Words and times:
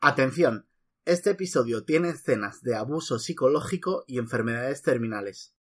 Atención, 0.00 0.68
este 1.04 1.30
episodio 1.30 1.84
tiene 1.84 2.10
escenas 2.10 2.62
de 2.62 2.76
abuso 2.76 3.18
psicológico 3.18 4.04
y 4.06 4.18
enfermedades 4.18 4.82
terminales. 4.82 5.54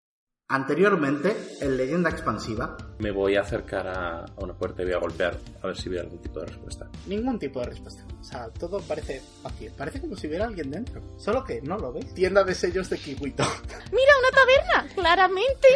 Anteriormente, 0.50 1.36
en 1.60 1.76
Leyenda 1.76 2.10
Expansiva, 2.10 2.78
Me 3.00 3.12
voy 3.12 3.36
a 3.36 3.42
acercar 3.42 3.88
a, 3.88 4.20
a 4.26 4.34
una 4.38 4.54
puerta 4.58 4.82
y 4.82 4.86
voy 4.86 4.94
a 4.94 5.00
golpear 5.00 5.38
a 5.62 5.68
ver 5.68 5.76
si 5.76 5.90
veo 5.90 6.02
algún 6.02 6.22
tipo 6.22 6.40
de 6.40 6.46
respuesta. 6.46 6.88
ningún 7.08 7.38
tipo 7.40 7.60
de 7.62 7.66
respuesta. 7.66 8.06
O 8.20 8.24
sea, 8.24 8.50
todo 8.50 8.80
parece 8.82 9.22
vacío. 9.44 9.72
Parece 9.76 10.00
como 10.00 10.16
si 10.16 10.28
hubiera 10.28 10.46
alguien 10.46 10.70
dentro. 10.72 11.02
Solo 11.18 11.44
que 11.44 11.62
no 11.62 11.78
lo 11.78 11.92
ves. 11.92 12.14
Tienda 12.14 12.44
de 12.44 12.54
sellos 12.56 12.90
de 12.90 12.98
Kiwito. 12.98 13.44
Mira, 13.92 14.14
una 14.20 14.32
taberna, 14.32 14.94
claramente. 14.96 15.68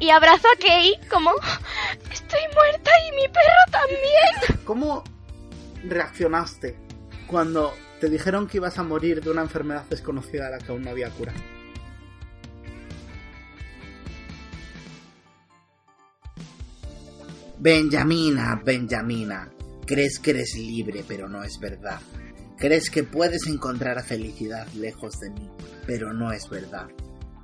Y 0.00 0.10
abrazo 0.10 0.48
a 0.54 0.58
Kei 0.58 0.98
como... 1.08 1.30
Estoy 2.12 2.40
muerta 2.52 2.90
y 3.08 3.12
mi 3.14 3.28
perro 3.28 3.70
también. 3.70 4.64
¿Cómo 4.64 5.04
reaccionaste 5.84 6.76
cuando 7.26 7.72
te 8.00 8.08
dijeron 8.08 8.46
que 8.46 8.58
ibas 8.58 8.78
a 8.78 8.82
morir 8.82 9.22
de 9.22 9.30
una 9.30 9.42
enfermedad 9.42 9.84
desconocida 9.88 10.46
a 10.46 10.50
la 10.50 10.58
que 10.58 10.70
aún 10.70 10.82
no 10.82 10.90
había 10.90 11.10
cura? 11.10 11.32
Benjamina, 17.58 18.62
Benjamina, 18.64 19.50
crees 19.84 20.20
que 20.20 20.30
eres 20.30 20.54
libre, 20.56 21.04
pero 21.06 21.28
no 21.28 21.42
es 21.42 21.58
verdad. 21.58 22.00
Crees 22.56 22.88
que 22.88 23.02
puedes 23.02 23.46
encontrar 23.46 24.02
felicidad 24.04 24.68
lejos 24.74 25.18
de 25.20 25.30
mí, 25.30 25.50
pero 25.86 26.12
no 26.12 26.32
es 26.32 26.48
verdad. 26.48 26.88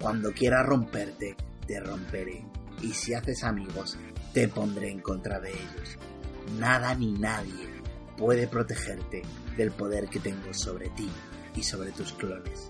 Cuando 0.00 0.32
quiera 0.32 0.62
romperte, 0.62 1.36
te 1.66 1.80
romperé. 1.80 2.44
Y 2.80 2.92
si 2.92 3.14
haces 3.14 3.42
amigos, 3.42 3.96
te 4.32 4.48
pondré 4.48 4.90
en 4.90 5.00
contra 5.00 5.40
de 5.40 5.50
ellos. 5.50 5.98
Nada 6.58 6.94
ni 6.94 7.12
nadie 7.12 7.68
puede 8.16 8.46
protegerte 8.46 9.22
del 9.56 9.70
poder 9.70 10.08
que 10.08 10.20
tengo 10.20 10.52
sobre 10.52 10.88
ti 10.90 11.08
y 11.54 11.62
sobre 11.62 11.92
tus 11.92 12.12
clones. 12.12 12.68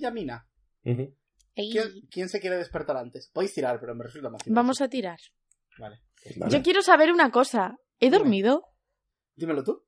Y 0.00 0.02
Benjamina. 0.02 0.48
Ujú. 0.84 1.14
Ey, 1.54 1.70
¿Quién, 1.70 1.88
quién 2.10 2.28
se 2.28 2.40
quiere 2.40 2.56
despertar 2.56 2.96
antes? 2.96 3.28
Podéis 3.32 3.52
tirar, 3.52 3.78
pero 3.80 3.94
me 3.94 4.04
resulta 4.04 4.30
más 4.30 4.40
fácil. 4.40 4.54
Vamos 4.54 4.80
a 4.80 4.88
tirar. 4.88 5.18
Vale. 5.78 6.00
Vale. 6.36 6.52
Yo 6.52 6.62
quiero 6.62 6.82
saber 6.82 7.12
una 7.12 7.30
cosa. 7.30 7.76
¿He 7.98 8.10
dormido? 8.10 8.66
Dímelo 9.34 9.62
tú. 9.62 9.84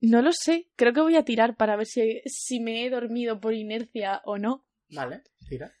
No 0.00 0.22
lo 0.22 0.32
sé. 0.32 0.70
Creo 0.76 0.92
que 0.92 1.00
voy 1.00 1.16
a 1.16 1.24
tirar 1.24 1.56
para 1.56 1.76
ver 1.76 1.86
si, 1.86 2.20
si 2.24 2.60
me 2.60 2.84
he 2.84 2.90
dormido 2.90 3.40
por 3.40 3.54
inercia 3.54 4.22
o 4.24 4.38
no. 4.38 4.66
Vale, 4.90 5.22
tira. 5.48 5.72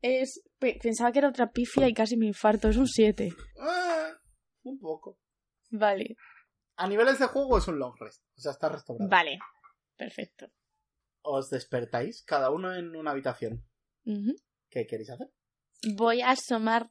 Es. 0.00 0.42
Pensaba 0.58 1.12
que 1.12 1.18
era 1.18 1.28
otra 1.28 1.50
pifia 1.50 1.88
y 1.88 1.94
casi 1.94 2.16
me 2.16 2.26
infarto. 2.26 2.68
Es 2.68 2.76
un 2.76 2.86
7. 2.88 3.32
Ah, 3.60 4.10
un 4.62 4.78
poco. 4.78 5.18
Vale. 5.70 6.16
A 6.76 6.88
niveles 6.88 7.18
de 7.18 7.26
juego 7.26 7.58
es 7.58 7.68
un 7.68 7.78
long 7.78 7.94
rest. 7.98 8.22
O 8.36 8.40
sea, 8.40 8.52
está 8.52 8.68
restaurado. 8.68 9.08
Vale. 9.08 9.38
Perfecto. 9.96 10.50
Os 11.22 11.50
despertáis, 11.50 12.22
cada 12.24 12.50
uno 12.50 12.74
en 12.74 12.96
una 12.96 13.12
habitación. 13.12 13.64
¿Qué 14.70 14.86
queréis 14.86 15.10
hacer? 15.10 15.28
Voy 15.96 16.20
a 16.20 16.30
asomarme 16.30 16.90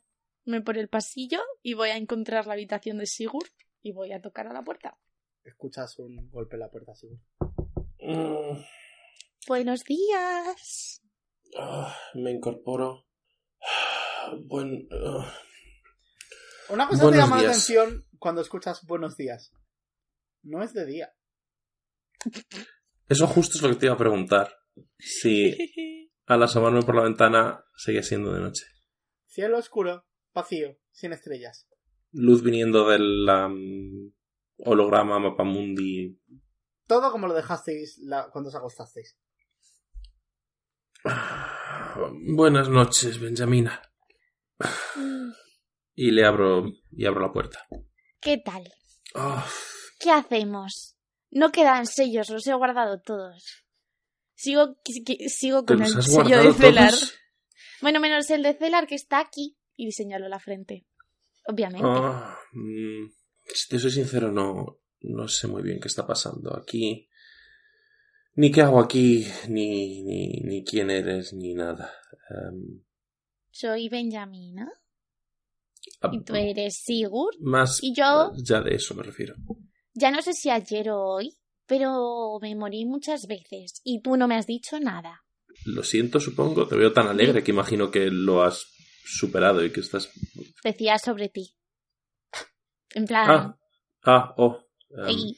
por 0.66 0.78
el 0.78 0.88
pasillo 0.90 1.40
y 1.62 1.74
voy 1.74 1.90
a 1.90 1.97
encontrar 1.97 2.47
la 2.47 2.53
habitación 2.53 2.97
de 2.97 3.06
Sigurd 3.06 3.50
y 3.81 3.91
voy 3.91 4.14
a 4.14 4.22
tocar 4.22 4.47
a 4.47 4.53
la 4.53 4.64
puerta. 4.64 4.97
Escuchas 5.44 5.97
un 6.00 6.30
golpe 6.30 6.56
en 6.56 6.59
la 6.62 6.70
puerta, 6.70 6.94
Sigurd. 6.96 7.20
Mm, 8.00 8.58
Buenos 9.47 9.81
días. 9.84 11.02
ah, 11.58 11.96
me 12.16 12.31
incorporo. 12.31 13.06
Buen. 14.46 14.88
ah, 14.91 15.34
Una 16.70 16.88
cosa 16.88 17.03
Buenos 17.03 17.12
te 17.12 17.18
llama 17.25 17.41
la 17.41 17.50
atención 17.50 18.08
cuando 18.20 18.41
escuchas 18.41 18.86
buenos 18.86 19.18
días. 19.18 19.52
No 20.44 20.64
es 20.64 20.74
de 20.74 20.86
día. 20.86 21.14
Eso 23.12 23.28
justo 23.28 23.58
es 23.58 23.62
lo 23.62 23.70
que 23.70 23.76
te 23.76 23.86
iba 23.88 23.96
a 23.96 23.98
preguntar. 23.98 24.56
Si 24.98 25.54
al 26.28 26.44
asomarme 26.44 26.82
por 26.82 26.96
la 26.96 27.04
ventana 27.04 27.62
seguía 27.76 28.04
siendo 28.04 28.32
de 28.34 28.40
noche. 28.40 28.64
Cielo 29.28 29.58
oscuro, 29.58 30.06
vacío, 30.34 30.78
sin 30.92 31.12
estrellas. 31.12 31.68
Luz 32.14 32.42
viniendo 32.42 32.88
del 32.90 33.28
am, 33.30 34.14
holograma 34.58 35.20
Mapamundi. 35.20 36.20
Todo 36.88 37.12
como 37.12 37.28
lo 37.28 37.34
dejasteis 37.34 37.98
la- 38.04 38.30
cuando 38.32 38.48
os 38.50 38.56
acostasteis. 38.56 39.18
Buenas 42.36 42.70
noches, 42.70 43.20
Benjamina. 43.20 43.82
Y 45.96 46.12
le 46.12 46.26
abro 46.26 46.64
y 46.92 47.06
abro 47.06 47.22
la 47.22 47.34
puerta. 47.34 47.66
¿Qué 48.22 48.38
tal? 48.38 48.64
Ah, 49.16 49.46
¿Qué 50.00 50.12
hacemos? 50.12 50.98
No 51.31 51.52
quedan 51.52 51.86
sellos, 51.86 52.30
los 52.30 52.46
he 52.47 52.53
guardado 52.53 53.00
todos. 53.02 53.64
Sigo, 54.36 54.75
sigo 55.28 55.64
¿Te 55.64 55.74
con 55.75 55.84
el 55.84 56.03
sello 56.03 56.44
de 56.44 56.53
Celar. 56.53 56.90
todos? 56.92 57.14
Bueno, 57.81 58.00
menos 58.00 58.30
el 58.30 58.44
de 58.44 58.53
Celar 58.53 58.86
que 58.88 58.96
está 58.96 59.19
aquí, 59.19 59.58
Y 59.75 59.91
señalo 59.91 60.28
la 60.30 60.40
frente. 60.40 60.86
obviamente. 61.47 61.88
Ah, 61.90 62.38
mm, 62.53 63.08
si 63.46 63.70
te 63.70 63.80
soy 63.80 63.91
sincero, 63.91 64.31
no, 64.31 64.80
no 65.02 65.28
sé 65.28 65.47
muy 65.47 65.64
bien 65.64 65.80
qué 65.80 65.88
está 65.88 66.06
pasando 66.06 66.56
aquí. 66.56 67.08
Ni 68.36 68.52
qué 68.52 68.62
hago 68.62 68.80
aquí, 68.80 69.25
ni, 69.50 70.03
ni, 70.03 70.28
ni 70.44 70.64
quién 70.64 70.90
eres, 70.90 71.34
ni 71.34 71.53
nada. 71.53 71.94
Em, 72.30 72.81
Soy 73.50 73.90
Benjamina 73.90 74.72
ah, 76.02 76.09
y 76.14 76.24
tú 76.24 76.36
eres 76.36 76.75
Sigurd. 76.78 77.36
Más 77.41 77.80
¿Y 77.84 77.94
yo? 77.94 78.31
ya 78.38 78.62
de 78.62 78.75
eso 78.75 78.96
me 78.96 79.03
refiero. 79.03 79.36
Ya 79.94 80.12
no 80.12 80.22
sé 80.22 80.34
si 80.34 80.50
ayer 80.50 80.90
o 80.90 81.02
hoy, 81.02 81.38
pero 81.66 82.38
me 82.41 82.56
morí 82.56 82.85
muchas 82.85 83.28
veces 83.28 83.81
y 83.84 84.02
tú 84.02 84.18
no 84.18 84.28
me 84.28 84.35
has 84.35 84.47
dicho 84.47 84.79
nada. 84.79 85.24
Lo 85.66 85.84
siento, 85.84 86.19
supongo. 86.19 86.68
Te 86.68 86.75
veo 86.75 86.94
tan 86.94 87.07
alegre 87.07 87.44
que 87.44 87.52
imagino 87.52 87.91
que 87.91 88.09
lo 88.09 88.44
has 88.44 88.66
superado 89.03 89.63
y 89.63 89.72
que 89.72 89.81
estás. 89.81 90.09
Decía 90.63 90.97
sobre 90.97 91.29
ti. 91.29 91.56
En 92.94 93.06
plan, 93.06 93.29
Ah, 93.29 93.57
ah, 94.03 94.34
oh. 94.38 94.66
em, 95.07 95.34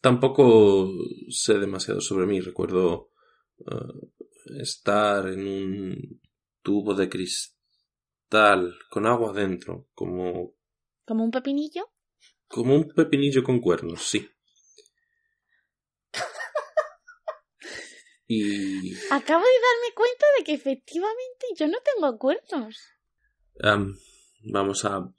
Tampoco 0.00 0.88
sé 1.28 1.58
demasiado 1.58 2.00
sobre 2.00 2.26
mí. 2.26 2.40
Recuerdo 2.40 3.10
eh, 3.58 4.60
estar 4.60 5.26
en 5.28 5.46
un 5.46 6.20
tubo 6.62 6.94
de 6.94 7.08
cristal 7.08 8.74
con 8.90 9.06
agua 9.06 9.32
dentro, 9.32 9.88
como, 9.94 10.54
como 11.04 11.24
un 11.24 11.30
pepinillo. 11.30 11.86
Como 12.50 12.74
un 12.74 12.88
pepinillo 12.88 13.42
con 13.44 13.60
cuernos, 13.60 14.02
sí. 14.02 14.28
Y 18.26 18.94
Acabo 19.10 19.44
de 19.44 19.60
darme 19.60 19.94
cuenta 19.94 20.26
de 20.38 20.44
que 20.44 20.52
efectivamente 20.52 21.46
yo 21.56 21.66
no 21.66 21.78
tengo 21.82 22.16
cuernos. 22.18 22.76
vamos 24.44 24.84
a 24.84 25.12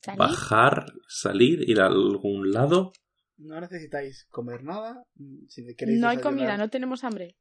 ¿Salir? 0.00 0.18
bajar, 0.18 0.86
salir, 1.08 1.68
ir 1.68 1.80
a 1.80 1.86
algún 1.86 2.50
lado. 2.50 2.92
No 3.36 3.60
necesitáis 3.60 4.26
comer 4.30 4.64
nada. 4.64 5.04
mm, 5.14 5.46
Si 5.48 5.62
queréis 5.76 6.00
No 6.00 6.08
hay 6.08 6.18
comida, 6.18 6.56
no 6.56 6.68
tenemos 6.68 7.04
hambre. 7.04 7.36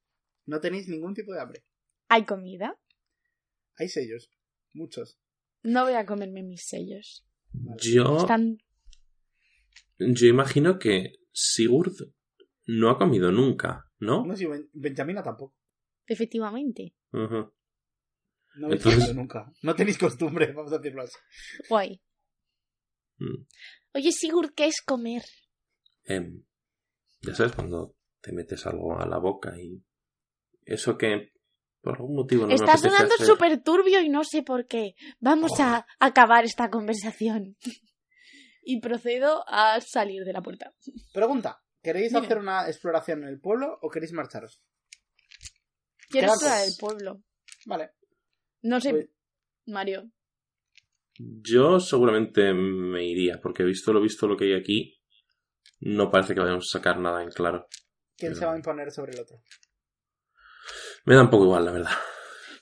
No 0.46 0.60
tenéis 0.60 0.88
ningún 0.88 1.14
tipo 1.16 1.34
de 1.34 1.42
hambre. 1.42 1.66
¿Hay 2.10 2.26
comida? 2.26 2.80
Hay 3.78 3.90
sellos. 3.90 4.30
Muchos. 4.74 5.20
No 5.64 5.84
voy 5.84 5.94
a 5.94 6.06
comerme 6.06 6.44
mis 6.44 6.64
sellos. 6.68 7.26
Yo, 7.82 8.18
Están... 8.18 8.58
yo 10.00 10.28
imagino 10.28 10.80
que 10.80 11.14
Sigurd 11.32 11.94
no 12.66 12.90
ha 12.90 12.98
comido 12.98 13.32
nunca, 13.32 13.90
¿no? 14.00 14.26
No, 14.26 14.36
si 14.36 14.46
Ben- 14.46 14.70
Benjamina 14.74 15.22
tampoco. 15.24 15.56
Efectivamente. 16.08 16.94
No 17.12 17.52
habéis 18.66 18.80
Entonces- 18.82 18.94
comido 19.06 19.14
nunca. 19.14 19.52
No 19.62 19.76
tenéis 19.76 19.98
costumbre, 19.98 20.52
vamos 20.54 20.72
a 20.74 20.78
decirlo 20.78 21.02
así. 21.04 21.18
Guay. 21.70 22.02
Mm. 23.18 23.46
Oye, 23.96 24.12
Sigurd, 24.12 24.54
¿qué 24.56 24.66
es 24.68 24.82
comer? 24.82 25.24
Em, 26.06 26.44
ya 27.22 27.36
sabes, 27.36 27.54
cuando 27.54 27.96
te 28.22 28.32
metes 28.32 28.66
algo 28.66 29.00
a 29.00 29.06
la 29.08 29.18
boca 29.20 29.54
y 29.60 29.84
eso 30.66 30.98
que 30.98 31.33
por 31.84 31.96
algún 31.98 32.16
motivo 32.16 32.48
no 32.48 32.56
Está 32.56 32.78
sonando 32.78 33.16
súper 33.18 33.62
turbio 33.62 34.02
y 34.02 34.08
no 34.10 34.24
sé 34.24 34.42
por 34.42 34.66
qué. 34.66 34.96
Vamos 35.20 35.60
a 35.60 35.86
acabar 36.00 36.46
esta 36.46 36.70
conversación. 36.70 37.58
y 38.64 38.80
procedo 38.80 39.44
a 39.48 39.80
salir 39.82 40.24
de 40.24 40.32
la 40.32 40.42
puerta. 40.42 40.74
Pregunta, 41.14 41.62
¿queréis 41.82 42.14
Dime. 42.14 42.26
hacer 42.26 42.38
una 42.38 42.68
exploración 42.68 43.24
en 43.24 43.30
el 43.30 43.40
pueblo 43.42 43.78
o 43.82 43.90
queréis 43.90 44.14
marcharos? 44.14 44.64
Quiero 46.10 46.28
explorar 46.28 46.66
el 46.66 46.74
pueblo. 46.80 47.22
Vale. 47.66 47.92
No 48.62 48.80
sé, 48.80 49.10
Mario. 49.66 50.10
Yo 51.18 51.82
seguramente 51.82 52.54
me 52.54 53.06
iría, 53.06 53.40
porque 53.42 53.64
visto 53.64 53.92
lo 53.92 54.02
visto 54.02 54.26
lo 54.28 54.38
que 54.38 54.46
hay 54.46 54.60
aquí, 54.60 55.02
no 55.82 56.10
parece 56.10 56.34
que 56.34 56.40
vayamos 56.40 56.70
a 56.74 56.78
sacar 56.78 57.00
nada 57.00 57.22
en 57.22 57.30
claro. 57.30 57.68
¿Quién 58.16 58.32
Pero- 58.32 58.40
se 58.40 58.46
va 58.46 58.54
a 58.54 58.58
imponer 58.58 58.90
sobre 58.92 59.12
el 59.14 59.20
otro? 59.20 59.38
Me 61.06 61.16
da 61.16 61.24
un 61.24 61.30
poco 61.30 61.46
igual, 61.46 61.66
la 61.66 61.72
verdad. 61.72 61.92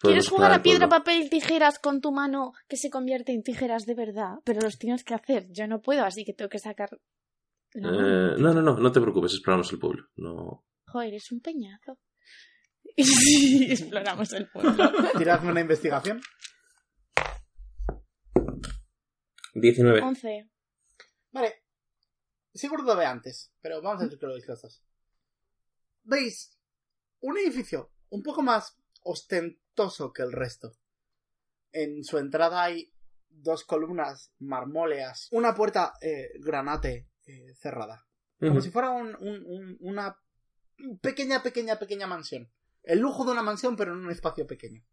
¿Quieres 0.01 0.29
jugar 0.29 0.51
a 0.51 0.63
piedra, 0.63 0.89
papel, 0.89 1.29
tijeras 1.29 1.77
con 1.77 2.01
tu 2.01 2.11
mano 2.11 2.53
que 2.67 2.75
se 2.75 2.89
convierte 2.89 3.33
en 3.33 3.43
tijeras 3.43 3.85
de 3.85 3.93
verdad? 3.93 4.39
Pero 4.43 4.61
los 4.61 4.79
tienes 4.79 5.03
que 5.03 5.13
hacer. 5.13 5.47
Yo 5.51 5.67
no 5.67 5.79
puedo, 5.79 6.03
así 6.03 6.25
que 6.25 6.33
tengo 6.33 6.49
que 6.49 6.57
sacar 6.57 6.89
la 7.73 7.91
mano. 7.91 8.33
Eh, 8.33 8.35
no, 8.39 8.53
no, 8.53 8.61
no, 8.61 8.77
no 8.77 8.91
te 8.91 8.99
preocupes, 8.99 9.33
exploramos 9.33 9.71
el 9.71 9.79
pueblo. 9.79 10.07
No. 10.15 10.65
Joder, 10.88 11.13
es 11.13 11.31
un 11.31 11.41
peñazo. 11.41 11.99
Y 12.97 13.03
sí, 13.05 13.71
exploramos 13.71 14.33
el 14.33 14.49
pueblo. 14.49 14.91
Tiradme 15.17 15.51
una 15.51 15.61
investigación. 15.61 16.19
19. 19.53 20.01
11. 20.01 20.49
Vale. 21.31 21.63
Sigurd 22.53 22.85
lo 22.85 22.97
ve 22.97 23.05
antes, 23.05 23.53
pero 23.61 23.81
vamos 23.81 24.01
a 24.01 24.03
decir 24.05 24.19
que 24.19 24.25
lo 24.25 24.33
dos. 24.33 24.83
Veis 26.03 26.57
un 27.21 27.38
edificio 27.38 27.91
un 28.11 28.21
poco 28.23 28.41
más 28.43 28.77
ostentoso 29.03 30.13
que 30.13 30.21
el 30.21 30.31
resto. 30.31 30.73
En 31.71 32.03
su 32.03 32.17
entrada 32.17 32.63
hay 32.63 32.93
dos 33.29 33.63
columnas 33.63 34.31
marmóleas, 34.39 35.27
una 35.31 35.55
puerta 35.55 35.93
eh, 36.01 36.29
granate 36.39 37.07
eh, 37.25 37.53
cerrada. 37.55 38.05
Como 38.39 38.59
si 38.61 38.71
fuera 38.71 38.89
un- 38.89 39.15
un- 39.17 39.45
un- 39.45 39.77
una 39.81 40.17
pequeña, 41.01 41.43
pequeña, 41.43 41.77
pequeña 41.77 42.07
mansión. 42.07 42.51
El 42.83 42.99
lujo 42.99 43.23
de 43.25 43.31
una 43.31 43.43
mansión, 43.43 43.75
pero 43.75 43.93
en 43.93 43.99
un 43.99 44.09
espacio 44.11 44.47
pequeño. 44.47 44.83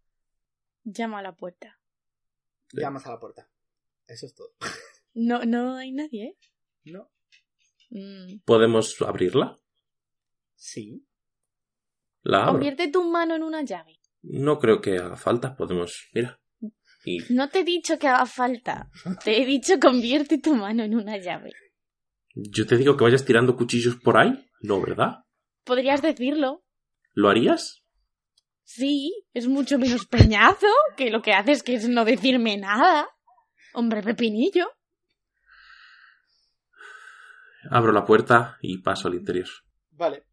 Llama 0.85 1.21
a 1.21 1.23
la 1.23 1.35
puerta. 1.35 1.81
Sí. 2.71 2.79
Llamas 2.81 3.07
a 3.07 3.11
la 3.13 3.19
puerta. 3.19 3.51
Eso 4.07 4.27
es 4.27 4.35
todo. 4.35 4.53
No, 5.15 5.45
no 5.45 5.75
hay 5.77 5.91
nadie, 5.91 6.25
¿eh? 6.27 6.39
¿No? 6.85 7.11
Mm. 7.91 8.41
¿Podemos 8.45 8.95
abrirla? 9.01 9.59
Sí. 10.55 11.05
La 12.23 12.41
abro. 12.43 12.53
Convierte 12.53 12.89
tu 12.89 13.05
mano 13.05 13.35
en 13.35 13.43
una 13.43 13.63
llave. 13.63 14.01
No 14.23 14.59
creo 14.59 14.81
que 14.81 14.99
haga 14.99 15.17
falta. 15.17 15.57
Podemos. 15.57 16.09
Mira. 16.13 16.41
Y 17.05 17.19
No 17.33 17.49
te 17.49 17.61
he 17.61 17.65
dicho 17.65 17.99
que 17.99 18.09
haga 18.09 18.27
falta. 18.27 18.91
Te 19.25 19.41
he 19.41 19.47
dicho 19.47 19.79
convierte 19.81 20.39
tu 20.39 20.55
mano 20.55 20.83
en 20.83 20.95
una 20.95 21.17
llave. 21.17 21.53
yo 22.35 22.67
te 22.67 22.77
digo 22.77 22.97
que 22.97 23.05
vayas 23.05 23.25
tirando 23.25 23.57
cuchillos 23.57 23.97
por 23.97 24.19
ahí. 24.19 24.47
No, 24.61 24.81
¿verdad? 24.81 25.25
Podrías 25.65 26.03
decirlo. 26.03 26.65
¿Lo 27.15 27.29
harías? 27.31 27.83
Sí, 28.65 29.25
es 29.33 29.47
mucho 29.49 29.79
menos 29.79 30.07
peñazo 30.07 30.67
que 30.97 31.11
lo 31.11 31.23
que 31.23 31.33
haces 31.33 31.63
que 31.63 31.75
es 31.75 31.89
no 31.89 32.05
decirme 32.05 32.57
nada. 32.59 33.09
Hombre, 33.73 34.03
pepinillo. 34.03 34.67
Abro 37.71 37.93
la 37.93 38.05
puerta 38.05 38.59
y 38.61 38.79
paso 38.79 39.09
al 39.09 39.15
interior. 39.15 39.49
Vale. 39.91 40.25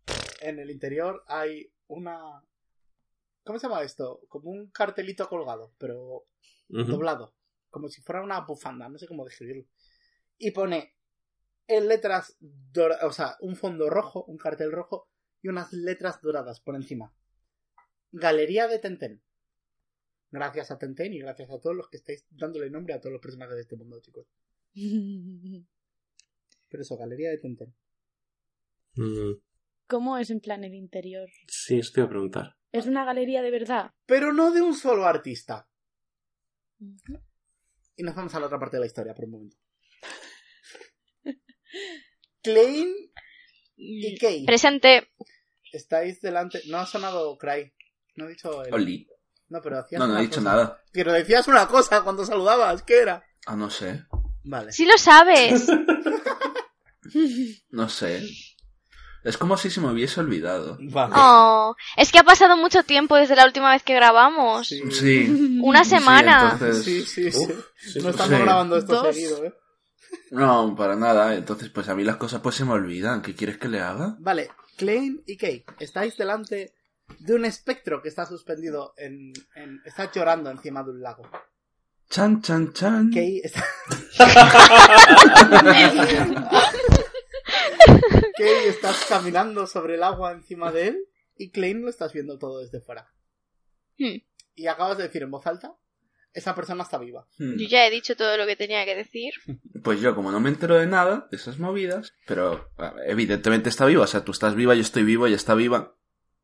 En 0.41 0.59
el 0.59 0.69
interior 0.69 1.23
hay 1.27 1.71
una. 1.87 2.43
¿Cómo 3.43 3.59
se 3.59 3.67
llama 3.67 3.83
esto? 3.83 4.21
Como 4.27 4.49
un 4.49 4.71
cartelito 4.71 5.27
colgado, 5.29 5.73
pero 5.77 6.25
doblado. 6.67 7.35
Como 7.69 7.89
si 7.89 8.01
fuera 8.01 8.23
una 8.23 8.41
bufanda, 8.41 8.89
no 8.89 8.97
sé 8.97 9.07
cómo 9.07 9.25
describirlo. 9.25 9.65
Y 10.37 10.51
pone 10.51 10.95
en 11.67 11.87
letras 11.87 12.37
doradas, 12.39 13.03
o 13.03 13.11
sea, 13.11 13.37
un 13.41 13.55
fondo 13.55 13.89
rojo, 13.89 14.23
un 14.25 14.37
cartel 14.37 14.71
rojo 14.71 15.09
y 15.41 15.47
unas 15.47 15.73
letras 15.73 16.21
doradas 16.21 16.59
por 16.59 16.75
encima. 16.75 17.13
Galería 18.11 18.67
de 18.67 18.79
Tenten. 18.79 19.21
Gracias 20.31 20.71
a 20.71 20.77
Tenten 20.77 21.13
y 21.13 21.19
gracias 21.19 21.49
a 21.49 21.59
todos 21.59 21.75
los 21.75 21.89
que 21.89 21.97
estáis 21.97 22.25
dándole 22.29 22.69
nombre 22.69 22.93
a 22.93 22.99
todos 22.99 23.13
los 23.13 23.21
personajes 23.21 23.55
de 23.55 23.61
este 23.61 23.75
mundo, 23.75 23.99
chicos. 24.01 24.27
Pero 26.69 26.81
eso, 26.81 26.97
Galería 26.97 27.29
de 27.29 27.37
Tenten. 27.37 27.75
Mm, 28.95 29.33
¿Cómo 29.87 30.17
es 30.17 30.29
en 30.29 30.39
plan 30.39 30.63
el 30.63 30.73
interior? 30.73 31.29
sí, 31.47 31.79
estoy 31.79 32.03
a 32.03 32.09
preguntar. 32.09 32.55
¿Es 32.71 32.87
una 32.87 33.05
galería 33.05 33.41
de 33.41 33.51
verdad? 33.51 33.91
Pero 34.05 34.33
no 34.33 34.51
de 34.51 34.61
un 34.61 34.73
solo 34.73 35.05
artista. 35.05 35.69
Y 37.95 38.03
nos 38.03 38.15
vamos 38.15 38.35
a 38.35 38.39
la 38.39 38.47
otra 38.47 38.59
parte 38.59 38.75
de 38.77 38.81
la 38.81 38.85
historia 38.87 39.13
por 39.13 39.25
un 39.25 39.31
momento. 39.31 39.57
Klein 42.41 42.93
y 43.77 44.17
Kay. 44.17 44.45
Presente. 44.45 45.11
Estáis 45.71 46.21
delante. 46.21 46.61
No 46.67 46.77
ha 46.77 46.85
sonado 46.85 47.37
Cry. 47.37 47.73
No 48.15 48.25
he 48.25 48.29
dicho 48.29 48.63
el... 48.63 48.73
Oli. 48.73 49.07
No, 49.49 49.61
pero 49.61 49.79
hacías 49.79 49.99
No, 49.99 50.07
no 50.07 50.17
he 50.17 50.23
dicho 50.23 50.39
cosa. 50.41 50.49
nada. 50.51 50.83
Pero 50.91 51.13
decías 51.13 51.47
una 51.47 51.67
cosa 51.67 52.03
cuando 52.03 52.25
saludabas. 52.25 52.83
¿Qué 52.83 52.99
era? 53.01 53.23
Ah, 53.45 53.55
no 53.55 53.69
sé. 53.69 54.03
Vale. 54.43 54.71
Sí 54.71 54.85
lo 54.85 54.97
sabes. 54.97 55.67
No 57.69 57.87
sé. 57.87 58.21
Es 59.25 59.37
como 59.37 59.57
si 59.57 59.69
se 59.71 59.81
me 59.81 59.91
hubiese 59.91 60.19
olvidado. 60.19 60.77
Vale. 60.79 61.13
Oh, 61.17 61.75
es 61.97 62.11
que 62.11 62.19
ha 62.19 62.23
pasado 62.23 62.55
mucho 62.57 62.83
tiempo 62.83 63.15
desde 63.15 63.35
la 63.35 63.45
última 63.45 63.71
vez 63.71 63.81
que 63.83 63.95
grabamos. 63.95 64.67
Sí. 64.67 64.81
Sí. 64.91 65.59
Una 65.63 65.83
Sí, 65.83 65.89
semana. 65.89 66.51
entonces- 66.53 66.83
Sí, 66.85 67.01
sí, 67.05 67.31
sí. 67.31 67.37
Uf, 67.39 67.65
sí, 67.75 67.99
no 68.01 68.09
estamos 68.11 68.37
sí. 68.37 68.43
grabando 68.43 68.77
esto 68.77 68.93
Dos. 69.03 69.15
seguido, 69.15 69.43
¿eh? 69.45 69.53
No, 70.31 70.75
para 70.77 70.95
nada. 70.95 71.33
Entonces, 71.35 71.69
pues 71.69 71.89
a 71.89 71.95
mí 71.95 72.03
las 72.03 72.17
cosas 72.17 72.41
pues 72.41 72.55
se 72.55 72.65
me 72.65 72.73
olvidan. 72.73 73.21
¿Qué 73.21 73.35
quieres 73.35 73.57
que 73.57 73.67
le 73.67 73.81
haga? 73.81 74.15
Vale. 74.19 74.49
Klein 74.77 75.23
y 75.25 75.37
Kay. 75.37 75.65
Estáis 75.79 76.15
delante 76.17 76.73
de 77.19 77.33
un 77.33 77.45
espectro 77.45 78.01
que 78.01 78.09
está 78.09 78.25
suspendido 78.25 78.93
en... 78.97 79.33
en... 79.55 79.81
Está 79.85 80.11
llorando 80.11 80.51
encima 80.51 80.83
de 80.83 80.91
un 80.91 81.01
lago. 81.01 81.23
Chan, 82.09 82.41
chan, 82.43 82.73
chan. 82.73 83.09
Kay 83.11 83.41
está... 83.43 83.65
Kay 88.37 88.67
estás 88.67 89.05
caminando 89.07 89.67
sobre 89.67 89.95
el 89.95 90.03
agua 90.03 90.31
encima 90.31 90.71
de 90.71 90.87
él 90.89 91.07
y 91.37 91.51
Klein 91.51 91.81
lo 91.81 91.89
estás 91.89 92.13
viendo 92.13 92.37
todo 92.37 92.59
desde 92.59 92.81
fuera. 92.81 93.11
Hmm. 93.97 94.17
Y 94.55 94.67
acabas 94.67 94.97
de 94.97 95.03
decir 95.03 95.23
en 95.23 95.31
voz 95.31 95.47
alta, 95.47 95.75
esa 96.33 96.53
persona 96.55 96.83
está 96.83 96.97
viva. 96.97 97.27
Hmm. 97.37 97.57
Yo 97.57 97.67
ya 97.67 97.85
he 97.87 97.91
dicho 97.91 98.15
todo 98.15 98.37
lo 98.37 98.45
que 98.45 98.55
tenía 98.55 98.85
que 98.85 98.95
decir. 98.95 99.33
Pues 99.83 100.01
yo, 100.01 100.15
como 100.15 100.31
no 100.31 100.39
me 100.39 100.49
entero 100.49 100.75
de 100.75 100.87
nada 100.87 101.27
de 101.31 101.37
esas 101.37 101.59
movidas, 101.59 102.13
pero 102.25 102.69
evidentemente 103.05 103.69
está 103.69 103.85
viva. 103.85 104.03
O 104.03 104.07
sea, 104.07 104.23
tú 104.23 104.31
estás 104.31 104.55
viva, 104.55 104.75
yo 104.75 104.81
estoy 104.81 105.03
vivo, 105.03 105.27
ella 105.27 105.35
está 105.35 105.55
viva. 105.55 105.95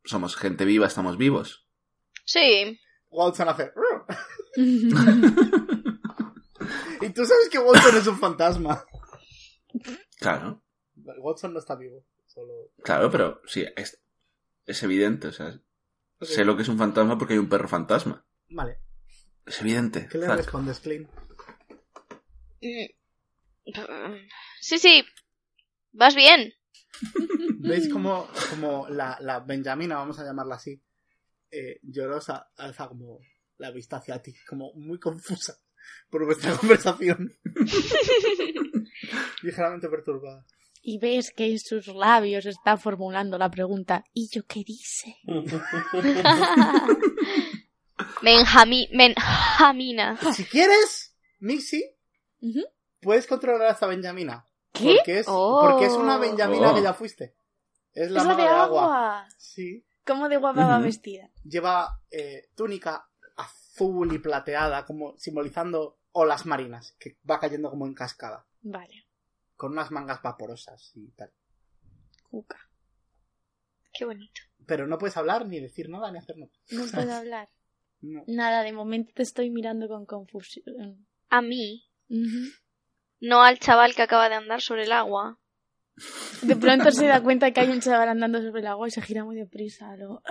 Somos 0.03 0.35
gente 0.35 0.65
viva, 0.65 0.87
estamos 0.87 1.17
vivos. 1.17 1.67
Sí. 2.25 2.79
Watson 3.09 3.49
hace... 3.49 3.71
y 7.01 7.09
tú 7.09 7.25
sabes 7.25 7.49
que 7.49 7.59
Watson 7.59 7.97
es 7.97 8.07
un 8.07 8.19
fantasma. 8.19 8.85
Claro, 10.19 10.63
Watson 11.19 11.53
no 11.53 11.59
está 11.59 11.75
vivo. 11.75 12.05
Solo... 12.25 12.71
claro, 12.83 13.11
pero 13.11 13.41
sí, 13.45 13.65
es, 13.75 14.01
es 14.65 14.83
evidente. 14.83 15.27
O 15.27 15.31
sea, 15.31 15.59
sé 16.21 16.45
lo 16.45 16.55
que 16.55 16.61
es 16.63 16.69
un 16.69 16.77
fantasma 16.77 17.17
porque 17.17 17.33
hay 17.33 17.39
un 17.39 17.49
perro 17.49 17.67
fantasma. 17.67 18.25
Vale. 18.49 18.79
Es 19.45 19.59
evidente. 19.61 20.07
¿Qué 20.09 20.17
le 20.17 20.27
Zack. 20.27 20.37
respondes, 20.37 20.79
Klein? 20.79 21.07
Mm. 22.61 22.85
Sí, 24.59 24.77
sí. 24.79 25.03
Vas 25.91 26.15
bien. 26.15 26.53
¿Veis 27.59 27.89
como, 27.89 28.27
como 28.49 28.87
la, 28.89 29.17
la 29.21 29.39
Benjamina, 29.39 29.95
vamos 29.95 30.19
a 30.19 30.23
llamarla 30.25 30.55
así, 30.55 30.81
eh, 31.49 31.79
llorosa, 31.83 32.51
alza 32.57 32.87
como 32.87 33.19
la 33.57 33.71
vista 33.71 33.97
hacia 33.97 34.21
ti, 34.21 34.35
como 34.47 34.73
muy 34.73 34.99
confusa 34.99 35.57
por 36.09 36.25
vuestra 36.25 36.55
conversación? 36.57 37.33
Ligeramente 39.41 39.89
perturbada. 39.89 40.45
Y 40.81 40.97
ves 40.99 41.31
que 41.31 41.45
en 41.51 41.59
sus 41.59 41.87
labios 41.87 42.45
está 42.45 42.75
formulando 42.77 43.37
la 43.37 43.49
pregunta 43.51 44.03
¿y 44.13 44.29
yo 44.33 44.43
qué 44.47 44.63
dice? 44.63 45.17
Benjamín. 48.21 48.87
Benjamina. 48.93 50.17
Si 50.33 50.45
quieres, 50.45 51.15
Mixi, 51.39 51.83
puedes 52.99 53.27
controlar 53.27 53.67
a 53.67 53.71
esta 53.71 53.87
Benjamina. 53.87 54.45
¿Qué? 54.73 54.95
Porque 54.97 55.19
es, 55.19 55.25
Oh. 55.29 55.59
porque 55.69 55.85
es 55.85 55.93
una 55.93 56.17
Benjamina 56.17 56.71
Oh. 56.71 56.75
que 56.75 56.81
ya 56.81 56.93
fuiste. 56.93 57.35
Es 57.93 58.09
la 58.09 58.21
es 58.21 58.25
la 58.27 58.35
de 58.35 58.41
de 58.43 58.47
agua. 58.47 58.63
agua. 58.83 59.27
Sí. 59.37 59.85
¿Cómo 60.05 60.29
de 60.29 60.37
guapa 60.37 60.65
va 60.65 60.79
vestida? 60.79 61.29
Lleva 61.43 61.99
eh, 62.09 62.49
túnica 62.55 63.07
azul 63.37 64.13
y 64.13 64.19
plateada, 64.19 64.85
como 64.85 65.15
simbolizando 65.17 65.99
olas 66.13 66.45
marinas, 66.45 66.95
que 66.99 67.17
va 67.29 67.39
cayendo 67.39 67.69
como 67.69 67.85
en 67.85 67.93
cascada. 67.93 68.45
Vale. 68.61 69.05
Con 69.61 69.73
unas 69.73 69.91
mangas 69.91 70.23
vaporosas 70.23 70.91
y 70.95 71.11
tal. 71.11 71.31
Cuca. 72.23 72.67
Qué 73.93 74.05
bonito. 74.05 74.41
Pero 74.65 74.87
no 74.87 74.97
puedes 74.97 75.17
hablar, 75.17 75.45
ni 75.45 75.59
decir 75.59 75.87
nada, 75.87 76.11
ni 76.11 76.17
hacer 76.17 76.35
nada. 76.35 76.51
No 76.71 76.83
puedo 76.91 77.13
hablar. 77.13 77.49
No. 78.03 78.23
Nada, 78.25 78.63
de 78.63 78.73
momento 78.73 79.11
te 79.15 79.21
estoy 79.21 79.51
mirando 79.51 79.87
con 79.87 80.07
confusión. 80.07 81.05
A 81.29 81.43
mí, 81.43 81.87
no 83.19 83.43
al 83.43 83.59
chaval 83.59 83.93
que 83.93 84.01
acaba 84.01 84.27
de 84.27 84.33
andar 84.33 84.59
sobre 84.59 84.85
el 84.85 84.91
agua. 84.91 85.39
De 86.41 86.55
pronto 86.55 86.91
se 86.91 87.05
da 87.05 87.21
cuenta 87.21 87.51
que 87.51 87.59
hay 87.59 87.69
un 87.69 87.79
chaval 87.79 88.09
andando 88.09 88.41
sobre 88.41 88.61
el 88.61 88.65
agua 88.65 88.87
y 88.87 88.89
se 88.89 89.03
gira 89.03 89.23
muy 89.23 89.35
deprisa. 89.35 89.95
Luego. 89.97 90.23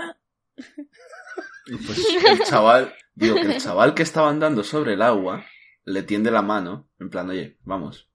Pues 0.57 2.05
el 2.27 2.41
chaval, 2.41 2.93
digo 3.15 3.37
que 3.37 3.43
el 3.55 3.61
chaval 3.61 3.95
que 3.95 4.03
estaba 4.03 4.31
andando 4.31 4.65
sobre 4.65 4.95
el 4.95 5.03
agua 5.03 5.47
le 5.85 6.03
tiende 6.03 6.33
la 6.33 6.43
mano, 6.43 6.91
en 6.99 7.09
plan, 7.09 7.31
oye, 7.31 7.57
vamos. 7.63 8.10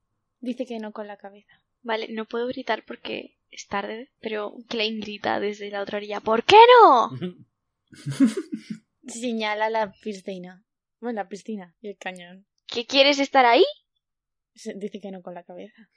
Dice 0.46 0.66
que 0.66 0.80
no 0.80 0.92
con 0.92 1.08
la 1.08 1.18
cabeza. 1.18 1.62
Vale, 1.82 2.08
no 2.10 2.26
puedo 2.26 2.48
gritar 2.48 2.84
porque 2.86 3.38
es 3.52 3.68
tarde, 3.68 4.12
pero 4.20 4.56
Klein 4.70 5.00
grita 5.00 5.40
desde 5.40 5.70
la 5.70 5.82
otra 5.82 5.98
orilla. 5.98 6.20
¿Por 6.22 6.44
qué 6.44 6.58
no? 6.82 7.12
Señala 9.08 9.70
la 9.70 9.92
piscina. 10.02 10.64
Bueno, 11.00 11.22
la 11.22 11.28
piscina 11.28 11.76
y 11.82 11.90
el 11.90 11.98
cañón. 11.98 12.48
¿Que 12.68 12.86
quieres 12.86 13.20
estar 13.20 13.46
ahí? 13.46 13.66
Se- 14.56 14.74
Dice 14.76 15.00
que 15.00 15.12
no 15.12 15.22
con 15.22 15.34
la 15.36 15.44
cabeza. 15.44 15.90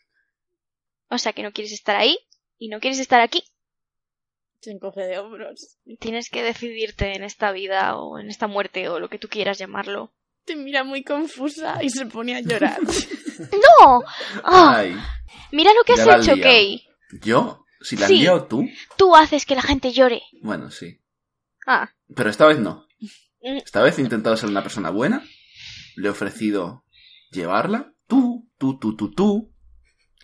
O 1.08 1.16
sea, 1.18 1.32
que 1.32 1.42
no 1.42 1.52
quieres 1.52 1.72
estar 1.72 1.96
ahí 1.96 2.18
y 2.58 2.68
no 2.68 2.80
quieres 2.80 2.98
estar 2.98 3.20
aquí. 3.20 3.42
Se 4.60 4.72
encoge 4.72 5.02
de 5.02 5.18
hombros. 5.18 5.78
Tienes 6.00 6.28
que 6.28 6.42
decidirte 6.42 7.14
en 7.14 7.22
esta 7.24 7.52
vida 7.52 7.96
o 7.96 8.18
en 8.18 8.28
esta 8.28 8.46
muerte 8.48 8.88
o 8.88 8.98
lo 8.98 9.08
que 9.08 9.18
tú 9.18 9.28
quieras 9.28 9.56
llamarlo. 9.58 10.12
Te 10.48 10.56
mira 10.56 10.82
muy 10.82 11.04
confusa 11.04 11.78
y 11.82 11.90
se 11.90 12.06
pone 12.06 12.34
a 12.34 12.40
llorar. 12.40 12.78
¡No! 13.52 14.02
¡Ah! 14.42 14.76
Ay, 14.78 14.96
Mira 15.52 15.70
lo 15.74 15.84
que 15.84 15.92
has 15.92 16.00
hecho, 16.00 16.34
liado. 16.34 16.50
Kay. 16.50 16.86
¿yo? 17.22 17.64
Si 17.82 17.96
la 17.96 18.06
Sí. 18.06 18.18
liado 18.20 18.44
tú. 18.46 18.66
Tú 18.96 19.14
haces 19.14 19.44
que 19.46 19.54
la 19.54 19.62
gente 19.62 19.92
llore. 19.92 20.22
Bueno, 20.42 20.70
sí. 20.70 21.00
Ah, 21.66 21.90
Pero 22.16 22.30
esta 22.30 22.46
vez 22.46 22.58
no. 22.58 22.86
Mm. 23.42 23.58
Esta 23.58 23.82
vez 23.82 23.98
he 23.98 24.02
intentado 24.02 24.36
ser 24.38 24.48
una 24.48 24.62
persona 24.62 24.88
buena. 24.90 25.22
Le 25.96 26.08
he 26.08 26.10
ofrecido 26.10 26.84
llevarla. 27.30 27.92
Tú, 28.06 28.48
tú, 28.58 28.78
tú, 28.78 28.96
tú, 28.96 29.10
tú. 29.12 29.52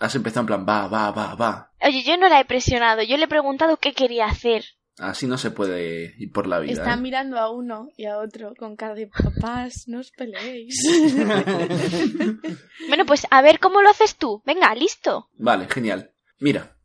Has 0.01 0.15
empezado 0.15 0.41
en 0.41 0.47
plan, 0.47 0.67
va, 0.69 0.89
va, 0.89 1.11
va, 1.11 1.35
va. 1.35 1.71
oye, 1.81 2.03
yo 2.03 2.17
no 2.17 2.29
la 2.29 2.41
he 2.41 2.45
presionado. 2.47 3.03
Yo 3.03 3.17
le 3.19 3.25
he 3.25 3.29
preguntado 3.29 3.77
qué 3.77 3.93
quería 3.93 4.25
hacer. 4.27 4.65
Así 4.99 5.27
no 5.27 5.39
se 5.39 5.51
puede 5.51 6.15
ir 6.19 6.31
por 6.31 6.47
la 6.47 6.61
vida. 6.61 6.73
Está 6.73 6.95
¿eh? 6.95 7.01
mirando 7.01 7.39
a 7.39 7.51
uno 7.51 7.89
y 7.97 8.07
a 8.07 8.19
otro 8.19 8.55
con 8.57 8.77
cara 8.77 8.95
de 8.95 9.09
papás, 9.09 9.89
no 9.89 10.01
os 10.01 10.11
peleéis. 10.13 10.83
Bueno, 12.89 13.07
pues 13.07 13.27
a 13.31 13.43
ver 13.43 13.59
cómo 13.61 13.83
lo 13.83 13.89
haces 13.89 14.17
tú. 14.17 14.43
Venga, 14.45 14.73
listo. 14.75 15.31
Vale, 15.37 15.67
genial. 15.69 16.13
Mira, 16.39 16.77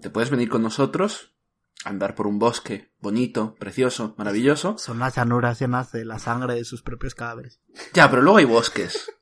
te 0.00 0.10
puedes 0.10 0.30
venir 0.30 0.48
con 0.48 0.62
nosotros, 0.62 1.34
andar 1.84 2.14
por 2.14 2.26
un 2.26 2.38
bosque 2.38 2.90
bonito, 3.00 3.54
precioso, 3.58 4.14
maravilloso. 4.16 4.76
Son 4.78 4.98
las 4.98 5.16
llanuras 5.16 5.60
llenas 5.60 5.92
de 5.92 6.04
la 6.04 6.18
sangre 6.18 6.54
de 6.54 6.64
sus 6.64 6.82
propios 6.82 7.14
cadáveres. 7.14 7.60
Ya, 7.92 8.10
pero 8.10 8.22
luego 8.22 8.38
hay 8.38 8.44
bosques. 8.44 9.12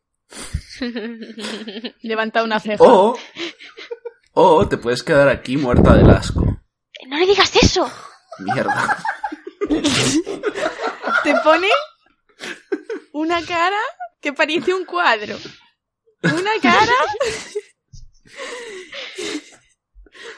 Levanta 2.02 2.42
una 2.42 2.60
ceja. 2.60 2.82
O, 2.82 3.16
o 4.32 4.68
te 4.68 4.78
puedes 4.78 5.02
quedar 5.02 5.28
aquí 5.28 5.56
muerta 5.56 5.94
del 5.94 6.10
asco. 6.10 6.44
No 7.08 7.18
le 7.18 7.26
digas 7.26 7.54
eso. 7.56 7.90
Mierda. 8.40 9.02
Te 11.24 11.34
pone 11.44 11.68
una 13.12 13.44
cara 13.44 13.80
que 14.20 14.32
parece 14.32 14.74
un 14.74 14.84
cuadro. 14.84 15.36
Una 16.22 16.52
cara. 16.60 16.92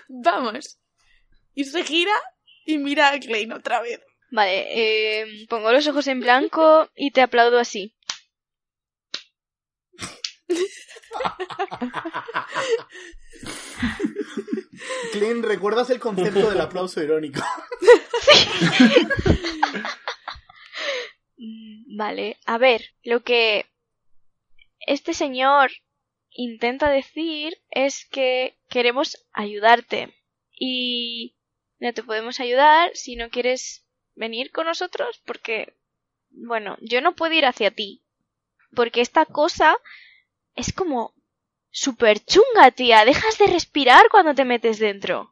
Vamos. 0.08 0.78
Y 1.54 1.64
se 1.64 1.84
gira 1.84 2.12
y 2.64 2.78
mira 2.78 3.10
a 3.10 3.20
Klein 3.20 3.52
otra 3.52 3.80
vez. 3.82 4.00
Vale, 4.30 4.66
eh, 4.70 5.46
pongo 5.48 5.72
los 5.72 5.86
ojos 5.86 6.06
en 6.06 6.20
blanco 6.20 6.88
y 6.94 7.10
te 7.10 7.20
aplaudo 7.20 7.58
así. 7.58 7.94
Clint, 15.12 15.44
¿recuerdas 15.44 15.90
el 15.90 16.00
concepto 16.00 16.50
del 16.50 16.60
aplauso 16.60 17.02
irónico? 17.02 17.42
Vale, 21.94 22.38
a 22.46 22.58
ver, 22.58 22.94
lo 23.02 23.22
que 23.22 23.66
este 24.80 25.14
señor 25.14 25.70
intenta 26.30 26.90
decir 26.90 27.62
es 27.70 28.06
que 28.06 28.56
queremos 28.68 29.26
ayudarte 29.32 30.14
y 30.50 31.36
no 31.78 31.92
te 31.92 32.02
podemos 32.02 32.40
ayudar 32.40 32.90
si 32.94 33.16
no 33.16 33.28
quieres 33.28 33.84
venir 34.14 34.50
con 34.50 34.66
nosotros 34.66 35.20
porque, 35.26 35.76
bueno, 36.30 36.78
yo 36.80 37.00
no 37.00 37.14
puedo 37.14 37.34
ir 37.34 37.44
hacia 37.44 37.70
ti 37.70 38.02
porque 38.74 39.00
esta 39.00 39.26
cosa 39.26 39.76
es 40.54 40.72
como 40.72 41.14
súper 41.70 42.20
chunga, 42.24 42.70
tía. 42.74 43.04
Dejas 43.04 43.38
de 43.38 43.46
respirar 43.46 44.08
cuando 44.10 44.34
te 44.34 44.44
metes 44.44 44.78
dentro. 44.78 45.30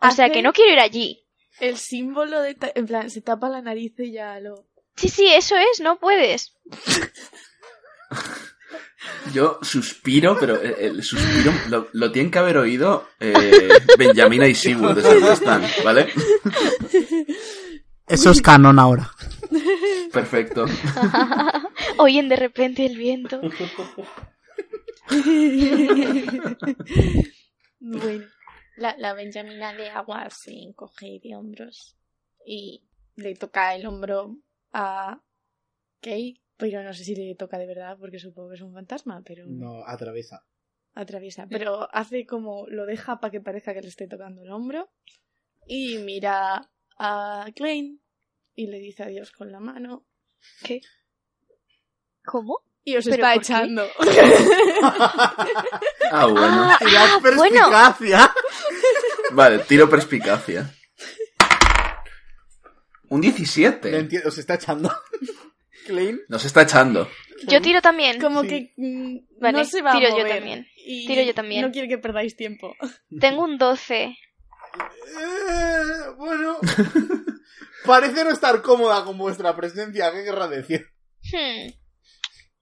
O 0.00 0.10
sea 0.10 0.30
que 0.30 0.42
no 0.42 0.52
quiero 0.52 0.72
ir 0.72 0.80
allí. 0.80 1.26
El 1.60 1.76
símbolo 1.76 2.40
de... 2.40 2.54
ta- 2.54 2.72
En 2.74 2.86
plan, 2.86 3.10
se 3.10 3.20
tapa 3.20 3.48
la 3.48 3.60
nariz 3.60 3.92
y 3.98 4.12
ya 4.12 4.40
lo... 4.40 4.66
Sí, 4.96 5.08
sí, 5.08 5.26
eso 5.28 5.56
es, 5.56 5.80
no 5.80 5.98
puedes. 5.98 6.56
Yo 9.32 9.58
suspiro, 9.62 10.36
pero 10.38 10.60
el, 10.60 10.74
el 10.96 11.02
suspiro 11.02 11.52
lo, 11.68 11.88
lo 11.92 12.12
tienen 12.12 12.30
que 12.30 12.38
haber 12.38 12.56
oído 12.58 13.08
eh, 13.18 13.68
Benjamina 13.98 14.46
y 14.46 14.54
Sibu 14.54 14.88
desde 14.94 15.14
donde 15.14 15.32
están, 15.32 15.62
¿vale? 15.84 16.08
Eso 18.06 18.30
es 18.30 18.42
canon 18.42 18.78
ahora. 18.78 19.10
Perfecto. 20.12 20.66
Oyen 21.98 22.28
de 22.28 22.36
repente 22.36 22.84
el 22.86 22.96
viento. 22.96 23.40
Bueno, 27.82 28.26
la, 28.76 28.94
la 28.98 29.14
Benjamina 29.14 29.72
de 29.74 29.88
agua 29.88 30.28
se 30.30 30.52
encoge 30.52 31.18
de 31.22 31.34
hombros 31.34 31.96
y 32.44 32.84
le 33.16 33.34
toca 33.34 33.74
el 33.74 33.86
hombro 33.86 34.36
a 34.72 35.22
Kate, 36.00 36.42
pero 36.58 36.82
no 36.82 36.92
sé 36.92 37.04
si 37.04 37.14
le 37.14 37.34
toca 37.36 37.56
de 37.58 37.66
verdad 37.66 37.96
porque 37.98 38.18
supongo 38.18 38.50
que 38.50 38.56
es 38.56 38.60
un 38.60 38.74
fantasma, 38.74 39.22
pero 39.24 39.46
No, 39.46 39.82
atraviesa. 39.86 40.44
atraviesa. 40.94 41.46
Pero 41.48 41.88
hace 41.94 42.26
como 42.26 42.66
lo 42.68 42.84
deja 42.84 43.18
para 43.18 43.30
que 43.30 43.40
parezca 43.40 43.72
que 43.72 43.80
le 43.80 43.88
esté 43.88 44.06
tocando 44.06 44.42
el 44.42 44.50
hombro 44.50 44.90
y 45.66 45.96
mira 45.98 46.70
a 46.98 47.46
Klein 47.56 48.02
y 48.54 48.66
le 48.66 48.78
dice 48.78 49.04
adiós 49.04 49.32
con 49.32 49.50
la 49.50 49.60
mano 49.60 50.04
¿Qué? 50.62 50.82
¿Cómo? 52.24 52.58
Y 52.84 52.96
os 52.96 53.04
¿Pero 53.04 53.16
está 53.16 53.34
echando. 53.34 53.86
Ah, 56.12 56.26
bueno. 56.26 56.68
Ah, 56.70 56.78
bueno. 56.80 57.20
perspicacia. 57.22 58.32
Vale, 59.32 59.58
tiro 59.60 59.88
perspicacia. 59.88 60.74
Un 63.08 63.20
No 63.20 63.22
17. 63.22 63.96
entiendo, 63.96 64.28
os 64.28 64.38
está 64.38 64.54
echando. 64.54 64.92
Klein. 65.86 66.20
Nos 66.28 66.44
está 66.44 66.62
echando. 66.62 67.08
Yo 67.46 67.60
tiro 67.60 67.80
también. 67.80 68.20
Como 68.20 68.42
Sí. 68.42 68.48
que 68.48 68.72
mm, 68.76 69.40
Vale, 69.40 69.58
no 69.58 69.64
se 69.64 69.82
va 69.82 69.92
tiro 69.92 70.08
a 70.12 70.18
yo 70.18 70.26
también. 70.26 70.66
Y 70.76 71.06
Tiro 71.06 71.22
yo 71.22 71.34
también. 71.34 71.62
No 71.62 71.70
quiere 71.70 71.88
que 71.88 71.98
perdáis 71.98 72.36
tiempo. 72.36 72.74
Tengo 73.20 73.44
un 73.44 73.56
12. 73.58 74.04
Eh, 74.04 74.16
bueno. 76.16 76.58
Parece 77.84 78.24
no 78.24 78.30
estar 78.30 78.62
cómoda 78.62 79.04
con 79.04 79.16
vuestra 79.16 79.54
presencia, 79.56 80.12
¿qué 80.12 80.24
querrá 80.24 80.48
decir? 80.48 80.86
Hmm. 81.32 81.70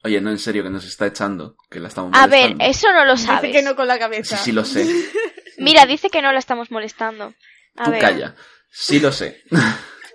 Oye, 0.04 0.20
no, 0.20 0.30
en 0.30 0.38
serio, 0.38 0.62
que 0.62 0.70
nos 0.70 0.84
está 0.84 1.06
echando. 1.06 1.56
Que 1.70 1.80
la 1.80 1.88
estamos 1.88 2.12
A 2.14 2.26
ver, 2.26 2.54
molestando. 2.54 2.64
eso 2.70 2.92
no 2.92 3.04
lo 3.04 3.14
Dice 3.14 3.26
sabes. 3.26 3.52
que 3.52 3.62
no 3.62 3.74
con 3.76 3.86
la 3.88 3.94
Sí, 3.94 4.00
cabeza. 4.00 4.36
sí 4.36 4.52
lo 4.52 4.64
sé. 4.64 4.86
Mira, 5.58 5.86
dice 5.86 6.08
que 6.10 6.22
no 6.22 6.30
la 6.32 6.38
estamos 6.38 6.70
molestando. 6.70 7.34
A 7.76 7.84
Tú 7.84 7.90
ver. 7.90 8.00
calla. 8.00 8.36
Sí 8.70 9.00
lo 9.00 9.10
sé. 9.12 9.42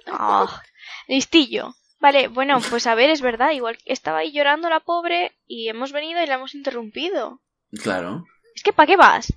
Ah, 0.07 0.61
listillo. 1.07 1.75
Vale, 1.99 2.27
bueno, 2.27 2.59
pues 2.69 2.87
a 2.87 2.95
ver, 2.95 3.09
es 3.09 3.21
verdad. 3.21 3.51
Igual 3.51 3.77
estaba 3.85 4.19
ahí 4.19 4.31
llorando 4.31 4.69
la 4.69 4.79
pobre 4.81 5.31
y 5.47 5.69
hemos 5.69 5.91
venido 5.91 6.21
y 6.21 6.27
la 6.27 6.35
hemos 6.35 6.55
interrumpido. 6.55 7.41
Claro. 7.81 8.25
Es 8.55 8.63
que 8.63 8.71
¿para 8.73 8.87
qué 8.87 8.95
vas? 8.97 9.33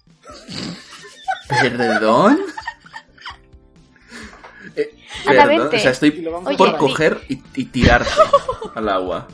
¿Perdón? 1.49 2.41
Eh, 4.75 4.95
perdón. 5.25 5.69
O 5.75 5.79
sea, 5.79 5.91
estoy 5.93 6.11
lo 6.23 6.33
vamos 6.33 6.49
Oye, 6.49 6.57
por 6.59 6.76
coger 6.76 7.21
y, 7.29 7.41
y 7.55 7.65
tirarte 7.67 8.11
al 8.75 8.88
agua. 8.88 9.29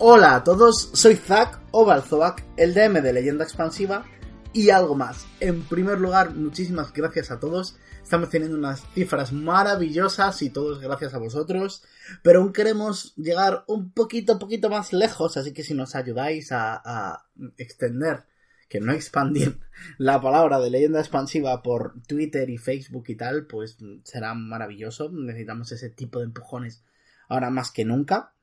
Hola 0.00 0.34
a 0.34 0.42
todos, 0.42 0.90
soy 0.92 1.14
Zack 1.14 1.60
Ovalzovac, 1.70 2.44
el 2.56 2.74
DM 2.74 3.00
de 3.00 3.12
Leyenda 3.12 3.44
Expansiva, 3.44 4.04
y 4.52 4.70
algo 4.70 4.96
más. 4.96 5.24
En 5.38 5.62
primer 5.62 6.00
lugar, 6.00 6.34
muchísimas 6.34 6.92
gracias 6.92 7.30
a 7.30 7.38
todos. 7.38 7.76
Estamos 8.02 8.28
teniendo 8.28 8.58
unas 8.58 8.82
cifras 8.92 9.32
maravillosas 9.32 10.42
y 10.42 10.50
todos 10.50 10.80
gracias 10.80 11.14
a 11.14 11.18
vosotros. 11.18 11.84
Pero 12.22 12.40
aún 12.40 12.52
queremos 12.52 13.14
llegar 13.14 13.62
un 13.68 13.92
poquito, 13.92 14.40
poquito 14.40 14.68
más 14.68 14.92
lejos, 14.92 15.36
así 15.36 15.52
que 15.52 15.62
si 15.62 15.74
nos 15.74 15.94
ayudáis 15.94 16.50
a, 16.50 16.82
a 16.84 17.28
extender, 17.56 18.24
que 18.68 18.80
no 18.80 18.92
expandir 18.92 19.60
la 19.98 20.20
palabra 20.20 20.58
de 20.58 20.70
leyenda 20.70 20.98
expansiva 20.98 21.62
por 21.62 22.02
Twitter 22.08 22.50
y 22.50 22.58
Facebook 22.58 23.04
y 23.06 23.14
tal, 23.14 23.46
pues 23.46 23.78
será 24.02 24.34
maravilloso. 24.34 25.08
Necesitamos 25.12 25.70
ese 25.70 25.88
tipo 25.90 26.18
de 26.18 26.24
empujones 26.24 26.82
ahora 27.28 27.50
más 27.50 27.70
que 27.70 27.84
nunca. 27.84 28.33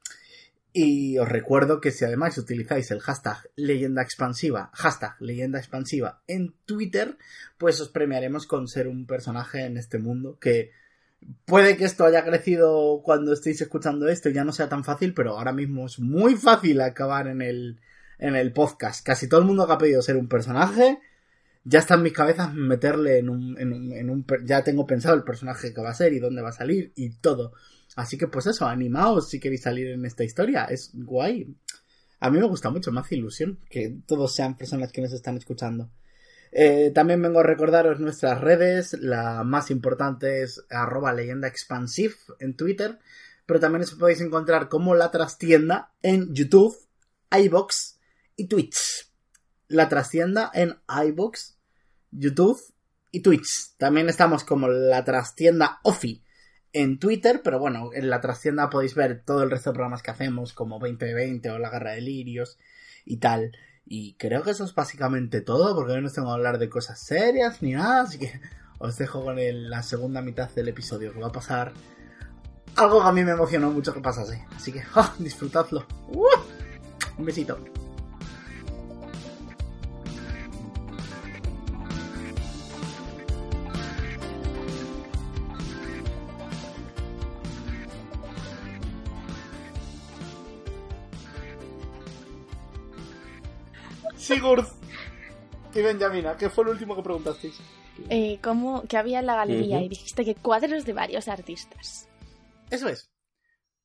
Y 0.74 1.18
os 1.18 1.28
recuerdo 1.28 1.82
que 1.82 1.92
si 1.92 2.06
además 2.06 2.38
utilizáis 2.38 2.92
el 2.92 3.02
hashtag 3.02 3.50
leyenda 3.56 4.02
expansiva, 4.02 4.70
hashtag 4.74 5.16
leyenda 5.20 5.60
expansiva 5.60 6.22
en 6.28 6.54
Twitter, 6.66 7.18
pues 7.58 7.82
os 7.82 7.90
premiaremos 7.90 8.48
con 8.48 8.68
ser 8.68 8.88
un 8.88 9.06
personaje 9.06 9.66
en 9.66 9.78
este 9.78 10.00
mundo 10.00 10.38
que 10.40 10.72
puede 11.46 11.78
que 11.78 11.86
esto 11.86 12.06
haya 12.06 12.24
crecido 12.24 13.02
cuando 13.04 13.34
estéis 13.34 13.62
escuchando 13.62 14.08
esto 14.08 14.30
y 14.30 14.34
ya 14.34 14.44
no 14.44 14.54
sea 14.54 14.70
tan 14.70 14.84
fácil, 14.84 15.14
pero 15.14 15.38
ahora 15.38 15.52
mismo 15.52 15.86
es 15.86 16.00
muy 16.00 16.36
fácil 16.36 16.82
acabar 16.82 17.28
en 17.28 17.42
el, 17.42 17.80
en 18.18 18.36
el 18.36 18.54
podcast. 18.54 19.06
Casi 19.06 19.28
todo 19.28 19.42
el 19.42 19.46
mundo 19.48 19.68
que 19.68 19.74
ha 19.74 19.78
pedido 19.78 20.02
ser 20.02 20.16
un 20.16 20.28
personaje, 20.28 21.00
ya 21.64 21.80
está 21.80 21.96
en 21.96 22.04
mis 22.04 22.14
cabezas 22.14 22.54
meterle 22.54 23.20
en 23.20 23.30
un, 23.30 23.60
en 23.60 23.74
un, 23.74 23.92
en 23.92 24.10
un, 24.10 24.26
ya 24.46 24.64
tengo 24.64 24.88
pensado 24.88 25.16
el 25.16 25.24
personaje 25.24 25.74
que 25.74 25.82
va 25.82 25.90
a 25.90 25.96
ser 25.96 26.14
y 26.14 26.20
dónde 26.20 26.42
va 26.42 26.50
a 26.50 26.54
salir 26.54 26.92
y 26.96 27.10
todo. 27.10 27.54
Así 27.96 28.18
que 28.18 28.28
pues 28.28 28.48
eso, 28.48 28.66
animaos 28.66 29.30
si 29.30 29.40
queréis 29.40 29.64
salir 29.64 29.88
en 29.88 30.06
esta 30.06 30.24
historia, 30.24 30.66
es 30.66 30.92
guay. 30.94 31.56
A 32.20 32.30
mí 32.30 32.40
me 32.40 32.48
gusta 32.48 32.70
mucho, 32.70 32.92
me 32.92 33.02
hace 33.02 33.16
ilusión 33.16 33.60
que 33.70 33.98
todos 34.06 34.34
sean 34.34 34.56
personas 34.56 34.92
que 34.92 35.02
nos 35.02 35.12
están 35.12 35.38
escuchando. 35.38 35.90
Eh, 36.52 36.92
también 36.94 37.22
vengo 37.22 37.40
a 37.40 37.44
recordaros 37.44 38.00
nuestras 38.00 38.40
redes, 38.42 38.94
la 39.00 39.44
más 39.44 39.72
importante 39.72 40.44
es 40.44 40.64
arroba 40.70 41.14
leyenda 41.14 41.48
expansive 41.48 42.16
en 42.40 42.56
Twitter, 42.56 43.00
pero 43.46 43.60
también 43.60 43.84
os 43.84 43.96
podéis 43.96 44.22
encontrar 44.22 44.70
como 44.70 44.94
la 44.94 45.12
trastienda 45.12 45.94
en 46.02 46.34
YouTube, 46.34 46.76
iBox 47.32 48.00
y 48.36 48.48
Twitch. 48.48 49.10
La 49.68 49.88
trastienda 49.88 50.52
en 50.54 50.78
iBox, 51.08 51.58
YouTube 52.12 52.62
y 53.12 53.22
Twitch. 53.22 53.76
También 53.78 54.10
estamos 54.10 54.44
como 54.44 54.68
la 54.68 55.04
trastienda 55.04 55.80
Ofi 55.84 56.24
en 56.74 57.00
Twitter, 57.00 57.42
pero 57.44 57.60
bueno, 57.60 57.92
en 57.94 58.10
la 58.10 58.22
trastienda 58.22 58.70
podéis 58.70 58.96
ver 58.96 59.24
todo 59.24 59.44
el 59.44 59.52
resto 59.52 59.70
de 59.70 59.76
programas 59.76 60.04
que 60.04 60.12
hacemos, 60.12 60.54
como 60.54 60.80
2020 60.80 61.50
o 61.52 61.60
La 61.60 61.70
Guerra 61.70 61.92
de 61.92 62.02
Lirios 62.02 62.58
y 63.06 63.18
tal. 63.18 63.52
Y 63.86 64.16
creo 64.16 64.44
que 64.44 64.52
eso 64.52 64.64
es 64.64 64.74
básicamente 64.74 65.42
todo, 65.42 65.76
porque 65.76 65.94
hoy 65.94 66.02
no 66.02 66.10
tengo 66.10 66.30
que 66.30 66.34
hablar 66.34 66.58
de 66.60 66.70
cosas 66.70 67.00
serias 67.00 67.62
ni 67.62 67.74
nada, 67.74 68.04
así 68.04 68.20
que 68.20 68.40
os 68.80 68.98
dejo 68.98 69.24
con 69.24 69.38
la 69.70 69.84
segunda 69.84 70.22
mitad 70.22 70.50
del 70.52 70.70
episodio, 70.70 71.14
que 71.14 71.20
va 71.20 71.28
a 71.28 71.32
pasar 71.32 71.74
algo 72.76 73.02
que 73.02 73.08
a 73.08 73.12
mí 73.12 73.24
me 73.24 73.32
emocionó 73.32 73.70
mucho 73.72 73.94
que 73.94 74.02
pasase. 74.02 74.46
Así 74.56 74.72
que 74.72 74.84
disfrutadlo. 75.20 75.86
¡Uh! 76.08 76.26
Un 77.18 77.26
besito. 77.26 77.60
Sigurd 94.32 94.66
y 95.74 95.82
Benjamina, 95.82 96.38
¿qué 96.38 96.50
fue 96.50 96.64
lo 96.64 96.72
último 96.72 96.96
que 96.96 97.04
preguntasteis? 97.04 97.60
Eh, 98.10 98.40
¿cómo, 98.42 98.84
que 98.88 98.96
había 98.96 99.20
en 99.20 99.26
la 99.26 99.36
galería 99.36 99.82
y 99.82 99.90
dijiste 99.90 100.24
que 100.24 100.36
cuadros 100.36 100.86
de 100.86 100.94
varios 100.94 101.28
artistas. 101.28 102.08
Eso 102.70 102.88
es. 102.88 103.12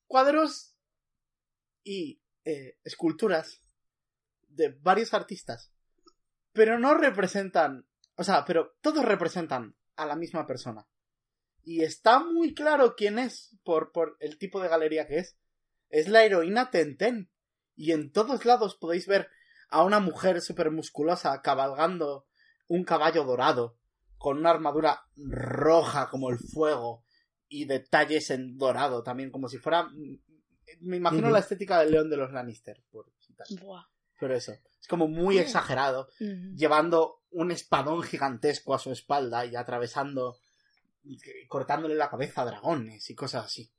Cuadros 0.06 0.76
y 1.82 2.22
eh, 2.44 2.78
esculturas 2.84 3.60
de 4.46 4.68
varios 4.80 5.14
artistas. 5.14 5.72
Pero 6.52 6.78
no 6.78 6.94
representan. 6.94 7.88
O 8.14 8.22
sea, 8.22 8.44
pero 8.44 8.76
todos 8.80 9.04
representan 9.04 9.74
a 9.96 10.06
la 10.06 10.14
misma 10.14 10.46
persona. 10.46 10.86
Y 11.64 11.82
está 11.82 12.20
muy 12.20 12.54
claro 12.54 12.94
quién 12.96 13.18
es 13.18 13.58
por, 13.64 13.90
por 13.90 14.16
el 14.20 14.38
tipo 14.38 14.62
de 14.62 14.68
galería 14.68 15.08
que 15.08 15.18
es. 15.18 15.36
Es 15.88 16.08
la 16.08 16.24
heroína 16.24 16.70
Tenten. 16.70 17.32
Y 17.74 17.90
en 17.90 18.12
todos 18.12 18.44
lados 18.44 18.76
podéis 18.76 19.08
ver 19.08 19.28
a 19.68 19.82
una 19.84 20.00
mujer 20.00 20.40
súper 20.40 20.70
musculosa 20.70 21.40
cabalgando 21.42 22.26
un 22.68 22.84
caballo 22.84 23.24
dorado 23.24 23.76
con 24.18 24.38
una 24.38 24.50
armadura 24.50 25.02
roja 25.16 26.08
como 26.10 26.30
el 26.30 26.38
fuego 26.38 27.04
y 27.48 27.64
detalles 27.66 28.30
en 28.30 28.56
dorado 28.56 29.02
también, 29.02 29.30
como 29.30 29.48
si 29.48 29.58
fuera... 29.58 29.88
Me 30.80 30.96
imagino 30.96 31.30
la 31.30 31.38
estética 31.38 31.78
del 31.80 31.92
león 31.92 32.10
de 32.10 32.16
los 32.16 32.32
Lannister, 32.32 32.82
por. 32.90 33.06
Buah. 33.60 33.84
pero 34.18 34.34
eso. 34.34 34.52
Es 34.80 34.88
como 34.88 35.06
muy 35.06 35.38
exagerado, 35.38 36.08
Ujú. 36.20 36.56
llevando 36.56 37.22
un 37.30 37.50
espadón 37.52 38.02
gigantesco 38.02 38.74
a 38.74 38.78
su 38.80 38.90
espalda 38.90 39.46
y 39.46 39.54
atravesando, 39.54 40.38
cortándole 41.48 41.94
la 41.94 42.10
cabeza 42.10 42.42
a 42.42 42.46
dragones 42.46 43.08
y 43.10 43.14
cosas 43.14 43.44
así. 43.46 43.70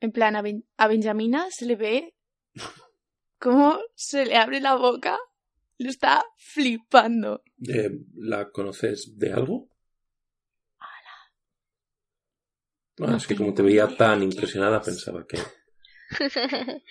En 0.00 0.10
plan, 0.10 0.34
a, 0.34 0.42
Ben- 0.42 0.66
a 0.76 0.88
Benjamina 0.88 1.46
se 1.50 1.64
le 1.66 1.76
ve 1.76 2.16
cómo 3.38 3.78
se 3.94 4.26
le 4.26 4.36
abre 4.36 4.60
la 4.60 4.74
boca. 4.74 5.18
Lo 5.78 5.90
está 5.90 6.24
flipando. 6.36 7.42
Eh, 7.66 7.90
¿La 8.14 8.50
conoces 8.50 9.12
de 9.16 9.32
algo? 9.32 9.68
Ah, 10.78 10.86
No 12.98 13.16
es 13.16 13.26
que 13.26 13.36
como 13.36 13.54
te 13.54 13.62
veía 13.62 13.88
tan 13.96 14.22
impresionada 14.22 14.78
es. 14.78 14.84
pensaba 14.84 15.26
que... 15.26 15.38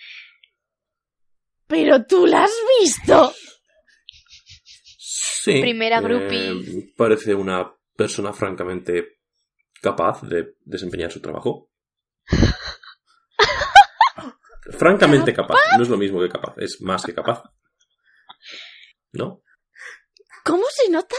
¡Pero 1.67 2.05
tú 2.05 2.25
la 2.25 2.43
has 2.43 2.53
visto! 2.81 3.33
Sí. 4.97 5.61
Primera 5.61 5.99
eh, 5.99 6.01
groupie. 6.01 6.93
Parece 6.97 7.33
una 7.33 7.73
persona 7.95 8.33
francamente 8.33 9.19
capaz 9.81 10.21
de 10.23 10.57
desempeñar 10.65 11.11
su 11.11 11.21
trabajo. 11.21 11.69
francamente 14.77 15.33
capaz. 15.33 15.57
No 15.77 15.83
es 15.83 15.89
lo 15.89 15.97
mismo 15.97 16.21
que 16.21 16.29
capaz, 16.29 16.55
es 16.57 16.81
más 16.81 17.03
que 17.03 17.13
capaz. 17.13 17.43
¿No? 19.13 19.41
¿Cómo 20.43 20.63
se 20.71 20.89
nota 20.89 21.15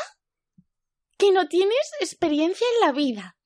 que 1.16 1.30
no 1.30 1.46
tienes 1.48 1.92
experiencia 2.00 2.66
en 2.74 2.86
la 2.86 2.92
vida? 2.92 3.36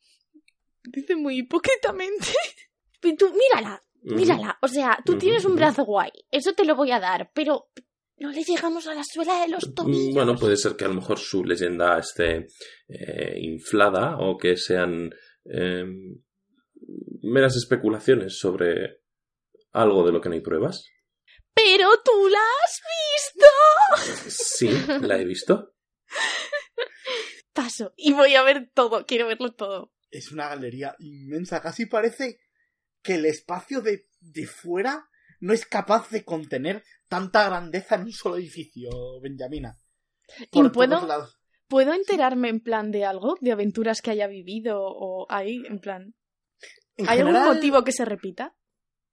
Dice 0.85 1.17
muy 1.17 1.39
hipócritamente. 1.39 2.29
Y 3.03 3.15
tú, 3.15 3.33
mírala, 3.33 3.81
mírala. 4.03 4.59
O 4.63 4.67
sea, 4.67 4.99
tú 5.05 5.17
tienes 5.17 5.45
un 5.45 5.55
brazo 5.55 5.85
guay. 5.85 6.11
Eso 6.29 6.55
te 6.55 6.65
lo 6.65 6.75
voy 6.75 6.91
a 6.91 6.99
dar. 6.99 7.31
Pero 7.33 7.71
no 8.17 8.33
le 8.33 8.43
llegamos 8.43 8.89
a 8.89 8.95
la 8.95 9.05
suela 9.05 9.43
de 9.43 9.49
los 9.49 9.75
tobillos. 9.75 10.11
Mm, 10.11 10.15
Bueno, 10.15 10.35
puede 10.35 10.57
ser 10.57 10.75
que 10.75 10.87
a 10.87 10.89
lo 10.89 10.95
mejor 10.95 11.19
su 11.21 11.45
leyenda 11.45 11.99
esté 12.01 12.49
eh, 12.89 13.39
inflada 13.39 14.17
o 14.19 14.37
que 14.37 14.57
sean 14.57 15.15
eh, 15.45 15.85
meras 17.23 17.55
especulaciones 17.57 18.39
sobre 18.41 19.03
algo 19.71 20.05
de 20.05 20.11
lo 20.13 20.21
que 20.21 20.31
no 20.31 20.35
hay 20.35 20.41
pruebas. 20.41 20.89
Pero 21.57 21.89
tú 22.05 22.29
la 22.29 22.39
has 22.39 22.83
visto. 24.23 24.31
Sí, 24.31 24.69
la 25.01 25.17
he 25.19 25.25
visto. 25.25 25.75
Paso. 27.53 27.93
Y 27.97 28.13
voy 28.13 28.35
a 28.35 28.43
ver 28.43 28.71
todo. 28.75 29.07
Quiero 29.07 29.27
verlo 29.27 29.53
todo. 29.55 29.93
Es 30.11 30.31
una 30.31 30.49
galería 30.49 30.95
inmensa, 30.99 31.61
casi 31.61 31.87
parece 31.87 32.39
que 33.03 33.15
el 33.15 33.25
espacio 33.27 33.81
de, 33.81 34.09
de 34.21 34.47
fuera 34.47 35.09
no 35.41 35.53
es 35.53 35.67
capaz 35.67 36.11
de 36.11 36.25
contener 36.25 36.85
tanta 37.09 37.45
grandeza 37.49 37.97
en 37.97 38.03
un 38.03 38.13
solo 38.13 38.37
edificio, 38.37 39.21
Benjamina. 39.21 39.79
¿Y 40.53 40.69
puedo, 40.71 41.07
lados. 41.07 41.39
puedo 41.69 41.93
enterarme 41.93 42.49
en 42.49 42.61
plan 42.61 42.91
de 42.91 43.05
algo? 43.05 43.37
¿De 43.41 43.53
aventuras 43.53 44.01
que 44.03 44.11
haya 44.11 44.27
vivido? 44.27 44.79
¿O 44.81 45.27
hay, 45.31 45.57
en 45.67 45.79
plan... 45.81 46.15
En 46.97 47.09
¿Hay 47.09 47.19
general, 47.19 47.43
algún 47.43 47.57
motivo 47.57 47.85
que 47.85 47.93
se 47.93 48.05
repita? 48.05 48.55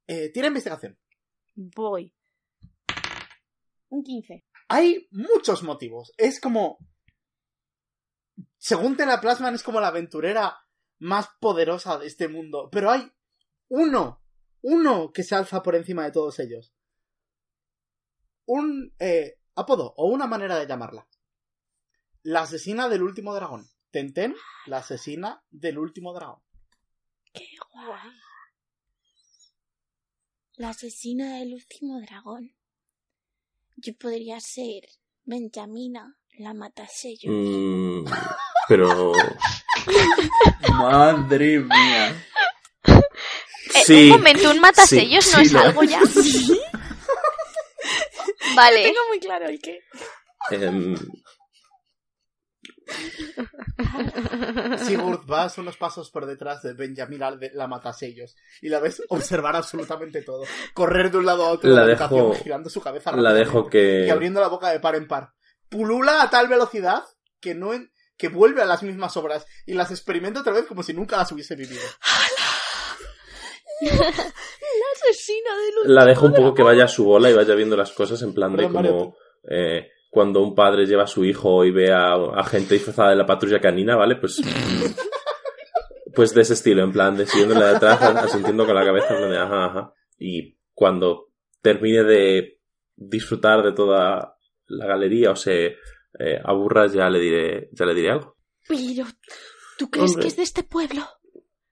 eh, 0.08 0.30
tiene 0.34 0.48
investigación. 0.50 0.98
Voy. 1.56 2.14
Un 3.94 4.02
15. 4.02 4.44
Hay 4.70 5.08
muchos 5.12 5.62
motivos. 5.62 6.14
Es 6.18 6.42
como. 6.42 6.80
Según 8.58 8.98
te 8.98 9.06
la 9.06 9.22
plasman, 9.22 9.54
es 9.54 9.62
como 9.62 9.80
la 9.80 9.90
aventurera 9.90 10.58
más 10.98 11.28
poderosa 11.40 12.00
de 12.00 12.08
este 12.08 12.28
mundo. 12.28 12.70
Pero 12.72 12.90
hay 12.90 13.12
uno. 13.68 14.24
Uno 14.64 15.12
que 15.14 15.22
se 15.22 15.36
alza 15.36 15.62
por 15.62 15.76
encima 15.76 16.06
de 16.06 16.12
todos 16.12 16.40
ellos. 16.40 16.74
Un 18.46 18.96
eh, 18.98 19.36
apodo 19.54 19.94
o 19.96 20.08
una 20.08 20.26
manera 20.26 20.58
de 20.58 20.66
llamarla. 20.66 21.08
La 22.24 22.42
asesina 22.42 22.90
del 22.90 23.04
último 23.04 23.36
dragón. 23.36 23.70
Tenten, 23.92 24.34
la 24.66 24.78
asesina 24.78 25.46
del 25.52 25.78
último 25.78 26.16
dragón. 26.16 26.42
¡Qué 27.32 27.46
guay! 27.72 28.12
La 30.56 30.70
asesina 30.70 31.38
del 31.38 31.54
último 31.54 32.02
dragón. 32.02 32.56
Yo 33.76 33.94
podría 34.00 34.40
ser 34.40 34.84
Benjamina, 35.26 36.16
La 36.38 36.54
matasellos. 36.54 37.26
Mm, 37.28 38.06
pero... 38.68 39.14
Madre 40.74 41.60
mía. 41.60 42.26
Eh, 42.86 43.84
sí. 43.86 44.04
un 44.04 44.10
momento, 44.18 44.52
un 44.52 44.60
matasellos 44.60 45.26
sí, 45.26 45.32
no 45.36 45.42
es 45.42 45.56
algo 45.56 45.84
ya. 45.84 46.00
Vale. 48.56 48.84
Tengo 48.84 49.00
muy 49.10 49.20
claro 49.20 49.48
el 49.48 49.60
qué. 49.60 49.80
em, 50.52 50.96
Sigurd 54.86 55.26
vas 55.26 55.58
unos 55.58 55.78
pasos 55.78 56.10
por 56.12 56.26
detrás 56.26 56.62
de 56.64 56.74
Benjamin 56.74 57.24
al 57.24 57.40
de 57.40 57.52
la 57.54 57.68
matasellos 57.68 58.36
y 58.62 58.70
la 58.70 58.80
ves 58.80 59.02
observar 59.10 59.56
absolutamente 59.56 60.22
todo. 60.22 60.44
Correr 60.74 61.12
de 61.12 61.18
un 61.18 61.26
lado 61.26 61.46
a 61.46 61.52
otro 61.52 61.70
La 61.70 61.86
de 61.86 61.96
la 61.96 62.10
dejo- 62.10 62.36
girando 62.36 62.70
su 62.70 62.82
cabeza 62.82 63.12
la 63.14 63.34
dejo 63.34 63.64
rápidamente 63.64 64.02
y 64.04 64.06
que... 64.06 64.12
abriendo 64.12 64.42
la 64.42 64.48
boca 64.48 64.70
de 64.70 64.80
par 64.80 64.96
en 64.96 65.08
par. 65.08 65.34
Pulula 65.70 66.22
a 66.22 66.30
tal 66.30 66.48
velocidad 66.48 67.04
que 67.40 67.56
no 67.56 67.74
en- 67.74 67.92
que 68.18 68.28
vuelve 68.30 68.62
a 68.62 68.66
las 68.66 68.84
mismas 68.84 69.18
obras 69.18 69.46
y 69.66 69.74
las 69.74 69.92
experimenta 69.92 70.42
otra 70.42 70.54
vez 70.54 70.66
como 70.66 70.84
si 70.84 70.94
nunca 70.94 71.18
las 71.18 71.32
hubiese 71.32 71.56
vivido. 71.56 71.82
Asesina 73.82 75.56
de 75.58 75.72
los. 75.76 75.88
La 75.88 76.06
dejo 76.06 76.28
un 76.28 76.34
poco 76.34 76.54
que 76.54 76.64
vaya 76.64 76.86
a 76.86 76.88
su 76.88 77.04
bola 77.04 77.30
y 77.30 77.34
vaya 77.34 77.56
viendo 77.56 77.76
las 77.76 77.92
cosas 77.92 78.22
en 78.22 78.34
plan 78.34 78.56
de 78.56 78.70
como 78.70 79.16
eh, 79.50 79.90
cuando 80.14 80.44
un 80.44 80.54
padre 80.54 80.86
lleva 80.86 81.06
a 81.06 81.08
su 81.08 81.26
hijo 81.26 81.66
y 81.66 81.72
ve 81.72 81.92
a, 81.92 82.14
a 82.14 82.44
gente 82.44 82.76
disfrazada 82.76 83.10
de 83.10 83.16
la 83.16 83.26
patrulla 83.26 83.60
canina, 83.60 83.96
¿vale? 83.96 84.16
Pues 84.18 84.40
pues 86.16 86.36
de 86.36 86.42
ese 86.44 86.54
estilo, 86.54 86.84
en 86.84 86.92
plan 86.92 87.18
de 87.18 87.26
siguiéndole 87.26 87.66
de 87.66 87.72
atrás, 87.72 88.00
asintiendo 88.00 88.64
con 88.64 88.76
la 88.76 88.86
cabeza, 88.86 89.08
en 89.10 89.18
plan 89.18 89.32
de 89.32 89.38
ajá, 89.40 89.66
ajá. 89.66 89.94
Y 90.20 90.60
cuando 90.76 91.32
termine 91.64 92.04
de 92.04 92.60
disfrutar 92.96 93.64
de 93.64 93.72
toda 93.72 94.38
la 94.68 94.86
galería 94.86 95.32
o 95.32 95.36
se 95.36 95.78
eh, 96.20 96.40
aburra, 96.46 96.86
ya 96.86 97.10
le 97.10 97.20
diré, 97.20 97.70
ya 97.72 97.86
le 97.88 97.96
diré 97.96 98.12
algo. 98.12 98.38
Pero, 98.68 99.08
¿tú 99.80 99.90
crees 99.90 100.12
Hombre. 100.12 100.22
que 100.22 100.28
es 100.28 100.36
de 100.36 100.44
este 100.44 100.62
pueblo? 100.62 101.08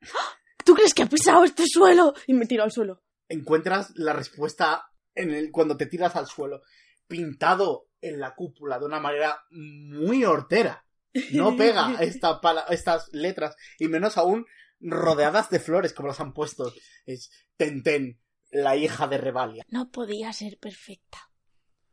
¿Tú 0.66 0.74
crees 0.74 0.96
que 0.96 1.04
ha 1.04 1.06
pisado 1.06 1.44
este 1.44 1.66
suelo? 1.68 2.16
Y 2.26 2.34
me 2.34 2.48
tiro 2.48 2.64
al 2.64 2.72
suelo. 2.72 3.04
Encuentras 3.30 3.92
la 3.98 4.14
respuesta 4.14 4.88
en 5.14 5.30
el 5.30 5.52
cuando 5.52 5.78
te 5.78 5.86
tiras 5.86 6.16
al 6.16 6.26
suelo, 6.26 6.64
pintado 7.08 7.91
en 8.02 8.20
la 8.20 8.36
cúpula 8.36 8.80
de 8.80 8.86
una 8.86 9.00
manera 9.00 9.46
muy 9.52 10.24
hortera. 10.26 10.86
No 11.32 11.56
pega 11.58 11.96
esta 12.02 12.40
pala- 12.42 12.66
estas 12.70 13.10
letras 13.14 13.56
y 13.80 13.88
menos 13.88 14.18
aún 14.18 14.46
rodeadas 14.80 15.50
de 15.50 15.60
flores 15.60 15.94
como 15.94 16.08
las 16.10 16.20
han 16.20 16.34
puesto. 16.34 16.74
Es 17.06 17.30
Tenten, 17.58 18.20
la 18.52 18.76
hija 18.76 19.08
de 19.08 19.18
Revalia. 19.18 19.64
No 19.70 19.92
podía 19.92 20.34
ser 20.34 20.58
perfecta. 20.60 21.20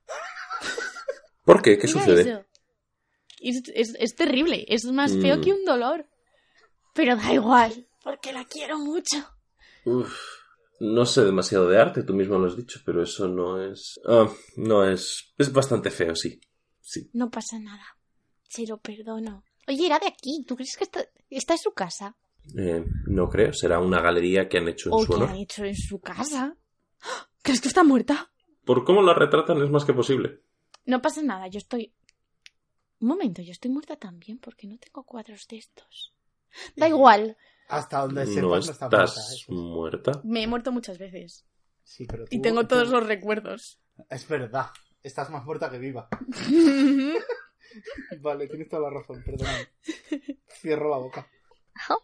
¿Por 1.45 1.63
qué? 1.63 1.79
¿Qué 1.79 1.87
Mira 1.89 2.01
sucede? 2.01 2.47
es- 3.41 3.95
es 3.99 4.15
terrible. 4.17 4.65
Es 4.69 4.85
más 4.87 5.13
feo 5.13 5.37
Mm. 5.37 5.41
que 5.41 5.53
un 5.53 5.65
dolor. 5.65 6.07
Pero 6.95 7.17
da 7.17 7.33
igual, 7.33 7.87
porque 8.03 8.33
la 8.33 8.45
quiero 8.45 8.79
mucho. 8.79 9.17
Uf, 9.85 10.13
no 10.81 11.07
sé 11.07 11.25
demasiado 11.25 11.69
de 11.69 11.81
arte, 11.81 12.03
tú 12.03 12.15
mismo 12.15 12.39
lo 12.39 12.47
has 12.47 12.57
dicho, 12.57 12.81
pero 12.85 13.03
eso 13.03 13.29
no 13.29 13.63
es... 13.63 14.01
Ah, 14.07 14.29
no 14.57 14.85
es... 14.89 15.35
Es 15.39 15.53
bastante 15.53 15.91
feo, 15.91 16.15
sí. 16.15 16.41
Sí. 16.81 17.11
No 17.13 17.31
pasa 17.31 17.59
nada. 17.59 17.85
Se 18.49 18.67
lo 18.67 18.79
perdono. 18.79 19.45
Oye, 19.67 19.87
era 19.87 19.99
de 19.99 20.07
aquí. 20.07 20.45
¿Tú 20.47 20.57
crees 20.57 20.77
que 20.77 20.85
está, 20.85 21.05
está 21.29 21.55
en 21.55 21.59
su 21.59 21.73
casa? 21.73 22.17
Eh, 22.57 22.85
no 23.07 23.29
creo, 23.29 23.53
será 23.53 23.79
una 23.79 24.01
galería 24.01 24.49
que 24.49 24.59
han 24.59 24.69
hecho 24.69 24.89
en 24.89 24.95
¿O 24.95 25.01
su 25.01 25.07
que 25.09 25.15
honor. 25.15 25.29
han 25.31 25.37
hecho 25.37 25.65
en 25.65 25.77
su 25.77 26.01
casa? 26.01 26.57
¡Ah! 27.03 27.29
¿Crees 27.43 27.61
que 27.61 27.69
está 27.69 27.85
muerta? 27.85 28.33
Por 28.65 28.85
cómo 28.85 29.03
la 29.03 29.15
retratan 29.15 29.63
es 29.63 29.71
más 29.71 29.85
que 29.85 29.93
posible. 29.93 30.41
No 30.87 31.03
pasa 31.03 31.23
nada, 31.23 31.49
yo 31.49 31.59
estoy... 31.59 31.93
Un 33.01 33.09
momento, 33.09 33.43
yo 33.43 33.53
estoy 33.53 33.71
muerta 33.71 33.97
también 33.97 34.39
porque 34.39 34.67
no 34.67 34.79
tengo 34.79 35.05
cuadros 35.05 35.47
de 35.49 35.59
estos. 35.59 36.15
Da 36.75 36.89
igual, 36.89 37.37
Hasta 37.69 38.01
donde 38.01 38.25
sepas 38.27 38.43
No 38.43 38.49
no 38.51 38.59
está 38.59 38.89
muerta. 38.89 39.05
estás 39.05 39.33
eso. 39.35 39.53
muerta. 39.53 40.13
me 40.25 40.43
he 40.43 40.47
muerto 40.47 40.73
muchas 40.73 40.99
veces. 40.99 41.47
Sí, 41.85 42.07
pero 42.07 42.25
Y 42.31 42.37
tú- 42.39 42.43
tengo 42.43 42.63
tú- 42.63 42.69
todos 42.69 42.89
los 42.89 43.07
recuerdos. 43.07 43.81
Es 44.11 44.27
verdad. 44.29 44.67
Estás 45.03 45.31
más 45.31 45.45
muerta 45.45 45.71
que 45.71 45.79
viva. 45.79 46.09
Vale, 48.21 48.47
tienes 48.49 48.69
toda 48.69 48.91
la 48.91 48.99
razón, 48.99 49.23
perdóname. 49.25 49.69
Cierro 50.61 50.91
la 50.91 50.97
boca. 50.99 51.29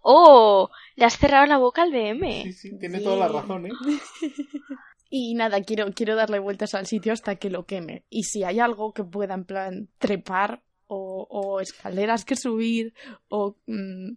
Oh, 0.03 0.71
le 0.95 1.05
has 1.05 1.17
cerrado 1.19 1.47
la 1.47 1.59
boca 1.59 1.83
al 1.83 1.91
BM. 1.91 2.43
Sí, 2.45 2.53
sí, 2.53 2.79
tienes 2.79 3.03
toda 3.03 3.17
la 3.17 3.29
razón, 3.29 3.67
¿eh? 3.67 3.71
Y 5.17 5.35
nada, 5.35 5.63
quiero, 5.63 5.87
quiero 5.95 6.17
darle 6.17 6.41
vueltas 6.41 6.75
al 6.75 6.87
sitio 6.87 7.13
hasta 7.13 7.37
que 7.37 7.49
lo 7.49 7.67
queme. 7.67 8.05
Y 8.11 8.25
si 8.25 8.43
hay 8.43 8.59
algo 8.59 8.93
que 8.93 9.05
pueda, 9.05 9.35
en 9.35 9.45
plan, 9.45 9.89
trepar 9.99 10.65
o, 10.87 11.25
o 11.31 11.61
escaleras 11.61 12.25
que 12.25 12.35
subir 12.35 12.95
o 13.29 13.57
mm, 13.67 14.15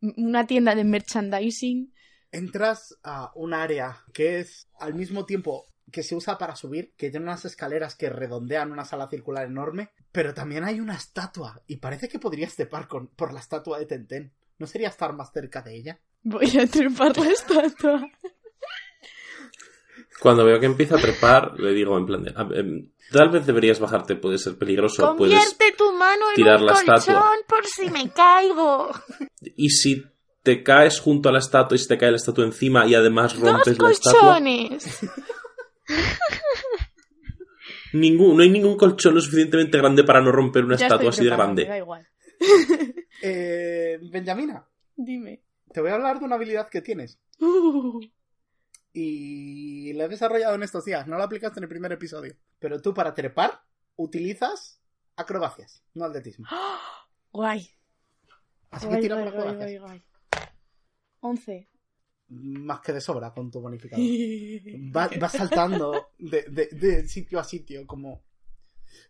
una 0.00 0.46
tienda 0.46 0.74
de 0.74 0.84
merchandising. 0.84 1.92
Entras 2.32 2.98
a 3.02 3.32
un 3.34 3.54
área 3.54 4.04
que 4.12 4.40
es 4.40 4.68
al 4.78 4.94
mismo 4.94 5.26
tiempo 5.26 5.66
que 5.90 6.02
se 6.02 6.14
usa 6.14 6.38
para 6.38 6.56
subir, 6.56 6.94
que 6.96 7.10
tiene 7.10 7.26
unas 7.26 7.44
escaleras 7.44 7.96
que 7.96 8.10
redondean 8.10 8.70
una 8.70 8.84
sala 8.84 9.08
circular 9.08 9.46
enorme, 9.46 9.90
pero 10.12 10.34
también 10.34 10.64
hay 10.64 10.80
una 10.80 10.94
estatua 10.94 11.62
y 11.66 11.76
parece 11.76 12.08
que 12.08 12.18
podrías 12.18 12.54
trepar 12.54 12.86
con, 12.86 13.08
por 13.08 13.32
la 13.32 13.40
estatua 13.40 13.78
de 13.78 13.86
Tenten. 13.86 14.32
¿No 14.58 14.66
sería 14.66 14.88
estar 14.88 15.12
más 15.14 15.32
cerca 15.32 15.62
de 15.62 15.74
ella? 15.74 16.00
Voy 16.22 16.46
a 16.58 16.66
trepar 16.66 17.16
la 17.16 17.30
estatua. 17.30 18.08
Cuando 20.20 20.44
veo 20.44 20.60
que 20.60 20.66
empieza 20.66 20.96
a 20.96 21.00
trepar, 21.00 21.58
le 21.58 21.72
digo 21.72 21.96
en 21.96 22.06
plan 22.06 22.22
de... 22.22 22.90
"Ah, 23.12 23.14
em, 23.14 23.18
tal 23.18 23.28
vez 23.30 23.46
deberías 23.46 23.78
bajarte, 23.80 24.16
puede 24.16 24.38
ser 24.38 24.56
peligroso, 24.58 25.14
puedes... 25.16 25.34
Convierte 25.34 25.72
tu 25.76 25.92
mano 25.92 26.30
en 26.30 26.34
tirar 26.36 26.60
un 26.60 26.66
la 26.66 26.72
colchón 26.74 26.94
estatua. 26.96 27.30
por 27.48 27.66
si 27.66 27.90
me 27.90 28.10
caigo. 28.10 28.90
Y 29.56 29.70
si 29.70 30.04
te 30.42 30.62
caes 30.62 31.00
junto 31.00 31.28
a 31.28 31.32
la 31.32 31.38
estatua 31.40 31.76
y 31.76 31.78
se 31.78 31.88
te 31.88 31.98
cae 31.98 32.10
la 32.10 32.16
estatua 32.16 32.44
encima 32.44 32.86
y 32.86 32.94
además 32.94 33.34
Dos 33.38 33.52
rompes 33.52 33.78
la 33.78 33.90
estatua... 33.90 34.20
colchones. 34.20 35.00
Ningún, 37.92 38.36
no 38.36 38.42
hay 38.44 38.50
ningún 38.50 38.76
colchón 38.76 39.14
lo 39.16 39.20
suficientemente 39.20 39.76
grande 39.78 40.04
para 40.04 40.20
no 40.20 40.30
romper 40.30 40.64
una 40.64 40.76
Ya 40.76 40.86
estatua 40.86 41.10
estoy 41.10 41.24
así 41.26 41.30
de 41.30 41.36
grande. 41.36 41.62
me 41.64 41.68
da 41.70 41.78
igual. 41.78 42.06
Eh, 43.22 43.98
Benjamina, 44.00 44.64
Dime. 44.96 45.42
te 45.72 45.80
voy 45.80 45.90
a 45.90 45.94
hablar 45.94 46.20
de 46.20 46.24
una 46.24 46.36
habilidad 46.36 46.68
que 46.68 46.80
tienes. 46.82 47.18
Uh, 47.40 48.00
Y 48.92 49.92
la 49.92 50.04
he 50.04 50.08
desarrollado 50.08 50.54
en 50.54 50.62
estos 50.62 50.84
días, 50.84 51.06
no 51.06 51.16
la 51.16 51.24
aplicaste 51.24 51.60
en 51.60 51.64
el 51.64 51.68
primer 51.68 51.92
episodio. 51.92 52.34
Pero 52.58 52.80
tú 52.82 52.92
para 52.92 53.14
trepar 53.14 53.62
utilizas 53.96 54.80
acrobacias, 55.16 55.82
no 55.94 56.04
atletismo. 56.04 56.46
guay. 57.32 57.70
Así 58.70 58.88
que 58.88 58.96
tira 58.98 59.16
guay, 59.16 59.30
por 59.30 59.38
acrobacias. 59.38 59.80
guay, 59.80 59.98
guay. 59.98 60.02
11. 61.20 61.68
Más 62.28 62.80
que 62.80 62.92
de 62.92 63.00
sobra 63.00 63.32
con 63.32 63.50
tu 63.50 63.60
bonificador. 63.60 64.04
Va, 64.96 65.10
va 65.20 65.28
saltando 65.28 66.10
de, 66.18 66.42
de- 66.44 66.68
de 66.72 67.08
sitio 67.08 67.38
a 67.40 67.44
sitio, 67.44 67.86
como. 67.86 68.22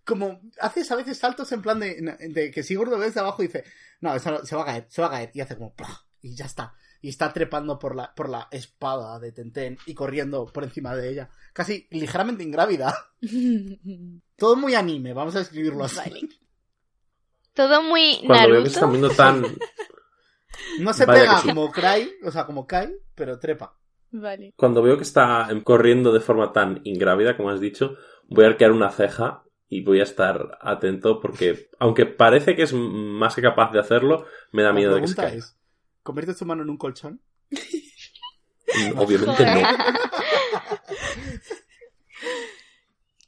Como 0.04 0.40
haces 0.60 0.90
a 0.90 0.96
veces 0.96 1.16
saltos 1.16 1.50
en 1.52 1.62
plan 1.62 1.80
de, 1.80 1.94
de 2.28 2.50
que 2.50 2.62
Sigurd 2.62 2.90
lo 2.90 2.98
ves 2.98 3.14
de 3.14 3.20
abajo 3.20 3.42
y 3.42 3.46
dice, 3.46 3.64
no, 4.00 4.14
eso 4.14 4.44
se 4.44 4.54
va 4.54 4.62
a 4.62 4.66
caer, 4.66 4.86
se 4.90 5.00
va 5.00 5.08
a 5.08 5.10
caer, 5.10 5.30
y 5.32 5.40
hace 5.40 5.56
como, 5.56 5.74
y 6.20 6.34
ya 6.34 6.44
está. 6.44 6.74
Y 7.02 7.08
está 7.08 7.32
trepando 7.32 7.78
por 7.78 7.96
la, 7.96 8.14
por 8.14 8.28
la 8.28 8.48
espada 8.50 9.18
de 9.18 9.32
Tenten 9.32 9.78
y 9.86 9.94
corriendo 9.94 10.46
por 10.46 10.64
encima 10.64 10.94
de 10.94 11.10
ella, 11.10 11.30
casi 11.52 11.86
ligeramente 11.90 12.42
ingrávida. 12.42 12.94
Todo 14.36 14.56
muy 14.56 14.74
anime, 14.74 15.12
vamos 15.12 15.36
a 15.36 15.40
escribirlo 15.40 15.84
así. 15.84 15.98
Vale. 15.98 16.28
Todo 17.54 17.82
muy 17.82 18.20
Cuando 18.26 18.50
veo 18.50 18.64
que 18.64 18.70
Naruto. 18.70 18.88
viendo 18.88 19.10
tan... 19.10 19.44
No 20.80 20.92
se 20.92 21.06
Vaya 21.06 21.22
pega 21.22 21.38
sí. 21.38 21.48
como 21.48 21.70
Cry, 21.70 22.12
o 22.22 22.30
sea, 22.30 22.44
como 22.44 22.66
Kai, 22.66 22.94
pero 23.14 23.38
trepa. 23.38 23.78
Vale. 24.10 24.52
Cuando 24.56 24.82
veo 24.82 24.96
que 24.96 25.04
está 25.04 25.48
corriendo 25.64 26.12
de 26.12 26.20
forma 26.20 26.52
tan 26.52 26.80
ingrávida, 26.84 27.36
como 27.36 27.50
has 27.50 27.60
dicho, 27.60 27.96
voy 28.28 28.44
a 28.44 28.48
arquear 28.48 28.72
una 28.72 28.90
ceja 28.90 29.44
y 29.68 29.82
voy 29.82 30.00
a 30.00 30.04
estar 30.04 30.58
atento 30.60 31.20
porque, 31.20 31.70
aunque 31.78 32.06
parece 32.06 32.56
que 32.56 32.62
es 32.62 32.72
más 32.74 33.34
que 33.36 33.42
capaz 33.42 33.72
de 33.72 33.78
hacerlo, 33.78 34.26
me 34.52 34.62
da 34.62 34.72
miedo 34.72 34.94
de 34.94 35.02
que 35.02 35.08
se 35.08 35.16
caiga. 35.16 35.36
es, 35.36 35.59
¿conviertes 36.02 36.36
tu 36.38 36.44
mano 36.46 36.62
en 36.62 36.70
un 36.70 36.76
colchón? 36.76 37.20
Obviamente 38.96 39.44
no. 39.44 39.60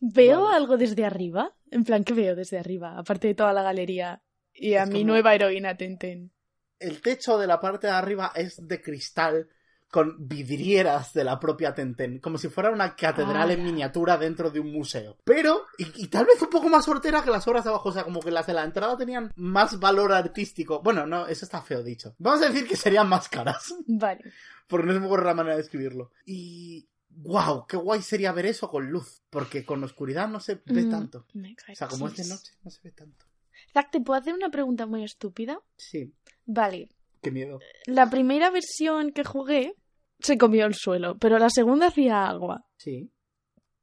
¿Veo 0.00 0.48
algo 0.48 0.76
desde 0.76 1.04
arriba? 1.04 1.54
En 1.70 1.84
plan, 1.84 2.04
¿qué 2.04 2.12
veo 2.12 2.34
desde 2.34 2.58
arriba? 2.58 2.98
Aparte 2.98 3.28
de 3.28 3.34
toda 3.34 3.52
la 3.52 3.62
galería 3.62 4.22
y 4.52 4.74
a 4.74 4.82
Es 4.82 4.88
mi 4.88 5.00
como- 5.00 5.12
nueva 5.12 5.34
heroína 5.34 5.76
Tenten. 5.76 6.32
el 6.78 7.00
techo 7.00 7.38
de 7.38 7.46
la 7.46 7.60
parte 7.60 7.86
de 7.86 7.92
arriba 7.92 8.32
es 8.34 8.66
de 8.66 8.80
cristal 8.82 9.48
con 9.92 10.26
vidrieras 10.26 11.12
de 11.12 11.22
la 11.22 11.38
propia 11.38 11.74
Tenten, 11.74 12.18
como 12.18 12.38
si 12.38 12.48
fuera 12.48 12.70
una 12.70 12.96
catedral 12.96 13.50
en 13.50 13.60
Ah. 13.60 13.62
miniatura 13.62 14.16
dentro 14.16 14.50
de 14.50 14.58
un 14.58 14.72
museo. 14.72 15.18
Pero, 15.22 15.66
y, 15.76 16.04
y 16.04 16.08
tal 16.08 16.24
vez 16.24 16.40
un 16.40 16.48
poco 16.48 16.70
más 16.70 16.88
hortera 16.88 17.22
que 17.22 17.28
las 17.30 17.46
obras 17.46 17.64
de 17.64 17.70
abajo, 17.70 17.90
o 17.90 17.92
sea, 17.92 18.02
como 18.02 18.20
que 18.20 18.30
las 18.30 18.46
de 18.46 18.54
la 18.54 18.64
entrada 18.64 18.96
tenían 18.96 19.30
más 19.36 19.78
valor 19.78 20.12
artístico. 20.12 20.80
Bueno, 20.82 21.06
no, 21.06 21.26
eso 21.26 21.44
está 21.44 21.60
feo 21.60 21.82
dicho. 21.82 22.14
Vamos 22.18 22.40
a 22.42 22.48
decir 22.48 22.66
que 22.66 22.74
serían 22.74 23.06
más 23.06 23.28
caras, 23.28 23.74
Vale. 23.86 24.32
porque 24.66 24.86
no 24.86 24.98
me 24.98 25.04
ocurre 25.06 25.26
la 25.26 25.34
manera 25.34 25.56
de 25.56 25.62
escribirlo. 25.62 26.10
Y... 26.24 26.88
¡Wow! 27.14 27.66
¡Qué 27.66 27.76
guay 27.76 28.00
sería 28.00 28.32
ver 28.32 28.46
eso 28.46 28.70
con 28.70 28.86
luz! 28.90 29.20
Porque 29.28 29.66
con 29.66 29.84
oscuridad 29.84 30.26
no 30.28 30.40
se 30.40 30.54
ve 30.64 30.84
Mm, 30.84 30.90
tanto. 30.90 31.26
Me 31.34 31.54
cae 31.54 31.74
O 31.74 31.76
sea, 31.76 31.86
como 31.88 32.08
es 32.08 32.16
de 32.16 32.24
noche, 32.26 32.54
no 32.64 32.70
se 32.70 32.80
ve 32.82 32.90
tanto. 32.92 33.26
Zack, 33.74 33.90
¿te 33.90 34.00
puedo 34.00 34.18
hacer 34.18 34.32
una 34.32 34.48
pregunta 34.50 34.86
muy 34.86 35.04
estúpida? 35.04 35.60
Sí, 35.76 36.14
Vale, 36.46 36.88
qué 37.20 37.30
miedo. 37.30 37.60
la 37.84 38.08
primera 38.08 38.48
versión 38.50 39.12
que 39.12 39.24
jugué 39.24 39.74
se 40.22 40.38
comió 40.38 40.66
el 40.66 40.74
suelo, 40.74 41.18
pero 41.18 41.38
la 41.38 41.50
segunda 41.50 41.88
hacía 41.88 42.26
agua. 42.28 42.66
Sí. 42.76 43.12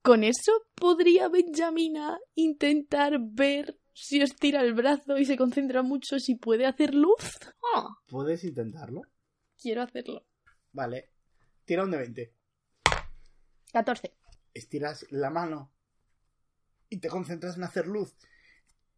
¿Con 0.01 0.23
eso 0.23 0.51
podría 0.75 1.27
Benjamina 1.27 2.17
intentar 2.35 3.19
ver 3.19 3.77
si 3.93 4.21
estira 4.21 4.61
el 4.61 4.73
brazo 4.73 5.17
y 5.17 5.25
se 5.25 5.37
concentra 5.37 5.83
mucho 5.83 6.19
si 6.19 6.35
puede 6.35 6.65
hacer 6.65 6.95
luz? 6.95 7.37
Oh, 7.75 7.89
¿Puedes 8.07 8.43
intentarlo? 8.43 9.01
Quiero 9.61 9.81
hacerlo. 9.81 10.25
Vale. 10.71 11.11
Tira 11.65 11.83
un 11.83 11.91
de 11.91 11.97
20. 11.97 12.33
14. 13.73 14.13
Estiras 14.53 15.05
la 15.11 15.29
mano 15.29 15.71
y 16.89 16.97
te 16.99 17.09
concentras 17.09 17.57
en 17.57 17.63
hacer 17.63 17.85
luz. 17.87 18.15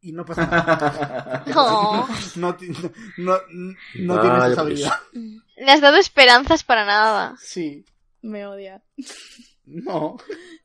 Y 0.02 0.12
no 0.14 0.26
pasa 0.26 0.48
nada. 0.48 1.44
No, 1.46 2.08
no, 2.38 2.48
no, 2.48 2.56
tienes 2.58 2.78
esa 3.98 4.22
pues. 4.22 4.58
habilidad. 4.58 5.00
Le 5.14 5.72
has 5.72 5.82
dado 5.82 5.98
esperanzas 5.98 6.64
para 6.64 6.86
nada. 6.86 7.36
Sí. 7.40 7.86
Me 8.22 8.46
odia. 8.46 8.82
No. 9.66 10.18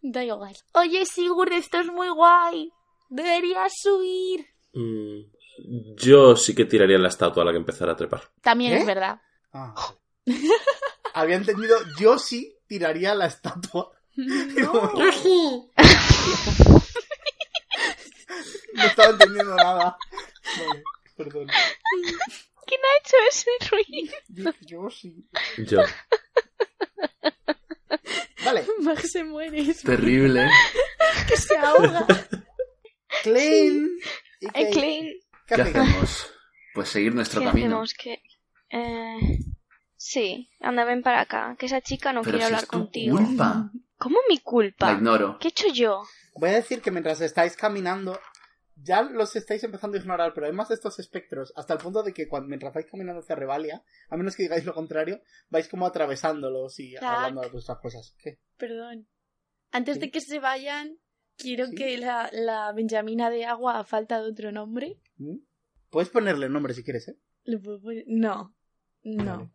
Da 0.03 0.25
igual. 0.25 0.57
Oye, 0.73 1.05
Sigurd, 1.05 1.53
esto 1.53 1.81
es 1.81 1.87
muy 1.87 2.09
guay. 2.09 2.73
Deberías 3.09 3.73
subir. 3.83 4.47
Mm, 4.73 5.97
yo 5.97 6.37
sí 6.37 6.55
que 6.55 6.65
tiraría 6.65 6.99
la 6.99 7.09
estatua 7.09 7.43
a 7.43 7.47
la 7.47 7.53
que 7.53 7.59
empezara 7.59 7.93
a 7.93 7.97
trepar. 7.97 8.23
También 8.43 8.73
¿Qué? 8.73 8.79
es 8.81 8.87
verdad. 8.87 9.21
Ah. 9.53 9.75
Había 11.15 11.37
entendido, 11.37 11.77
yo 11.99 12.19
sí 12.19 12.57
tiraría 12.67 13.15
la 13.15 13.27
estatua. 13.27 13.93
No 14.17 14.93
estaba 18.85 19.11
entendiendo 19.11 19.55
nada. 19.55 19.97
Vale, 20.59 20.85
perdón. 21.17 21.47
¿Quién 22.67 22.81
ha 22.81 22.99
hecho 23.01 23.17
ese 23.31 23.51
ruido? 23.71 24.15
Dije, 24.29 24.53
Yo 24.63 24.91
sí. 24.91 25.29
Yo. 25.59 25.83
Vale, 28.45 28.65
Max 28.81 29.11
se 29.13 29.25
muere. 29.25 29.61
Es 29.61 29.83
Terrible. 29.83 30.49
que 31.29 31.37
se 31.37 31.57
ahoga. 31.57 32.07
Klein. 33.23 33.89
y 34.41 34.47
Ay, 34.47 34.65
Kate. 34.65 34.71
Klein. 34.71 35.13
¿Qué 35.47 35.55
¿Qué 35.55 35.63
hacemos? 35.63 36.31
Pues 36.75 36.89
seguir 36.89 37.15
nuestro 37.15 37.41
¿Qué 37.41 37.47
camino. 37.47 37.67
hacemos? 37.83 37.95
Que... 37.95 38.23
Eh... 38.71 39.39
Sí, 39.97 40.51
anda, 40.61 40.85
ven 40.85 41.03
para 41.03 41.23
acá. 41.23 41.57
Que 41.59 41.67
esa 41.67 41.81
chica 41.81 42.13
no 42.13 42.21
Pero 42.23 42.33
quiere 42.39 42.43
si 42.43 42.47
hablar 42.47 42.63
es 42.65 42.69
tu 42.69 42.79
contigo. 42.79 43.17
culpa. 43.17 43.71
¿Cómo 43.99 44.19
mi 44.29 44.37
La 44.37 44.43
culpa? 44.43 44.93
ignoro. 44.93 45.39
¿Qué 45.41 45.49
he 45.49 45.51
hecho 45.51 45.69
yo? 45.73 46.03
Voy 46.37 46.51
a 46.51 46.55
decir 46.55 46.83
que 46.83 46.91
mientras 46.91 47.21
estáis 47.23 47.57
caminando, 47.57 48.21
ya 48.77 49.03
los 49.03 49.35
estáis 49.37 49.65
empezando 49.65 49.97
a 49.97 50.01
ignorar, 50.01 50.33
pero 50.35 50.47
hay 50.47 50.53
más 50.53 50.69
de 50.69 50.75
estos 50.75 50.99
espectros, 50.99 51.53
hasta 51.57 51.73
el 51.75 51.81
punto 51.81 52.03
de 52.03 52.13
que 52.13 52.29
cuando, 52.29 52.49
mientras 52.49 52.73
vais 52.75 52.87
caminando 52.87 53.21
hacia 53.21 53.35
Revalia, 53.35 53.83
a 54.11 54.17
menos 54.17 54.37
que 54.37 54.43
digáis 54.45 54.65
lo 54.65 54.75
contrario, 54.75 55.21
vais 55.49 55.69
como 55.69 55.87
atravesándolos 55.87 56.79
y 56.79 56.97
hablando 56.97 57.41
de 57.41 57.49
vuestras 57.49 57.79
cosas. 57.79 58.15
¿Qué? 58.19 58.39
Perdón. 58.57 59.09
Antes 59.73 59.95
Sí. 59.95 60.01
de 60.01 60.11
que 60.11 60.21
se 60.21 60.39
vayan, 60.39 60.99
quiero 61.37 61.67
Sí. 61.67 61.75
que 61.75 61.99
la, 61.99 62.29
la 62.33 62.73
Benjamina 62.73 63.31
de 63.31 63.45
agua, 63.47 63.79
a 63.79 63.85
falta 63.85 64.23
de 64.23 64.31
otro 64.31 64.53
nombre, 64.53 65.01
¿Mm? 65.17 65.39
Puedes 65.91 66.11
ponerle 66.11 66.49
nombre 66.51 66.75
si 66.75 66.85
quieres, 66.85 67.09
¿eh? 67.09 67.17
No. 68.07 68.55
No. 69.03 69.25
Vale. 69.37 69.51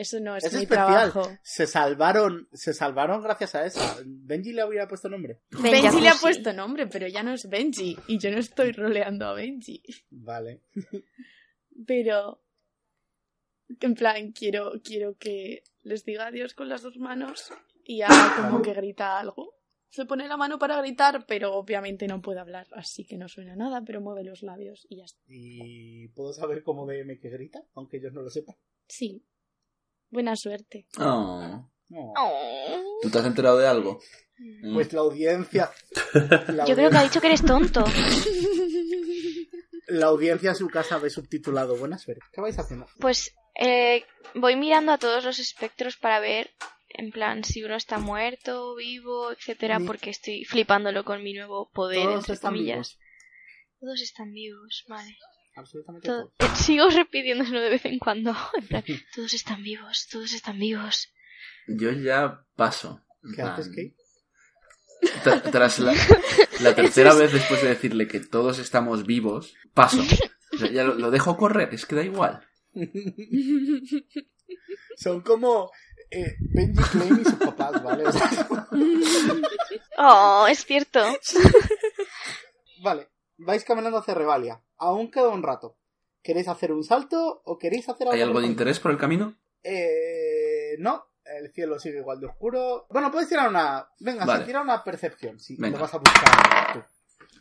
Eso 0.00 0.18
no 0.18 0.34
es, 0.36 0.44
Es 0.44 0.54
mi 0.54 0.62
especial. 0.62 1.10
trabajo. 1.12 1.30
Se 1.42 1.66
salvaron, 1.66 2.48
se 2.52 2.72
salvaron 2.72 3.22
gracias 3.22 3.54
a 3.54 3.66
esa. 3.66 3.98
Benji 4.06 4.52
le 4.52 4.64
hubiera 4.64 4.88
puesto 4.88 5.08
nombre. 5.10 5.40
Benji 5.50 6.00
le 6.00 6.08
ha 6.08 6.12
Jacuzzi. 6.12 6.20
puesto 6.22 6.52
nombre, 6.54 6.86
pero 6.86 7.06
ya 7.06 7.22
no 7.22 7.32
es 7.34 7.48
Benji. 7.48 7.96
Y 8.06 8.18
yo 8.18 8.30
no 8.30 8.38
estoy 8.38 8.72
roleando 8.72 9.26
a 9.26 9.34
Benji. 9.34 9.82
Vale. 10.10 10.62
Pero. 11.86 12.42
En 13.80 13.94
plan, 13.94 14.32
quiero, 14.32 14.72
quiero 14.82 15.16
que 15.16 15.62
les 15.82 16.04
diga 16.04 16.26
adiós 16.26 16.54
con 16.54 16.68
las 16.68 16.82
dos 16.82 16.96
manos 16.96 17.52
y 17.84 18.02
haga 18.02 18.34
como 18.50 18.62
que 18.62 18.72
grita 18.74 19.18
algo. 19.18 19.54
Se 19.90 20.06
pone 20.06 20.26
la 20.28 20.36
mano 20.36 20.58
para 20.58 20.78
gritar, 20.80 21.24
pero 21.26 21.54
obviamente 21.54 22.06
no 22.06 22.22
puede 22.22 22.38
hablar, 22.40 22.68
así 22.72 23.04
que 23.04 23.16
no 23.18 23.28
suena 23.28 23.56
nada, 23.56 23.82
pero 23.84 24.00
mueve 24.00 24.22
los 24.22 24.42
labios 24.42 24.86
y 24.88 24.98
ya 24.98 25.04
está. 25.04 25.20
Y 25.26 26.08
puedo 26.08 26.32
saber 26.32 26.62
cómo 26.62 26.86
DM 26.86 27.18
que 27.20 27.28
grita, 27.28 27.64
aunque 27.74 27.96
ellos 27.96 28.12
no 28.12 28.22
lo 28.22 28.30
sepan. 28.30 28.54
Sí. 28.86 29.24
Buena 30.10 30.36
suerte. 30.36 30.86
Oh. 30.98 31.66
Oh. 31.92 32.98
¿Tú 33.02 33.10
te 33.10 33.18
has 33.18 33.26
enterado 33.26 33.58
de 33.58 33.66
algo? 33.66 34.00
Mm. 34.38 34.74
Pues 34.74 34.92
la 34.92 35.00
audiencia. 35.00 35.70
La 36.48 36.64
Yo 36.66 36.74
creo 36.74 36.90
que 36.90 36.96
ha 36.96 37.02
dicho 37.02 37.20
que 37.20 37.26
eres 37.28 37.44
tonto. 37.44 37.84
La 39.88 40.06
audiencia 40.06 40.50
en 40.50 40.56
su 40.56 40.68
casa 40.68 40.98
ve 40.98 41.10
subtitulado. 41.10 41.76
Buena 41.76 41.98
suerte. 41.98 42.24
¿Qué 42.32 42.40
vais 42.40 42.58
haciendo? 42.58 42.86
Pues 43.00 43.34
eh, 43.56 44.04
voy 44.34 44.56
mirando 44.56 44.92
a 44.92 44.98
todos 44.98 45.24
los 45.24 45.38
espectros 45.38 45.96
para 45.96 46.20
ver, 46.20 46.50
en 46.90 47.10
plan, 47.10 47.42
si 47.44 47.62
uno 47.64 47.74
está 47.76 47.98
muerto, 47.98 48.74
vivo, 48.76 49.32
etcétera, 49.32 49.78
Ni- 49.78 49.86
porque 49.86 50.10
estoy 50.10 50.44
flipándolo 50.44 51.04
con 51.04 51.22
mi 51.22 51.34
nuevo 51.34 51.70
poder, 51.72 52.04
Todos 52.04 52.18
entre 52.20 52.34
están 52.34 52.52
comillas. 52.52 52.74
vivos. 52.76 52.98
Todos 53.80 54.00
están 54.02 54.32
vivos, 54.32 54.84
vale. 54.88 55.16
Absolutamente 55.56 56.08
To- 56.08 56.32
todos. 56.36 56.58
Sigo 56.58 56.88
repitiéndolo 56.88 57.60
de 57.60 57.70
vez 57.70 57.84
en 57.84 57.98
cuando. 57.98 58.34
En 58.56 58.66
plan, 58.66 58.84
todos 59.14 59.34
están 59.34 59.62
vivos, 59.62 60.06
todos 60.10 60.32
están 60.32 60.58
vivos. 60.58 61.08
Yo 61.68 61.90
ya 61.92 62.44
paso. 62.56 63.04
¿Qué 63.34 63.42
haces, 63.42 63.68
Kate? 63.68 63.94
tra- 65.24 65.50
Tras 65.50 65.78
la, 65.78 65.94
la 66.60 66.74
tercera 66.74 67.14
vez 67.14 67.32
después 67.32 67.62
de 67.62 67.68
decirle 67.68 68.06
que 68.08 68.20
todos 68.20 68.58
estamos 68.58 69.06
vivos, 69.06 69.54
paso. 69.74 70.02
O 70.52 70.58
sea, 70.58 70.70
ya 70.70 70.84
lo, 70.84 70.94
lo 70.94 71.10
dejo 71.10 71.36
correr, 71.36 71.72
es 71.72 71.86
que 71.86 71.94
da 71.96 72.02
igual. 72.02 72.44
Son 74.96 75.20
como 75.22 75.70
eh, 76.10 76.34
Benji 76.40 76.82
Klein 76.90 77.20
y 77.20 77.24
sus 77.24 77.34
papás, 77.34 77.82
¿vale? 77.82 78.04
O 78.06 78.12
sea, 78.12 78.30
Oh, 79.98 80.46
es 80.48 80.64
cierto. 80.64 81.00
vale, 82.82 83.08
vais 83.38 83.64
caminando 83.64 83.98
hacia 83.98 84.14
Revalia. 84.14 84.60
Aún 84.80 85.10
queda 85.10 85.28
un 85.28 85.42
rato. 85.42 85.76
¿Queréis 86.22 86.48
hacer 86.48 86.72
un 86.72 86.82
salto 86.84 87.40
o 87.44 87.56
queréis 87.58 87.88
hacer 87.88 88.06
algo? 88.08 88.14
¿Hay 88.14 88.20
algo 88.22 88.40
de 88.40 88.46
interés 88.48 88.80
por 88.80 88.90
el 88.90 88.98
camino? 88.98 89.36
Eh, 89.62 90.76
no, 90.78 91.04
el 91.24 91.52
cielo 91.52 91.78
sigue 91.78 91.98
igual 91.98 92.20
de 92.20 92.26
oscuro. 92.26 92.86
Bueno, 92.90 93.10
puedes 93.10 93.28
tirar 93.28 93.48
una. 93.48 93.88
Venga, 94.00 94.24
Vale. 94.24 94.40
sí, 94.40 94.46
tira 94.46 94.60
una 94.62 94.82
percepción. 94.84 95.38
Si 95.40 95.56
Venga. 95.56 95.76
lo 95.78 95.82
vas 95.82 95.94
a 95.94 95.98
buscar 95.98 96.72
tú. 96.74 96.82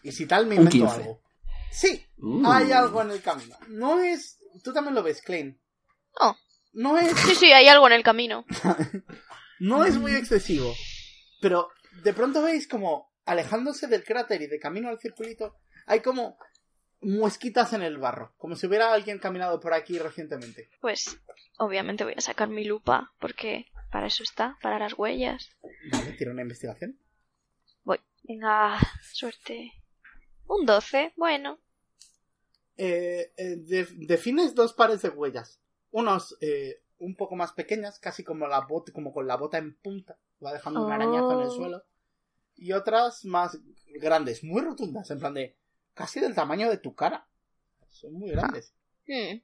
Y 0.03 0.11
si 0.11 0.25
tal, 0.27 0.45
me 0.45 0.55
invento 0.55 0.71
15. 0.85 0.95
algo. 1.01 1.21
Sí, 1.71 2.05
Uh. 2.21 2.49
hay 2.49 2.71
algo 2.71 3.01
en 3.01 3.11
el 3.11 3.21
camino. 3.21 3.55
No 3.67 3.99
es. 3.99 4.39
Tú 4.63 4.71
también 4.73 4.95
lo 4.95 5.03
ves, 5.03 5.21
Klein. 5.21 5.59
Oh. 6.19 6.35
No 6.73 6.97
es. 6.97 7.11
Sí, 7.19 7.35
sí, 7.35 7.51
hay 7.51 7.67
algo 7.67 7.87
en 7.87 7.93
el 7.93 8.03
camino. 8.03 8.45
No 9.61 9.83
es 9.83 9.97
muy 9.97 10.13
excesivo. 10.15 10.73
Pero 11.41 11.67
de 12.03 12.13
pronto 12.13 12.41
veis 12.41 12.65
como 12.65 13.11
alejándose 13.25 13.87
del 13.87 14.05
cráter 14.05 14.41
y 14.41 14.47
de 14.47 14.57
camino 14.57 14.87
al 14.87 14.99
circulito, 14.99 15.57
hay 15.85 15.99
como 15.99 16.37
muesquitas 17.01 17.73
en 17.73 17.81
el 17.81 17.97
barro. 17.97 18.33
Como 18.37 18.55
si 18.55 18.67
hubiera 18.67 18.93
alguien 18.93 19.19
caminado 19.19 19.59
por 19.59 19.73
aquí 19.73 19.97
recientemente. 19.99 20.69
Pues, 20.81 21.19
obviamente 21.57 22.03
voy 22.03 22.13
a 22.17 22.21
sacar 22.21 22.49
mi 22.49 22.65
lupa, 22.65 23.11
porque 23.19 23.65
para 23.91 24.07
eso 24.07 24.23
está, 24.23 24.57
para 24.61 24.79
las 24.79 24.97
huellas. 24.97 25.49
Vale, 25.91 26.13
tira 26.13 26.31
una 26.31 26.41
investigación. 26.41 26.99
Voy. 27.83 27.99
Venga, 28.23 28.77
suerte. 29.13 29.71
Un 30.47 30.65
12, 30.65 31.13
bueno. 31.15 31.59
Eh, 32.77 33.33
eh, 33.37 33.55
de- 33.57 33.87
defines 33.97 34.55
dos 34.55 34.73
pares 34.73 35.01
de 35.01 35.09
huellas. 35.09 35.59
Unos 35.91 36.37
eh, 36.41 36.81
un 36.99 37.15
poco 37.15 37.35
más 37.35 37.51
pequeñas, 37.53 37.99
casi 37.99 38.23
como, 38.23 38.47
la 38.47 38.61
bot 38.61 38.91
como 38.91 39.13
con 39.13 39.27
la 39.27 39.35
bota 39.37 39.57
en 39.57 39.75
punta, 39.75 40.17
va 40.43 40.53
dejando 40.53 40.85
un 40.85 40.91
arañazo 40.91 41.31
en 41.33 41.39
el 41.39 41.47
Oh. 41.47 41.51
suelo. 41.55 41.83
Y 42.55 42.73
otras 42.73 43.23
más 43.25 43.57
grandes, 43.87 44.43
muy 44.43 44.61
rotundas, 44.61 45.09
en 45.11 45.19
plan 45.19 45.33
de 45.33 45.55
casi 45.93 46.19
del 46.19 46.35
tamaño 46.35 46.69
de 46.69 46.77
tu 46.77 46.95
cara. 46.95 47.25
Son 47.89 48.13
muy 48.13 48.31
grandes. 48.31 48.73
Hmm. 49.07 49.39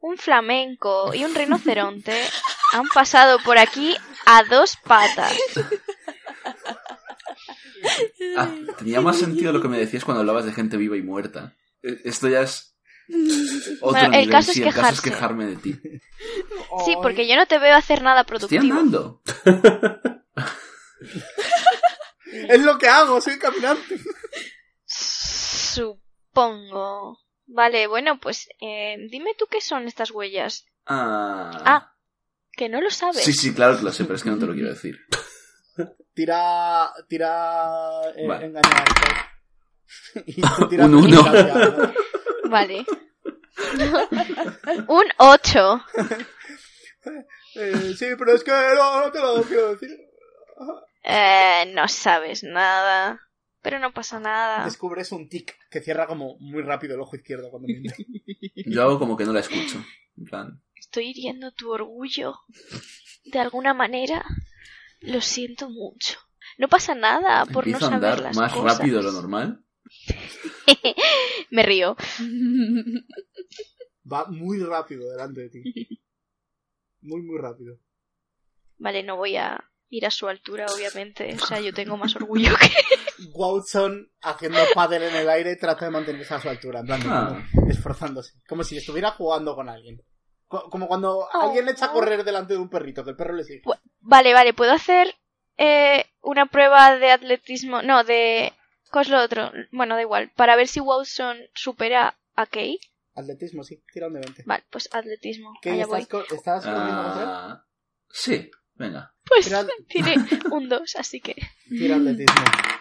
Un 0.00 0.16
flamenco 0.16 1.12
y 1.14 1.24
un 1.24 1.34
rinoceronte 1.34 2.24
han 2.72 2.86
pasado 2.88 3.38
por 3.44 3.58
aquí 3.58 3.96
a 4.26 4.42
dos 4.44 4.76
patas. 4.84 5.36
Ah, 8.36 8.48
tenía 8.78 9.00
más 9.00 9.18
sentido 9.18 9.52
lo 9.52 9.60
que 9.62 9.68
me 9.68 9.78
decías 9.78 10.04
cuando 10.04 10.20
hablabas 10.20 10.44
de 10.44 10.52
gente 10.52 10.76
viva 10.76 10.96
y 10.96 11.02
muerta. 11.02 11.54
Eh, 11.82 12.00
Esto 12.04 12.28
ya 12.28 12.42
es 12.42 12.76
otro 13.80 13.90
Bueno, 13.92 14.04
el 14.06 14.10
nivel. 14.12 14.30
caso 14.30 14.50
es 14.50 14.56
sí, 14.56 14.62
el 14.62 14.72
caso 14.74 14.92
es 14.94 15.00
quejarme 15.00 15.46
de 15.46 15.56
ti. 15.56 15.80
Sí, 16.84 16.94
porque 17.02 17.26
yo 17.26 17.36
no 17.36 17.46
te 17.46 17.58
veo 17.58 17.74
hacer 17.74 18.02
nada 18.02 18.20
Estoy 18.20 18.38
productivo. 18.38 18.62
andando. 18.62 19.22
Es 22.48 22.62
lo 22.62 22.78
que 22.78 22.88
hago, 22.88 23.20
soy 23.20 23.38
caminante. 23.38 23.96
Supongo. 25.74 27.18
Vale, 27.46 27.86
bueno, 27.86 28.18
pues 28.20 28.48
eh, 28.60 28.96
dime 29.10 29.34
tú 29.38 29.46
qué 29.50 29.60
son 29.60 29.86
estas 29.86 30.10
huellas. 30.10 30.66
Ah. 30.86 31.50
Ah. 31.64 31.92
Que 32.52 32.68
no 32.68 32.80
lo 32.80 32.90
sabes. 32.90 33.22
Sí, 33.24 33.32
sí, 33.32 33.54
claro 33.54 33.76
que 33.78 33.82
lo 33.84 33.92
sé, 33.92 34.04
pero 34.04 34.16
es 34.16 34.22
que 34.22 34.30
no 34.30 34.38
te 34.38 34.46
lo 34.46 34.52
quiero 34.54 34.70
decir. 34.70 34.98
Tira. 36.14 36.90
Tira. 37.08 38.02
eh, 38.16 38.26
Vale. 38.26 38.46
engañar. 38.46 38.84
Y 40.26 40.40
tú 40.58 40.68
tiras 40.68 40.86
Un 40.86 40.94
uno. 40.94 41.08
inteligencia, 41.08 41.68
¿no? 42.44 42.50
Vale. 42.50 42.86
Un 44.86 45.04
8. 45.18 45.84
Eh, 47.56 47.94
sí, 47.98 48.06
pero 48.16 48.32
es 48.34 48.44
que 48.44 48.52
no, 48.52 49.00
no 49.00 49.10
te 49.10 49.18
lo 49.18 49.42
quiero 49.42 49.70
decir. 49.72 49.90
Eh, 51.02 51.72
no 51.74 51.88
sabes 51.88 52.44
nada. 52.44 53.20
Pero 53.62 53.78
no 53.80 53.92
pasa 53.92 54.20
nada. 54.20 54.64
Descubres 54.64 55.10
un 55.12 55.28
tic 55.28 55.56
que 55.70 55.80
cierra 55.80 56.06
como 56.06 56.36
muy 56.40 56.62
rápido 56.62 56.94
el 56.94 57.00
ojo 57.00 57.16
izquierdo 57.16 57.50
cuando 57.50 57.68
miente. 57.68 57.94
Yo 58.66 58.82
hago 58.82 58.98
como 58.98 59.16
que 59.16 59.24
no 59.24 59.32
la 59.32 59.40
escucho. 59.40 59.82
En 60.16 60.24
plan, 60.24 60.62
Estoy 60.74 61.10
hiriendo 61.10 61.52
tu 61.52 61.70
orgullo. 61.70 62.34
De 63.24 63.38
alguna 63.38 63.72
manera. 63.74 64.24
Lo 65.00 65.20
siento 65.20 65.70
mucho. 65.70 66.18
No 66.58 66.68
pasa 66.68 66.94
nada 66.94 67.46
por 67.46 67.66
no 67.66 67.76
a 67.76 67.80
saber 67.80 67.94
andar 67.94 68.20
las 68.20 68.36
más 68.36 68.52
cosas. 68.52 68.78
rápido 68.78 68.98
de 68.98 69.04
lo 69.04 69.12
normal. 69.12 69.64
Me 71.50 71.62
río. 71.62 71.96
Va 74.10 74.26
muy 74.26 74.58
rápido 74.62 75.08
delante 75.10 75.42
de 75.42 75.50
ti. 75.50 76.02
Muy, 77.00 77.22
muy 77.22 77.38
rápido. 77.38 77.78
Vale, 78.76 79.02
no 79.02 79.16
voy 79.16 79.36
a 79.36 79.58
ir 79.88 80.06
a 80.06 80.10
su 80.10 80.28
altura, 80.28 80.66
obviamente. 80.66 81.34
O 81.34 81.46
sea, 81.46 81.60
yo 81.60 81.72
tengo 81.72 81.96
más 81.96 82.14
orgullo 82.16 82.50
que... 82.60 82.68
Watson, 83.32 84.10
haciendo 84.22 84.58
paddle 84.74 85.08
en 85.08 85.16
el 85.16 85.28
aire, 85.30 85.56
trata 85.56 85.84
de 85.84 85.90
mantenerse 85.90 86.34
a 86.34 86.40
su 86.40 86.48
altura, 86.48 86.80
en 86.80 86.86
plan, 86.86 87.00
Ah. 87.06 87.42
esforzándose. 87.68 88.34
Como 88.48 88.64
si 88.64 88.76
estuviera 88.78 89.10
jugando 89.12 89.54
con 89.54 89.68
alguien. 89.68 90.02
Co- 90.46 90.68
Como 90.70 90.88
cuando 90.88 91.28
alguien 91.32 91.64
le 91.66 91.72
echa 91.72 91.86
a 91.86 91.92
correr 91.92 92.24
delante 92.24 92.54
de 92.54 92.58
un 92.58 92.68
perrito, 92.68 93.04
que 93.04 93.10
el 93.10 93.16
perro 93.16 93.34
le 93.34 93.44
sigue. 93.44 93.62
Vale, 94.00 94.32
vale, 94.34 94.52
¿puedo 94.52 94.72
hacer 94.72 95.14
eh, 95.58 96.06
una 96.22 96.46
prueba 96.46 96.96
de 96.96 97.10
atletismo? 97.12 97.82
No, 97.82 98.02
de... 98.04 98.52
¿Qué 98.92 99.00
es 99.00 99.08
lo 99.08 99.20
otro? 99.22 99.52
Bueno, 99.70 99.94
da 99.94 100.02
igual. 100.02 100.32
Para 100.34 100.56
ver 100.56 100.66
si 100.66 100.80
Watson 100.80 101.36
supera 101.54 102.18
a 102.34 102.46
Kay. 102.46 102.80
Atletismo, 103.14 103.62
sí, 103.62 103.82
tira 103.92 104.06
un 104.08 104.14
de 104.14 104.20
20. 104.20 104.42
Vale, 104.46 104.64
pues 104.70 104.88
atletismo. 104.92 105.52
¿Qué 105.62 105.70
Allá 105.70 105.82
estás, 105.82 105.98
voy. 105.98 106.06
co- 106.06 106.34
estás 106.34 106.64
corriendo 106.64 107.02
contra 107.02 107.22
él? 107.22 107.28
Ah, 107.30 107.64
sí, 108.08 108.50
venga. 108.74 109.14
Pues 109.28 109.44
Tira, 109.46 109.64
tiene 109.88 110.16
un 110.50 110.68
2, 110.68 110.96
así 110.96 111.20
que... 111.20 111.36
tira 111.68 111.96
atletismo. 111.96 112.34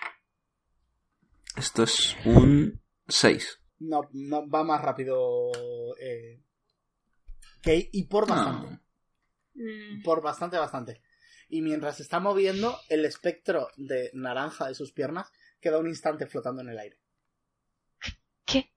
Esto 1.56 1.84
es 1.84 2.16
un 2.26 2.82
6. 3.08 3.60
No, 3.80 4.02
no, 4.12 4.50
va 4.50 4.64
más 4.64 4.82
rápido. 4.82 5.52
Eh, 6.00 6.42
Kay, 7.62 7.90
y 7.92 8.06
por 8.06 8.28
bastante. 8.28 8.80
mm, 9.54 10.04
Por 10.04 10.22
bastante, 10.22 10.58
bastante. 10.58 11.02
Y 11.50 11.62
mientras 11.62 11.98
se 11.98 12.04
está 12.04 12.20
moviendo, 12.20 12.80
el 12.90 13.06
espectro 13.06 13.68
de 13.76 14.12
naranja 14.14 14.68
de 14.68 14.76
sus 14.76 14.92
piernas 14.92 15.32
queda 15.60 15.80
un 15.80 15.88
instante 15.88 16.28
flotando 16.28 16.62
en 16.62 16.70
el 16.70 16.80
aire. 16.80 17.00
¿Qué? 18.46 18.72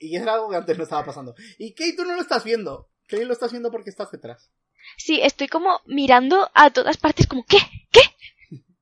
Y 0.00 0.16
es 0.16 0.26
algo 0.26 0.50
que 0.50 0.56
antes 0.56 0.76
no 0.76 0.84
estaba 0.84 1.04
pasando. 1.04 1.34
Y 1.58 1.74
Kay, 1.74 1.94
tú 1.96 2.04
no 2.04 2.14
lo 2.14 2.20
estás 2.20 2.44
viendo. 2.44 2.90
Kay 3.06 3.24
lo 3.24 3.32
estás 3.32 3.52
viendo 3.52 3.70
porque 3.70 3.90
estás 3.90 4.10
detrás. 4.10 4.50
Sí, 4.96 5.20
estoy 5.22 5.48
como 5.48 5.80
mirando 5.86 6.50
a 6.54 6.70
todas 6.70 6.96
partes 6.96 7.26
como 7.26 7.44
¿qué? 7.44 7.58
¿Qué? 7.90 8.00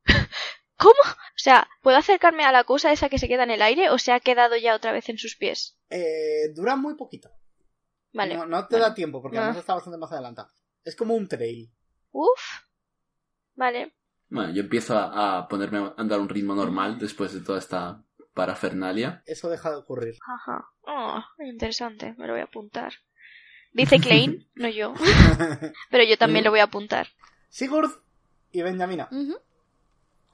¿Cómo? 0.77 0.95
O 1.47 1.49
sea, 1.49 1.69
¿puedo 1.81 1.97
acercarme 1.97 2.45
a 2.45 2.51
la 2.51 2.65
cosa 2.65 2.91
esa 2.91 3.09
que 3.09 3.21
se 3.21 3.29
queda 3.29 3.45
en 3.45 3.53
el 3.53 3.63
aire 3.63 3.89
o 3.91 3.99
se 3.99 4.11
ha 4.11 4.19
quedado 4.19 4.57
ya 4.57 4.75
otra 4.75 4.91
vez 4.91 5.09
en 5.11 5.17
sus 5.17 5.37
pies? 5.37 5.79
Eh, 5.91 6.49
dura 6.53 6.75
muy 6.75 6.95
poquito. 6.97 7.31
Vale. 8.13 8.35
No, 8.35 8.47
no 8.47 8.67
te 8.67 8.81
da 8.81 8.93
tiempo 8.95 9.23
porque 9.23 9.39
Ah. 9.39 9.43
además 9.43 9.59
está 9.59 9.75
bastante 9.75 9.97
más 9.97 10.11
adelantado. 10.11 10.49
Es 10.83 10.97
como 10.97 11.15
un 11.15 11.29
trail. 11.29 11.71
Uf. 12.11 12.41
Vale. 13.55 13.95
Bueno, 14.29 14.53
yo 14.55 14.63
empiezo 14.63 14.99
a, 14.99 15.39
a 15.39 15.47
ponerme 15.47 15.79
a 15.79 15.95
andar 15.99 16.19
a 16.19 16.23
un 16.23 16.29
ritmo 16.29 16.53
normal 16.57 16.99
después 16.99 17.33
de 17.33 17.43
toda 17.43 17.61
esta 17.61 18.03
parafernalia. 18.35 19.23
Eso 19.25 19.49
deja 19.49 19.71
de 19.71 19.77
ocurrir. 19.77 20.17
Ajá. 20.27 20.69
Oh, 20.83 21.23
interesante. 21.45 22.13
Me 22.19 22.27
lo 22.27 22.33
voy 22.33 22.41
a 22.41 22.47
apuntar. 22.47 22.93
Dice 23.73 24.01
Klein, 24.01 24.51
no 24.57 24.69
yo. 24.69 24.95
Pero 25.93 26.03
yo 26.03 26.19
también 26.19 26.45
lo 26.45 26.51
voy 26.51 26.59
a 26.59 26.65
apuntar. 26.65 27.07
Sigurd 27.51 27.93
y 28.51 28.63
Benjamina. 28.63 29.07
Ujú. 29.13 29.39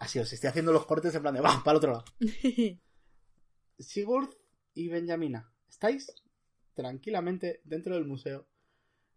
Así 0.02 0.18
os 0.18 0.32
estoy 0.32 0.48
haciendo 0.48 0.72
los 0.72 0.84
cortes 0.84 1.14
en 1.14 1.22
plan 1.22 1.32
de 1.32 1.40
va, 1.40 1.62
para 1.62 1.70
el 1.72 1.76
otro 1.76 1.92
lado. 1.92 2.04
Sigurd 3.78 4.30
y 4.74 4.88
Benjamina. 4.88 5.54
¿Estáis? 5.68 6.12
Tranquilamente 6.74 7.60
dentro 7.62 7.94
del 7.94 8.04
museo. 8.04 8.48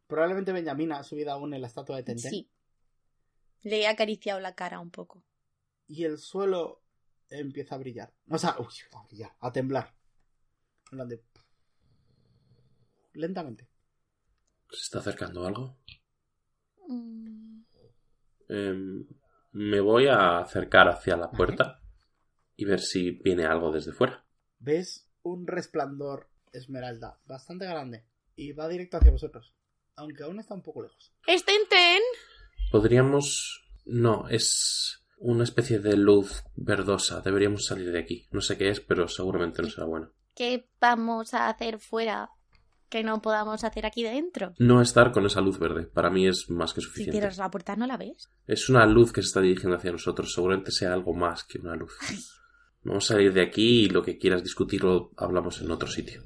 Probablemente 0.05 0.51
Benjamina 0.51 0.99
ha 0.99 1.03
subido 1.03 1.31
aún 1.31 1.55
en 1.55 1.61
la 1.61 1.67
estatua 1.67 1.95
de 1.97 2.03
Tenten. 2.03 2.29
sí. 2.31 2.51
Le 3.63 3.81
he 3.81 3.87
acariciado 3.87 4.39
la 4.39 4.53
cara 4.53 4.79
un 4.79 4.91
poco. 4.91 5.23
Y 5.87 6.03
el 6.03 6.19
suelo 6.19 6.83
empieza 7.29 7.73
a 7.73 7.77
brillar. 7.79 8.13
O 8.29 8.37
sea, 8.37 8.55
uy, 8.59 8.67
a 8.91 9.03
brillar, 9.07 9.35
a 9.39 9.51
temblar. 9.51 9.95
En 10.91 10.97
plan 10.97 11.09
de... 11.09 11.23
Lentamente. 13.13 13.67
¿Se 14.69 14.83
está 14.83 14.99
acercando 14.99 15.47
algo? 15.47 15.79
Mm, 16.87 17.63
Em, 18.49 19.07
me 19.55 19.79
voy 19.79 20.07
a 20.07 20.39
acercar 20.39 20.89
hacia 20.89 21.15
la 21.15 21.31
puerta 21.31 21.79
y 22.57 22.65
ver 22.65 22.81
si 22.81 23.11
viene 23.11 23.45
algo 23.45 23.71
desde 23.71 23.93
fuera. 23.93 24.25
Ves 24.59 25.09
un 25.23 25.47
resplandor 25.47 26.29
esmeralda 26.51 27.21
bastante 27.25 27.65
grande 27.65 28.05
y 28.35 28.51
va 28.51 28.67
directo 28.67 28.97
hacia 28.97 29.11
vosotros. 29.11 29.55
Aunque 29.95 30.23
aún 30.23 30.41
está 30.41 30.55
un 30.55 30.61
poco 30.61 30.81
lejos. 30.81 31.13
¡Es 31.25 31.45
Tenten! 31.45 32.01
Podríamos... 32.69 33.65
No, 33.85 34.27
es 34.27 35.05
una 35.19 35.45
especie 35.45 35.79
de 35.79 35.95
luz 35.95 36.43
verdosa. 36.57 37.21
Deberíamos 37.21 37.65
salir 37.65 37.93
de 37.93 37.99
aquí. 37.99 38.27
No 38.31 38.41
sé 38.41 38.57
qué 38.57 38.67
es, 38.67 38.81
pero 38.81 39.07
seguramente 39.07 39.61
no 39.61 39.69
será 39.69 39.87
bueno. 39.87 40.11
¿Qué 40.35 40.67
vamos 40.81 41.33
a 41.33 41.47
hacer 41.47 41.79
fuera 41.79 42.29
que 42.89 43.03
no 43.03 43.21
podamos 43.21 43.63
hacer 43.63 43.85
aquí 43.85 44.03
dentro? 44.03 44.53
No 44.59 44.81
estar 44.81 45.11
con 45.11 45.25
esa 45.25 45.41
luz 45.41 45.59
verde. 45.59 45.87
Para 45.87 46.09
mí 46.09 46.27
es 46.27 46.49
más 46.49 46.73
que 46.73 46.81
Si 46.81 46.87
suficiente. 46.87 47.11
cierras 47.13 47.37
la 47.37 47.49
puerta, 47.51 47.75
¿no 47.75 47.87
la 47.87 47.97
ves? 47.97 48.29
Es 48.47 48.69
una 48.69 48.85
luz 48.85 49.11
que 49.11 49.21
se 49.21 49.27
está 49.27 49.41
dirigiendo 49.41 49.77
hacia 49.77 49.91
nosotros. 49.91 50.33
Seguramente 50.33 50.71
sea 50.71 50.93
algo 50.93 51.13
más 51.13 51.43
que 51.43 51.59
una 51.59 51.75
luz. 51.75 51.93
Vamos 52.83 53.09
a 53.09 53.13
salir 53.15 53.33
de 53.33 53.41
aquí 53.41 53.85
y 53.85 53.89
lo 53.89 54.03
que 54.03 54.17
quieras 54.17 54.43
discutir 54.43 54.83
lo 54.83 55.11
hablamos 55.17 55.59
en 55.61 55.71
otro 55.71 55.87
sitio. 55.87 56.23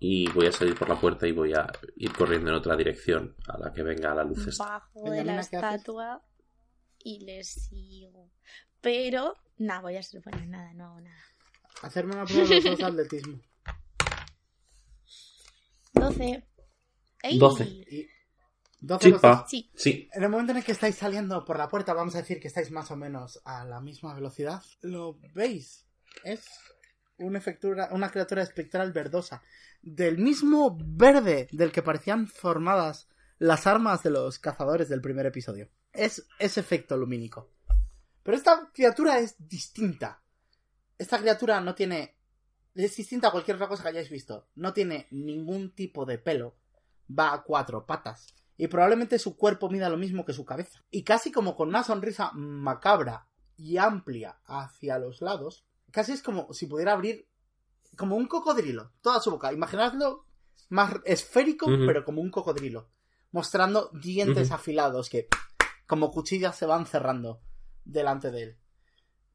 Y 0.00 0.30
voy 0.32 0.46
a 0.46 0.52
salir 0.52 0.74
por 0.76 0.88
la 0.88 1.00
puerta 1.00 1.26
y 1.26 1.32
voy 1.32 1.52
a 1.54 1.66
ir 1.96 2.12
corriendo 2.12 2.50
en 2.50 2.56
otra 2.56 2.76
dirección 2.76 3.34
a 3.48 3.58
la 3.58 3.72
que 3.72 3.82
venga 3.82 4.14
la 4.14 4.24
luz 4.24 4.46
esta. 4.46 4.64
Bajo 4.64 5.10
de 5.10 5.24
la 5.24 5.40
estatua 5.40 6.22
y 7.02 7.24
le 7.24 7.42
sigo. 7.44 8.30
Pero, 8.80 9.34
nada, 9.56 9.80
voy 9.82 9.96
a 9.96 10.02
ser 10.02 10.20
buena, 10.22 10.44
nada, 10.46 10.72
no 10.74 10.84
hago 10.86 11.00
nada. 11.00 11.16
Hacerme 11.82 12.14
una 12.14 12.24
prueba 12.24 12.48
de 12.48 12.54
los 12.56 12.64
dos 12.64 12.78
de 12.78 12.84
atletismo. 12.84 13.40
12. 16.08 16.48
¡Ey! 17.22 17.38
12. 17.38 17.64
Y... 17.64 18.08
12 18.80 19.04
Sí, 19.04 19.10
los 19.10 19.20
dos. 19.22 19.30
pa. 19.40 19.46
Sí. 19.48 19.70
Sí, 19.74 20.08
En 20.12 20.22
el 20.22 20.28
momento 20.28 20.52
en 20.52 20.58
el 20.58 20.64
que 20.64 20.72
estáis 20.72 20.94
saliendo 20.94 21.44
por 21.44 21.58
la 21.58 21.68
puerta, 21.68 21.94
vamos 21.94 22.14
a 22.14 22.18
decir 22.18 22.38
que 22.38 22.46
estáis 22.48 22.70
más 22.70 22.90
o 22.92 22.96
menos 22.96 23.40
a 23.44 23.64
la 23.64 23.80
misma 23.80 24.14
velocidad. 24.14 24.62
¿Lo 24.82 25.18
veis? 25.34 25.84
Es 26.22 26.44
una, 27.16 27.38
efectura- 27.38 27.88
una 27.92 28.10
criatura 28.10 28.42
espectral 28.42 28.92
verdosa. 28.92 29.42
Del 29.82 30.18
mismo 30.18 30.76
verde 30.80 31.48
del 31.50 31.72
que 31.72 31.82
parecían 31.82 32.28
formadas 32.28 33.08
las 33.38 33.66
armas 33.66 34.02
de 34.04 34.10
los 34.10 34.38
cazadores 34.38 34.88
del 34.88 35.00
primer 35.00 35.26
episodio. 35.26 35.68
Es 35.92 36.26
ese 36.38 36.60
efecto 36.60 36.96
lumínico. 36.96 37.50
Pero 38.22 38.36
esta 38.36 38.70
criatura 38.72 39.18
es 39.18 39.34
distinta. 39.38 40.22
Esta 40.98 41.18
criatura 41.18 41.60
no 41.60 41.74
tiene... 41.74 42.17
Es 42.84 42.96
distinta 42.96 43.26
a 43.26 43.30
cualquier 43.32 43.56
otra 43.56 43.66
cosa 43.66 43.82
que 43.82 43.88
hayáis 43.88 44.08
visto. 44.08 44.46
No 44.54 44.72
tiene 44.72 45.08
ningún 45.10 45.74
tipo 45.74 46.06
de 46.06 46.16
pelo. 46.16 46.54
Va 47.10 47.32
a 47.32 47.42
cuatro 47.42 47.84
patas. 47.86 48.32
Y 48.56 48.68
probablemente 48.68 49.18
su 49.18 49.36
cuerpo 49.36 49.68
mida 49.68 49.88
lo 49.88 49.96
mismo 49.96 50.24
que 50.24 50.32
su 50.32 50.44
cabeza. 50.44 50.84
Y 50.88 51.02
casi 51.02 51.32
como 51.32 51.56
con 51.56 51.70
una 51.70 51.82
sonrisa 51.82 52.30
macabra 52.34 53.26
y 53.56 53.78
amplia 53.78 54.38
hacia 54.44 54.96
los 55.00 55.20
lados, 55.22 55.66
casi 55.90 56.12
es 56.12 56.22
como 56.22 56.52
si 56.52 56.66
pudiera 56.66 56.92
abrir 56.92 57.28
como 57.96 58.14
un 58.14 58.28
cocodrilo, 58.28 58.92
toda 59.02 59.20
su 59.20 59.32
boca. 59.32 59.52
Imaginadlo 59.52 60.26
más 60.68 60.94
esférico, 61.04 61.66
pero 61.66 62.04
como 62.04 62.20
un 62.20 62.30
cocodrilo, 62.30 62.90
mostrando 63.32 63.90
dientes 63.92 64.52
afilados 64.52 65.10
que 65.10 65.26
como 65.88 66.12
cuchillas 66.12 66.56
se 66.56 66.66
van 66.66 66.86
cerrando 66.86 67.40
delante 67.84 68.30
de 68.30 68.42
él. 68.44 68.58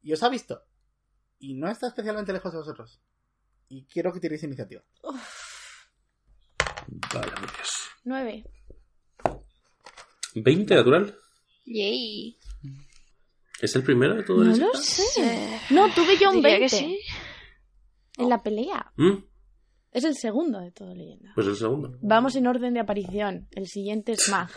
Y 0.00 0.14
os 0.14 0.22
ha 0.22 0.30
visto. 0.30 0.62
Y 1.38 1.52
no 1.52 1.68
está 1.68 1.88
especialmente 1.88 2.32
lejos 2.32 2.50
de 2.50 2.58
vosotros. 2.58 3.02
Y 3.68 3.84
quiero 3.86 4.12
que 4.12 4.20
tiréis 4.20 4.42
iniciativa. 4.44 4.82
Vale, 7.12 7.32
Dios. 7.40 7.70
9. 8.04 8.44
¿20 10.34 10.74
natural? 10.74 11.16
Yay. 11.66 12.36
¿Es 13.60 13.74
el 13.76 13.82
primero 13.82 14.16
de 14.16 14.22
todo 14.24 14.44
No 14.44 14.54
lo 14.56 14.74
sé. 14.74 15.60
No, 15.70 15.92
tuve 15.94 16.18
yo 16.20 16.30
un 16.30 16.36
Diría 16.36 16.58
20. 16.58 16.60
que 16.60 16.68
sí. 16.68 17.00
En 18.18 18.28
la 18.28 18.42
pelea. 18.42 18.92
¿Mm? 18.96 19.24
Es 19.92 20.04
el 20.04 20.16
segundo 20.16 20.58
de 20.60 20.72
todo 20.72 20.94
leyenda. 20.94 21.32
Pues 21.34 21.46
el 21.46 21.56
segundo. 21.56 21.96
Vamos 22.02 22.34
en 22.36 22.46
orden 22.46 22.74
de 22.74 22.80
aparición. 22.80 23.48
El 23.52 23.66
siguiente 23.68 24.12
es 24.12 24.28
Mag. 24.28 24.50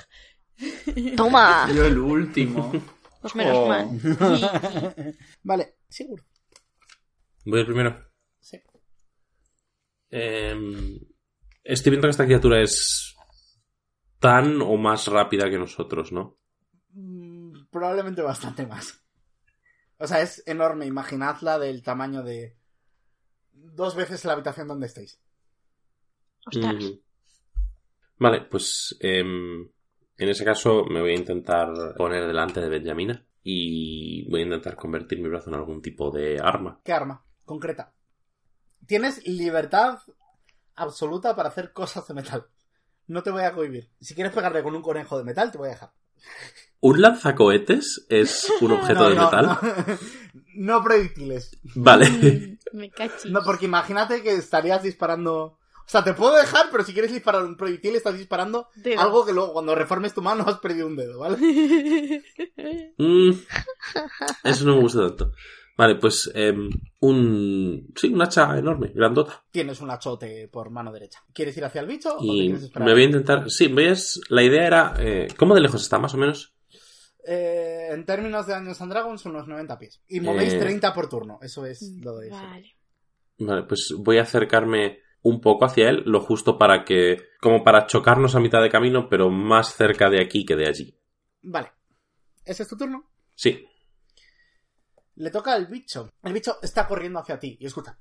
Toma. 1.15 1.69
Yo 1.73 1.85
el 1.85 1.97
último. 1.99 2.71
Pues 3.21 3.35
menos 3.35 3.55
Oh. 3.57 3.67
mal. 3.67 5.15
Vale, 5.43 5.75
Sigurd. 5.89 6.23
Voy 7.45 7.59
el 7.61 7.65
primero. 7.65 8.06
Sí. 10.09 10.17
Em, 10.17 10.99
estoy 11.63 11.91
viendo 11.91 12.07
que 12.07 12.11
esta 12.11 12.25
criatura 12.25 12.61
es 12.61 13.15
tan 14.19 14.61
o 14.61 14.77
más 14.77 15.07
rápida 15.07 15.49
que 15.49 15.57
nosotros, 15.57 16.11
¿no? 16.11 16.37
Mm, 16.93 17.67
Probablemente 17.71 18.21
bastante 18.21 18.65
más. 18.65 19.03
O 19.97 20.07
sea, 20.07 20.21
es 20.21 20.43
enorme. 20.45 20.85
Imaginadla 20.85 21.59
del 21.59 21.81
tamaño 21.83 22.23
de 22.23 22.57
dos 23.51 23.95
veces 23.95 24.23
la 24.25 24.33
habitación 24.33 24.67
donde. 24.67 24.87
Ostras. 24.87 25.15
Ujú. 26.55 27.01
Vale, 28.19 28.41
pues 28.49 28.97
em, 28.99 29.61
en 30.17 30.29
ese 30.29 30.43
caso 30.45 30.85
me 30.85 31.01
voy 31.01 31.11
a 31.11 31.17
intentar 31.17 31.69
poner 31.95 32.25
delante 32.25 32.61
de 32.61 32.69
Benjamina 32.69 33.25
y 33.43 34.27
voy 34.29 34.41
a 34.41 34.45
intentar 34.45 34.75
convertir 34.75 35.19
mi 35.19 35.29
brazo 35.29 35.49
en 35.49 35.55
algún 35.55 35.81
tipo 35.81 36.09
de 36.09 36.39
arma. 36.39 36.79
¿Qué 36.83 36.93
arma? 36.93 37.23
Concreta. 37.45 37.93
Tienes 38.85 39.25
libertad 39.27 39.99
absoluta 40.75 41.35
para 41.35 41.49
hacer 41.49 41.73
cosas 41.73 42.07
de 42.07 42.13
metal. 42.13 42.45
No 43.07 43.23
te 43.23 43.31
voy 43.31 43.43
a 43.43 43.53
cohibir. 43.53 43.89
Si 44.01 44.13
quieres 44.15 44.33
pegarle 44.33 44.63
con 44.63 44.75
un 44.75 44.81
conejo 44.81 45.17
de 45.17 45.23
metal, 45.23 45.51
te 45.51 45.57
voy 45.57 45.67
a 45.69 45.71
dejar. 45.71 45.91
¿Un 46.79 47.01
lanzacohetes 47.01 48.05
es 48.09 48.47
un 48.61 48.71
objeto 48.73 49.01
No, 49.03 49.09
de 49.09 49.15
no, 49.15 49.23
metal? 49.25 49.45
No, 49.45 49.97
no 50.77 50.83
proyectiles. 50.83 51.57
Vale. 51.75 52.09
Mm, 52.09 52.77
Me 52.77 52.91
cachis. 52.91 53.31
No, 53.31 53.41
porque 53.43 53.65
imagínate 53.65 54.21
que 54.21 54.33
estarías 54.33 54.83
disparando. 54.83 55.57
O 55.85 55.89
sea, 55.89 56.03
te 56.03 56.13
puedo 56.13 56.35
dejar, 56.35 56.65
pero 56.69 56.83
si 56.83 56.91
quieres 56.91 57.13
disparar 57.13 57.43
un 57.45 57.55
proyectil, 57.55 57.95
estás 57.95 58.17
disparando 58.17 58.67
Dedo. 58.75 58.99
algo 58.99 59.25
que 59.25 59.31
luego 59.31 59.53
cuando 59.53 59.73
reformes 59.73 60.13
tu 60.13 60.21
mano 60.21 60.43
has 60.45 60.59
perdido 60.59 60.85
un 60.85 60.97
dedo, 60.97 61.19
¿vale? 61.19 61.37
Mm, 62.97 63.31
eso 64.43 64.65
no 64.65 64.75
me 64.75 64.81
gusta 64.81 65.07
tanto. 65.07 65.31
Vale, 65.77 65.95
pues 65.95 66.31
em, 66.33 66.69
un... 67.01 67.87
Sí, 67.95 68.11
un 68.11 68.21
hacha 68.21 68.57
enorme, 68.57 68.91
grandota. 68.95 69.45
Tienes 69.51 69.79
un 69.79 69.91
achote 69.91 70.47
por 70.47 70.71
mano 70.71 70.91
derecha. 70.91 71.19
¿Quieres 71.33 71.55
ir 71.55 71.63
hacia 71.65 71.81
el 71.81 71.87
bicho 71.87 72.15
o 72.15 72.19
te 72.19 72.25
Y 72.25 72.45
quieres 72.47 72.63
esperar? 72.63 72.87
me 72.87 72.93
voy 72.93 73.01
a 73.03 73.05
intentar... 73.05 73.49
Sí, 73.51 73.67
ves, 73.67 74.19
la 74.29 74.41
idea 74.43 74.65
era... 74.65 74.93
eh, 74.99 75.27
¿Cómo 75.37 75.53
de 75.53 75.61
lejos 75.61 75.81
está, 75.83 75.99
más 75.99 76.15
o 76.15 76.17
menos? 76.17 76.55
Eh, 77.25 77.89
en 77.91 78.05
términos 78.05 78.47
de 78.47 78.55
Dungeons 78.55 78.81
and 78.81 78.91
Dragons, 78.91 79.25
unos 79.25 79.47
90 79.47 79.77
pies. 79.77 80.01
Y 80.07 80.19
movéis 80.19 80.53
Eh, 80.53 80.59
30 80.59 80.93
por 80.93 81.09
turno. 81.09 81.39
Eso 81.41 81.65
es 81.65 81.81
Mm, 81.83 82.03
lo 82.03 82.17
de 82.17 82.27
eso. 82.29 82.37
Vale. 82.37 82.75
Vale, 83.39 83.63
pues 83.63 83.93
voy 83.97 84.17
a 84.17 84.23
acercarme 84.23 84.99
un 85.21 85.41
poco 85.41 85.65
hacia 85.65 85.89
él, 85.89 86.03
lo 86.05 86.21
justo 86.21 86.57
para 86.57 86.85
que... 86.85 87.17
Como 87.39 87.63
para 87.63 87.85
chocarnos 87.85 88.33
a 88.33 88.39
mitad 88.39 88.61
de 88.63 88.69
camino, 88.69 89.09
pero 89.09 89.29
más 89.29 89.75
cerca 89.75 90.09
de 90.09 90.21
aquí 90.21 90.43
que 90.43 90.55
de 90.55 90.67
allí. 90.67 90.97
Vale. 91.43 91.71
¿Ese 92.45 92.63
es 92.63 92.69
tu 92.69 92.77
turno? 92.77 93.03
Sí. 93.35 93.63
Le 95.17 95.31
toca 95.31 95.53
al 95.53 95.65
bicho. 95.65 96.11
El 96.21 96.33
bicho 96.33 96.59
está 96.61 96.87
corriendo 96.87 97.19
hacia 97.19 97.39
ti 97.39 97.57
y 97.59 97.65
escucha. 97.65 97.97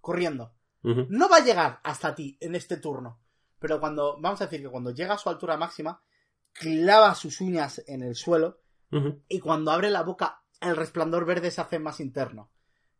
Corriendo. 0.00 0.54
No 0.82 1.28
va 1.30 1.38
a 1.38 1.44
llegar 1.44 1.80
hasta 1.82 2.14
ti 2.14 2.36
en 2.40 2.54
este 2.54 2.76
turno. 2.76 3.20
Pero 3.58 3.80
cuando, 3.80 4.20
vamos 4.20 4.40
a 4.40 4.44
decir 4.44 4.60
que 4.60 4.68
cuando 4.68 4.90
llega 4.90 5.14
a 5.14 5.18
su 5.18 5.30
altura 5.30 5.56
máxima, 5.56 6.02
clava 6.52 7.14
sus 7.14 7.40
uñas 7.40 7.82
en 7.86 8.02
el 8.02 8.14
suelo 8.14 8.60
y 9.26 9.40
cuando 9.40 9.70
abre 9.70 9.90
la 9.90 10.02
boca, 10.02 10.42
el 10.60 10.76
resplandor 10.76 11.24
verde 11.24 11.50
se 11.50 11.62
hace 11.62 11.78
más 11.78 11.98
interno. 11.98 12.52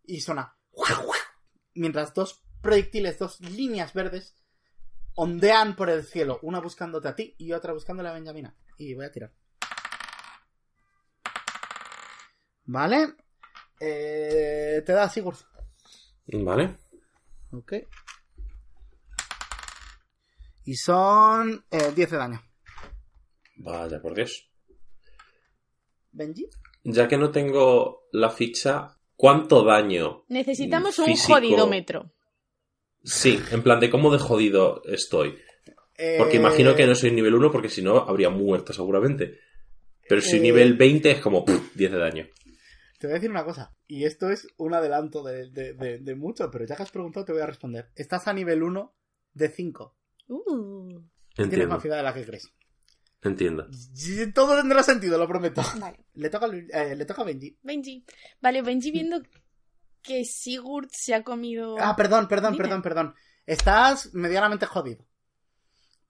Y 0.03 0.23
suena. 0.23 0.57
Mientras 1.75 2.15
dos 2.15 2.43
proyectiles, 2.63 3.19
dos 3.19 3.41
líneas 3.41 3.93
verdes, 3.93 4.35
ondean 5.15 5.77
por 5.77 5.91
el 5.91 6.03
cielo, 6.03 6.39
una 6.43 6.61
buscándote 6.61 7.09
a 7.09 7.15
ti 7.15 7.35
y 7.39 7.53
otra 7.53 7.75
buscándole 7.75 8.09
a 8.09 8.15
Benjamina. 8.15 8.57
Y 8.79 8.95
voy 8.95 9.05
a 9.05 9.13
tirar. 9.13 9.33
Vale. 12.67 13.15
Eh, 13.81 14.83
te 14.85 14.93
da 14.93 15.09
Sigurd. 15.09 15.37
Vale. 16.27 16.77
Ok. 17.53 17.73
Y 20.67 20.75
son 20.77 21.65
eh, 21.71 21.93
10 21.95 22.11
de 22.11 22.17
daño. 22.17 22.43
Vaya, 23.57 24.01
por 24.01 24.15
Dios. 24.15 24.49
Benji. 26.13 26.49
Ya 26.85 27.07
que 27.09 27.19
no 27.19 27.31
tengo 27.31 28.07
la 28.13 28.31
ficha, 28.31 28.97
¿cuánto 29.17 29.65
daño? 29.65 30.25
Necesitamos 30.29 30.99
un 30.99 31.07
Físico. 31.07 31.35
jodidómetro. 31.35 32.13
Sí, 33.03 33.39
en 33.51 33.63
plan 33.63 33.81
de 33.81 33.91
cómo 33.91 34.11
de 34.13 34.19
jodido 34.19 34.83
estoy. 34.87 35.39
Eh, 35.97 36.17
Porque 36.19 36.37
imagino 36.37 36.75
que 36.75 36.87
no 36.87 36.95
soy 36.95 37.11
nivel 37.13 37.35
1 37.35 37.53
porque 37.53 37.69
si 37.69 37.83
no 37.83 37.99
habría 37.99 38.31
muerto 38.31 38.73
seguramente. 38.73 39.39
Pero 40.09 40.21
si 40.21 40.37
Eh. 40.39 40.41
nivel 40.41 40.75
20 40.75 41.11
es 41.11 41.21
como 41.21 41.45
pff, 41.45 41.75
10 41.75 41.93
de 41.93 41.99
daño. 41.99 42.27
Te 42.99 43.07
voy 43.07 43.13
a 43.13 43.15
decir 43.15 43.31
una 43.31 43.45
cosa. 43.45 43.75
Y 43.87 44.05
esto 44.05 44.31
es 44.31 44.47
un 44.57 44.73
adelanto 44.75 45.23
de, 45.23 45.51
de- 45.51 45.75
de- 45.75 45.99
de 45.99 46.15
mucho, 46.15 46.51
pero 46.51 46.65
ya 46.65 46.77
que 46.77 46.83
has 46.85 46.91
preguntado 46.91 47.27
te 47.27 47.33
voy 47.33 47.43
a 47.43 47.47
responder. 47.47 47.91
Estás 47.97 48.29
a 48.29 48.33
nivel 48.33 48.63
1 48.63 48.95
de 49.35 49.49
5. 49.49 49.97
Uh, 50.29 50.89
Tienes 50.89 51.53
Entiendo, 51.53 51.69
más 51.75 51.83
vida 51.83 51.97
de 51.97 52.03
la 52.03 52.15
que 52.15 52.25
crees. 52.25 52.53
entiendo. 53.23 53.67
Todo 54.35 54.57
tendrá 54.57 54.83
sentido, 54.83 55.19
lo 55.19 55.27
prometo. 55.27 55.63
vale. 55.81 56.05
Le 56.15 56.31
toca, 56.31 56.47
eh, 56.47 56.95
le 56.97 57.05
toca 57.05 57.23
a 57.23 57.25
Benji. 57.25 57.59
Benji. 57.63 58.05
Vale, 58.41 58.63
Benji 58.63 58.91
viendo 58.93 59.21
que 60.03 60.25
Sigurd 60.25 60.89
se 60.93 61.15
ha 61.15 61.23
comido... 61.25 61.77
Ah, 61.81 61.97
perdón, 61.97 62.29
perdón, 62.29 62.53
Dime. 62.53 62.65
perdón, 62.65 62.83
perdón. 62.83 63.15
Estás 63.47 64.15
medianamente 64.15 64.67
jodido. 64.67 65.07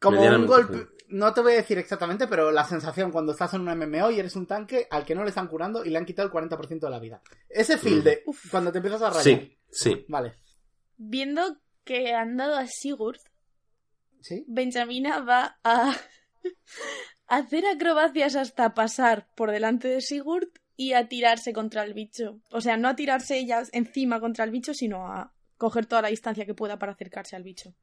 Como 0.04 0.22
un 0.22 0.46
golpe. 0.46 0.88
No 1.08 1.32
te 1.32 1.40
voy 1.42 1.52
a 1.52 1.56
decir 1.56 1.78
exactamente, 1.78 2.26
pero 2.26 2.50
la 2.50 2.64
sensación 2.64 3.12
cuando 3.12 3.32
estás 3.32 3.54
en 3.54 3.60
un 3.60 3.78
MMO 3.78 4.10
y 4.10 4.18
eres 4.18 4.36
un 4.36 4.46
tanque 4.46 4.86
al 4.90 5.04
que 5.04 5.14
no 5.14 5.22
le 5.22 5.28
están 5.28 5.48
curando 5.48 5.84
y 5.84 5.90
le 5.90 5.98
han 5.98 6.06
quitado 6.06 6.26
el 6.26 6.34
40% 6.34 6.80
de 6.80 6.90
la 6.90 6.98
vida. 6.98 7.22
Ese 7.48 7.78
feel 7.78 8.02
de 8.02 8.22
Uf. 8.26 8.50
cuando 8.50 8.72
te 8.72 8.78
empiezas 8.78 9.02
a 9.02 9.10
rayar. 9.10 9.22
Sí, 9.22 9.58
sí. 9.70 10.04
Vale. 10.08 10.34
Viendo 10.96 11.58
que 11.84 12.14
han 12.14 12.36
dado 12.36 12.56
a 12.56 12.66
Sigurd, 12.66 13.20
¿Sí? 14.20 14.44
Benjamina 14.48 15.20
va 15.20 15.58
a 15.62 15.94
hacer 17.26 17.66
acrobacias 17.66 18.36
hasta 18.36 18.72
pasar 18.72 19.28
por 19.34 19.50
delante 19.50 19.88
de 19.88 20.00
Sigurd 20.00 20.48
y 20.76 20.92
a 20.92 21.08
tirarse 21.08 21.52
contra 21.52 21.84
el 21.84 21.94
bicho. 21.94 22.40
O 22.50 22.60
sea, 22.60 22.76
no 22.76 22.88
a 22.88 22.96
tirarse 22.96 23.38
ella 23.38 23.62
encima 23.72 24.20
contra 24.20 24.44
el 24.44 24.50
bicho, 24.50 24.74
sino 24.74 25.06
a 25.06 25.32
coger 25.56 25.86
toda 25.86 26.02
la 26.02 26.08
distancia 26.08 26.46
que 26.46 26.54
pueda 26.54 26.78
para 26.78 26.92
acercarse 26.92 27.36
al 27.36 27.42
bicho. 27.42 27.74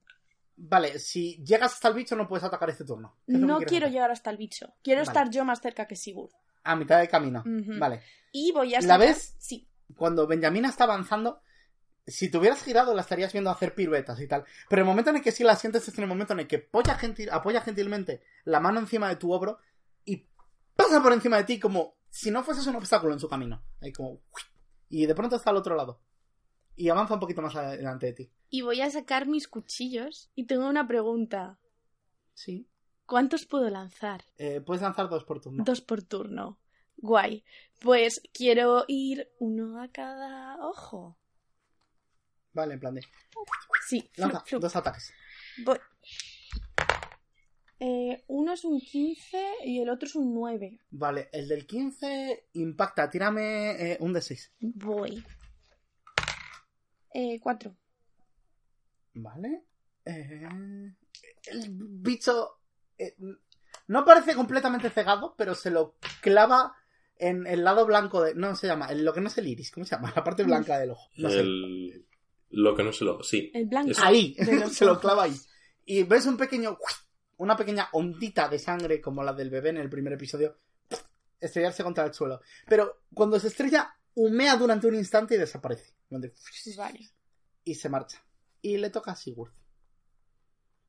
Vale, 0.64 0.99
si 0.99 1.43
llegas 1.43 1.74
hasta 1.74 1.88
el 1.88 1.95
bicho 1.95 2.16
no 2.16 2.28
puedes 2.28 2.43
atacar 2.43 2.70
este 2.70 2.86
turno. 2.86 3.18
¿Qué 3.26 3.34
es 3.34 3.39
lo 3.39 3.47
que 3.47 3.51
No 3.53 3.59
quiero 3.62 3.86
hacer? 3.88 3.93
llegar 3.93 4.12
hasta 4.12 4.30
el 4.30 4.38
bicho. 4.38 4.74
Quiero 4.84 4.99
Vale. 5.01 5.07
estar 5.09 5.30
yo 5.32 5.43
más 5.43 5.59
cerca 5.59 5.88
que 5.88 5.95
Sigurd. 5.95 6.32
A 6.64 6.76
mitad 6.76 6.99
de 6.99 7.07
camino. 7.07 7.43
Vale. 7.80 8.01
Y 8.32 8.51
voy 8.51 8.76
a 8.76 8.82
¿La 8.82 8.95
sacar- 8.95 8.99
ves? 8.99 9.36
Sí. 9.39 9.68
Cuando 9.95 10.28
Benjamina 10.28 10.70
está 10.70 10.84
avanzando, 10.84 11.41
si 12.05 12.30
te 12.30 12.38
hubieras 12.38 12.62
girado 12.64 12.93
la 12.93 13.01
estarías 13.01 13.32
viendo 13.34 13.49
hacer 13.49 13.74
piruetas 13.74 14.20
y 14.22 14.28
tal. 14.28 14.45
Pero 14.70 14.84
el 14.84 14.86
momento 14.88 15.09
en 15.09 15.16
el 15.18 15.22
que 15.24 15.32
sí 15.32 15.43
la 15.43 15.55
sientes 15.55 15.88
es 15.88 15.97
en 15.97 16.03
el 16.03 16.07
momento 16.09 16.34
en 16.34 16.41
el 16.41 16.47
que 16.47 16.57
apoya, 16.68 16.95
gentil- 16.97 17.30
apoya 17.32 17.62
gentilmente 17.62 18.22
la 18.43 18.59
mano 18.59 18.80
encima 18.80 19.09
de 19.09 19.16
tu 19.16 19.32
hombro 19.34 19.57
y 20.05 20.28
pasa 20.76 21.01
por 21.01 21.12
encima 21.14 21.38
de 21.38 21.43
ti 21.45 21.59
como 21.59 21.95
si 22.09 22.30
no 22.30 22.43
fueses 22.43 22.68
un 22.68 22.76
obstáculo 22.76 23.14
en 23.14 23.20
su 23.20 23.28
camino. 23.28 23.64
Ahí 23.82 23.91
como... 23.91 24.22
Y 24.89 25.05
de 25.07 25.16
pronto 25.16 25.38
está 25.38 25.49
al 25.49 25.57
otro 25.57 25.76
lado. 25.76 25.99
Y 26.76 26.89
avanza 26.89 27.13
un 27.15 27.19
poquito 27.19 27.41
más 27.41 27.55
adelante 27.55 28.07
de 28.07 28.13
ti. 28.13 28.32
Y 28.49 28.61
voy 28.61 28.82
a 28.82 28.89
sacar 28.89 29.28
mis 29.28 29.47
cuchillos. 29.47 30.30
Y 30.36 30.45
tengo 30.45 30.67
una 30.67 30.88
pregunta. 30.88 31.59
Sí. 32.34 32.67
¿Cuántos 33.05 33.45
puedo 33.45 33.69
lanzar? 33.69 34.24
Eh, 34.38 34.61
puedes 34.61 34.82
lanzar 34.82 35.09
dos 35.09 35.24
por 35.26 35.41
turno. 35.41 35.63
Dos 35.63 35.82
por 35.82 36.01
turno. 36.01 36.59
Guay. 36.97 37.43
Pues 37.80 38.22
quiero 38.34 38.86
ir 38.88 39.30
uno 39.39 39.82
a 39.82 39.89
cada 39.89 40.57
ojo. 40.65 41.17
Vale, 42.53 42.74
en 42.76 42.80
plan 42.80 42.95
de... 42.95 43.01
Sí, 43.88 44.01
flup, 44.01 44.17
Lanza 44.17 44.39
flup. 44.41 44.61
dos 44.61 44.76
ataques. 44.76 45.13
Voy. 45.65 45.78
Eh, 47.80 48.24
uno 48.28 48.53
es 48.53 48.63
un 48.63 48.80
15 48.80 49.53
y 49.65 49.80
el 49.82 49.89
otro 49.89 50.07
es 50.07 50.15
un 50.15 50.34
9. 50.36 50.80
Vale, 50.91 51.30
el 51.32 51.47
del 51.47 51.65
15 51.65 52.49
impacta. 52.53 53.09
Tírame 53.09 53.93
eh, 53.93 53.97
un 54.01 54.13
de 54.13 54.22
6. 54.22 54.51
Voy. 54.59 55.24
Eh, 57.14 57.39
4. 57.39 57.76
Vale. 59.16 59.66
Eh, 60.05 60.47
el 61.45 61.68
bicho 61.70 62.59
eh, 62.97 63.16
no 63.88 64.05
parece 64.05 64.36
completamente 64.36 64.89
cegado, 64.89 65.36
pero 65.38 65.55
se 65.55 65.72
lo 65.72 65.95
clava 66.22 66.76
en 67.18 67.45
el 67.45 67.64
lado 67.64 67.86
blanco 67.86 68.22
de... 68.24 68.36
No 68.36 68.55
se 68.55 68.68
llama, 68.68 68.91
en 68.91 69.03
lo 69.05 69.14
que 69.14 69.22
no 69.22 69.28
es 69.28 69.38
el 69.38 69.47
iris, 69.47 69.72
¿cómo 69.72 69.86
se 69.86 69.95
llama? 69.95 70.14
La 70.16 70.24
parte 70.24 70.43
blanca 70.43 70.80
del 70.80 70.91
ojo. 70.91 71.09
No 71.18 71.30
sé. 71.30 71.39
El... 71.39 72.05
Lo 72.49 72.76
que 72.76 72.84
no 72.84 72.91
se 72.91 73.05
lo... 73.05 73.22
Sí. 73.24 73.51
El 73.53 73.68
blanco. 73.68 73.91
Eso. 73.91 74.03
Ahí, 74.03 74.36
se 74.72 74.86
lo 74.86 74.99
clava 74.99 75.24
ahí. 75.24 75.36
Y 75.86 76.03
ves 76.03 76.26
un 76.26 76.38
pequeño... 76.38 76.78
Una 77.38 77.55
pequeña 77.55 77.89
ondita 77.93 78.47
de 78.47 78.59
sangre 78.59 79.01
como 79.01 79.24
la 79.24 79.34
del 79.34 79.49
bebé 79.49 79.70
en 79.70 79.78
el 79.78 79.89
primer 79.89 80.14
episodio 80.14 80.59
estrellarse 81.39 81.84
contra 81.84 82.05
el 82.05 82.14
suelo. 82.14 82.41
Pero 82.68 83.01
cuando 83.14 83.39
se 83.39 83.47
estrella, 83.47 83.95
humea 84.16 84.55
durante 84.57 84.88
un 84.88 84.95
instante 84.95 85.36
y 85.36 85.38
desaparece. 85.38 85.93
Donde- 86.09 86.34
Vale. 86.78 86.99
y 87.64 87.76
se 87.76 87.89
marcha. 87.89 88.24
Y 88.62 88.78
le 88.78 88.89
toca 88.89 89.12
a 89.12 89.16
Sigurd. 89.16 89.51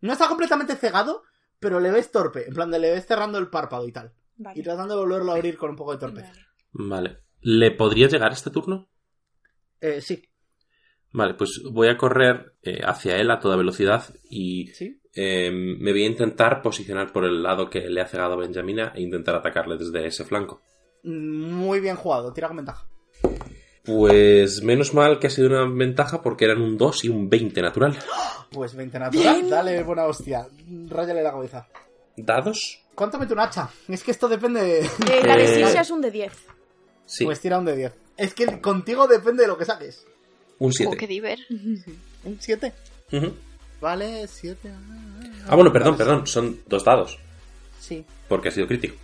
No 0.01 0.13
está 0.13 0.29
completamente 0.29 0.75
cegado, 0.77 1.23
pero 1.61 1.79
le 1.81 1.91
ves 1.93 2.11
torpe. 2.11 2.47
En 2.49 2.55
plan, 2.55 2.71
de 2.71 2.79
le 2.79 2.91
ves 2.91 3.07
cerrando 3.07 3.39
el 3.39 3.49
párpado 3.51 3.87
y 3.87 3.93
tal. 3.93 4.13
Vale. 4.37 4.59
Y 4.59 4.63
tratando 4.63 4.95
de 4.97 5.01
volverlo 5.03 5.33
a 5.33 5.37
abrir 5.37 5.57
con 5.57 5.71
un 5.71 5.77
poco 5.77 5.93
de 5.93 5.99
torpeza. 5.99 6.33
Vale. 6.73 6.89
Vale. 7.09 7.19
¿Le 7.41 7.71
podría 7.73 8.09
llegar 8.09 8.33
este 8.33 8.51
turno? 8.51 8.89
Eh, 9.81 10.01
sí. 10.01 10.23
Vale, 11.13 11.35
pues 11.35 11.61
voy 11.71 11.89
a 11.89 11.97
correr 11.99 12.57
eh, 12.63 12.81
hacia 12.85 13.17
él 13.17 13.31
a 13.31 13.39
toda 13.39 13.57
velocidad 13.57 14.03
y 14.25 14.69
¿Sí? 14.69 15.01
eh, 15.15 15.51
me 15.53 15.93
voy 15.93 16.05
a 16.05 16.09
intentar 16.09 16.63
posicionar 16.63 17.13
por 17.13 17.25
el 17.25 17.43
lado 17.43 17.69
que 17.69 17.81
le 17.91 18.01
ha 18.01 18.07
cegado 18.07 18.37
Benjamina 18.39 18.93
e 18.95 19.03
intentar 19.03 19.35
atacarle 19.35 19.77
desde 19.77 20.07
ese 20.07 20.25
flanco. 20.25 20.63
Muy 21.05 21.81
bien 21.81 21.97
jugado, 21.97 22.33
tira 22.33 22.49
con 22.49 22.57
ventaja. 22.57 22.89
Pues 23.85 24.63
menos 24.63 24.95
mal 24.95 25.19
que 25.19 25.27
ha 25.27 25.31
sido 25.31 25.49
una 25.49 25.65
ventaja 25.65 26.23
porque 26.23 26.45
eran 26.45 26.61
un 26.63 26.79
2 26.79 27.05
y 27.05 27.09
un 27.09 27.29
20 27.29 27.61
natural. 27.63 27.99
Pues 28.51 28.75
20 28.77 28.99
natural, 28.99 29.51
dale 29.51 29.83
buena 29.83 30.05
hostia. 30.05 30.47
Ráyale 30.89 31.23
la 31.23 31.33
cabeza. 31.33 31.67
¿Dados? 32.17 32.81
¿Cuánto 32.95 33.19
mete 33.19 33.33
un 33.33 33.41
hacha? 33.41 33.69
Es 33.89 34.05
que 34.05 34.11
esto 34.13 34.29
depende 34.29 34.63
de... 34.63 34.81
Eh, 34.81 35.23
la 35.27 35.37
de 35.37 35.63
Eh, 35.63 35.75
es 35.81 35.91
un 35.91 36.01
de 36.01 36.11
10. 36.11 36.33
Sí, 37.07 37.25
Pues 37.25 37.41
tira 37.41 37.59
un 37.59 37.65
de 37.65 37.75
10. 37.77 37.93
Es 38.19 38.35
que 38.35 38.61
contigo 38.61 39.09
depende 39.09 39.43
de 39.43 39.49
lo 39.49 39.57
que 39.59 39.65
saques. 39.65 40.05
un 40.59 40.69
Oh, 40.69 40.73
7. 40.73 40.97
qué 40.97 41.07
diver. 41.07 41.39
Un 42.25 42.37
7. 42.39 42.73
Ujú. 43.13 43.33
Vale, 43.81 44.29
7. 44.29 44.71
Ah, 45.49 45.57
bueno, 45.57 45.73
perdón, 45.73 45.97
perdón, 45.97 46.25
son 46.29 46.61
dos 46.69 46.85
dados, 46.85 47.19
Sí, 47.81 48.05
porque 48.29 48.49
ha 48.49 48.53
sido 48.53 48.69
crítico. 48.69 48.95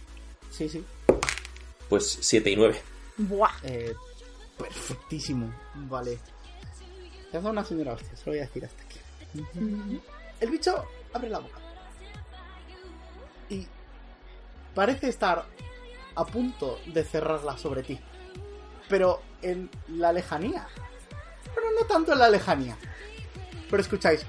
sí, 0.53 0.69
sí. 0.69 0.85
Pues 1.89 2.17
7 2.21 2.49
y 2.51 2.55
9. 2.57 2.81
Buah. 3.17 3.51
Eh, 3.65 3.93
perfectísimo. 4.59 5.55
Vale. 5.75 6.19
Te 7.31 7.37
has 7.37 7.43
dado 7.43 7.53
una 7.53 7.65
señora 7.65 7.93
hostia, 7.93 8.17
se 8.17 8.25
lo 8.27 8.33
voy 8.33 8.39
a 8.39 8.47
decir 8.47 8.65
hasta 8.65 8.83
aquí. 8.83 8.99
El 10.41 10.51
bicho 10.51 10.85
abre 11.13 11.29
la 11.29 11.39
boca. 11.39 11.59
Y 13.51 13.67
parece 14.75 15.09
estar 15.09 15.47
a 16.15 16.25
punto 16.27 16.79
de 16.87 17.05
cerrarla 17.05 17.57
sobre 17.59 17.83
ti. 17.83 18.01
Pero 18.89 19.23
en 19.43 19.71
la 19.89 20.13
lejanía. 20.13 20.67
Pero 21.55 21.67
no 21.79 21.87
tanto 21.87 22.13
en 22.13 22.19
la 22.19 22.31
lejanía. 22.31 22.77
Pero 23.71 23.83
escucháis. 23.83 24.25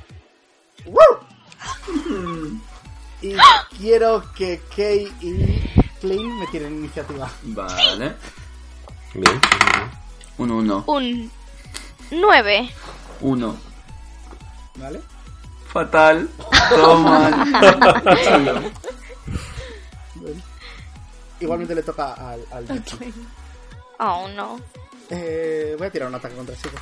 ¡Woo! 0.86 1.20
Y 3.22 3.36
quiero 3.78 4.24
que 4.34 4.62
Kay 4.76 5.12
y 5.22 5.80
Klein 6.00 6.40
me 6.40 6.48
tienen 6.48 6.76
iniciativa. 6.76 7.30
Vale. 7.44 8.16
Bien. 9.14 9.42
Un 10.40 10.52
uno. 10.52 10.84
Un 10.88 11.30
9. 12.12 12.70
Uno. 13.20 13.58
¿Vale? 14.76 15.02
Fatal. 15.68 16.30
Todo 16.70 16.98
mal. 16.98 17.34
Bueno. 20.16 20.40
Igualmente 21.42 21.76
le 21.76 21.84
toca 21.84 22.14
al, 22.14 22.46
al 22.52 22.66
bicho. 22.66 22.98
Oh, 24.00 24.30
no. 24.30 24.60
Eh, 25.10 25.76
voy 25.78 25.88
a 25.88 25.92
tirar 25.92 26.08
un 26.08 26.16
ataque 26.16 26.36
contra 26.36 26.56
el 26.56 26.62
chico. 26.62 26.78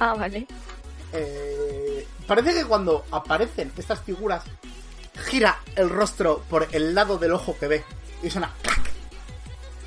Ah, 0.00 0.14
vale. 0.14 0.46
Eh, 1.12 2.06
parece 2.26 2.52
que 2.52 2.64
cuando 2.64 3.04
aparecen 3.12 3.72
estas 3.76 4.00
figuras, 4.00 4.42
gira 5.26 5.60
el 5.76 5.88
rostro 5.88 6.42
por 6.50 6.66
el 6.72 6.96
lado 6.96 7.16
del 7.16 7.32
ojo 7.32 7.56
que 7.58 7.68
ve 7.68 7.84
y 8.24 8.30
suena 8.30 8.52
¡clac! 8.60 8.90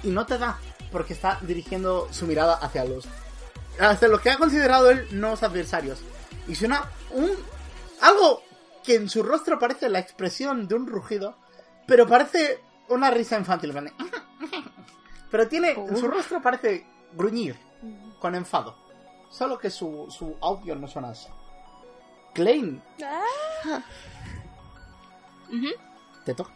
Y 0.04 0.10
no 0.10 0.26
te 0.26 0.38
da 0.38 0.58
porque 0.92 1.14
está 1.14 1.40
dirigiendo 1.42 2.08
su 2.12 2.26
mirada 2.28 2.56
hacia 2.56 2.86
los. 2.86 3.08
hacia 3.80 4.08
lo 4.08 4.20
que 4.20 4.30
ha 4.32 4.38
considerado 4.38 4.90
él 4.90 5.08
nuevos 5.12 5.44
adversarios. 5.44 6.00
Y 6.48 6.56
suena 6.56 6.90
un. 7.12 7.30
algo 8.02 8.42
que 8.84 8.96
en 8.96 9.10
su 9.10 9.22
rostro 9.24 9.60
parece 9.60 9.90
la 9.90 10.00
expresión 10.00 10.68
de 10.68 10.76
un 10.76 10.88
rugido, 10.88 11.36
pero 11.88 12.08
parece 12.08 12.62
una 12.90 13.12
risa 13.12 13.38
infantil. 13.38 13.74
de, 13.74 13.94
Pero 15.32 15.48
tiene. 15.48 15.72
en 15.72 15.98
su 15.98 16.08
rostro 16.08 16.42
parece 16.42 16.86
gruñir 17.14 17.58
con 18.20 18.34
enfado. 18.36 18.76
Solo 19.30 19.60
que 19.60 19.70
su, 19.70 20.08
su 20.10 20.38
audio 20.42 20.74
no 20.76 20.88
suena 20.88 21.10
así. 21.10 21.28
Klein, 22.34 22.82
Ujú. 25.50 25.68
te 26.24 26.34
toca. 26.34 26.52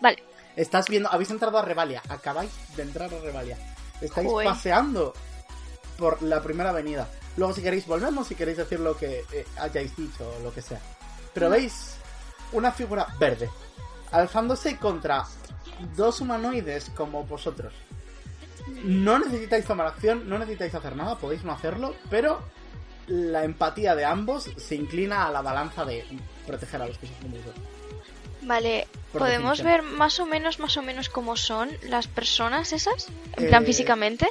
Vale. 0.00 0.22
Estás 0.58 0.88
viendo, 0.88 1.08
habéis 1.12 1.30
entrado 1.30 1.56
a 1.56 1.62
Revalia, 1.62 2.02
acabáis 2.08 2.50
de 2.74 2.82
entrar 2.82 3.14
a 3.14 3.20
Revalia. 3.20 3.56
Estáis 4.00 4.26
Joder. 4.26 4.48
paseando 4.48 5.14
por 5.96 6.20
la 6.20 6.42
primera 6.42 6.70
avenida. 6.70 7.08
Luego 7.36 7.54
si 7.54 7.62
queréis 7.62 7.86
volvemos, 7.86 8.26
si 8.26 8.34
queréis 8.34 8.58
decir 8.58 8.80
lo 8.80 8.96
que 8.96 9.24
eh, 9.32 9.46
hayáis 9.60 9.94
dicho 9.96 10.28
o 10.28 10.42
lo 10.42 10.52
que 10.52 10.60
sea. 10.60 10.80
Pero 11.32 11.48
veis 11.48 11.94
una 12.50 12.72
figura 12.72 13.06
verde, 13.20 13.48
alzándose 14.10 14.76
contra 14.78 15.22
dos 15.96 16.20
humanoides 16.20 16.90
como 16.90 17.22
vosotros. 17.22 17.72
No 18.82 19.20
necesitáis 19.20 19.64
tomar 19.64 19.86
acción, 19.86 20.28
no 20.28 20.40
necesitáis 20.40 20.74
hacer 20.74 20.96
nada, 20.96 21.16
podéis 21.18 21.44
no 21.44 21.52
hacerlo, 21.52 21.94
pero 22.10 22.42
la 23.06 23.44
empatía 23.44 23.94
de 23.94 24.04
ambos 24.04 24.50
se 24.56 24.74
inclina 24.74 25.28
a 25.28 25.30
la 25.30 25.40
balanza 25.40 25.84
de 25.84 26.04
proteger 26.48 26.82
a 26.82 26.88
los 26.88 26.98
que 26.98 27.06
sufren. 27.06 27.32
Vale, 28.48 28.88
¿podemos 29.12 29.58
definición. 29.58 29.66
ver 29.90 29.98
más 29.98 30.18
o 30.20 30.26
menos, 30.26 30.58
más 30.58 30.76
o 30.78 30.82
menos 30.82 31.08
cómo 31.10 31.36
son 31.36 31.68
las 31.82 32.06
personas 32.06 32.72
esas? 32.72 33.08
En 33.36 33.44
Eh, 33.44 33.48
plan 33.48 33.64
físicamente. 33.66 34.26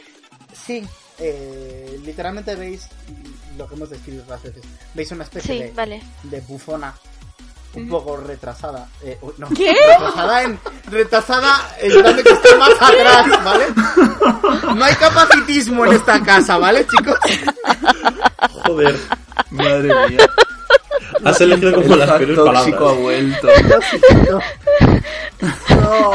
Sí, 0.65 0.83
eh, 1.19 1.99
literalmente 2.03 2.55
veis 2.55 2.87
lo 3.57 3.67
que 3.67 3.75
hemos 3.75 3.89
descrito 3.91 4.23
otras 4.23 4.41
veces. 4.41 4.63
Veis 4.95 5.11
una 5.11 5.23
especie 5.23 5.55
Sí, 5.55 5.63
de, 5.63 5.71
vale. 5.71 6.01
de 6.23 6.41
bufona 6.41 6.93
un 7.75 7.87
poco 7.89 8.17
retrasada. 8.17 8.87
Eh, 9.03 9.19
no, 9.37 9.47
retrasada 9.49 10.43
en. 10.43 10.59
Retrasada 10.89 11.75
en 11.79 12.01
tanto 12.03 12.23
que 12.23 12.29
está 12.31 12.57
más 12.57 12.71
atrás, 12.81 13.43
¿vale? 13.43 13.65
No 14.75 14.83
hay 14.83 14.95
capacitismo 14.95 15.85
en 15.85 15.93
esta 15.93 16.23
casa, 16.23 16.57
¿vale, 16.57 16.87
chicos? 16.87 17.15
Joder, 18.65 18.95
Madre 19.51 19.93
mía. 20.09 20.27
Has 21.29 21.41
elegido 21.41 21.73
como 21.81 21.95
las 21.95 22.09
peores 22.11 22.35
tóxico 22.35 22.89
ha 22.89 22.93
vuelto. 22.93 23.47
No. 24.29 24.39
No. 25.75 26.11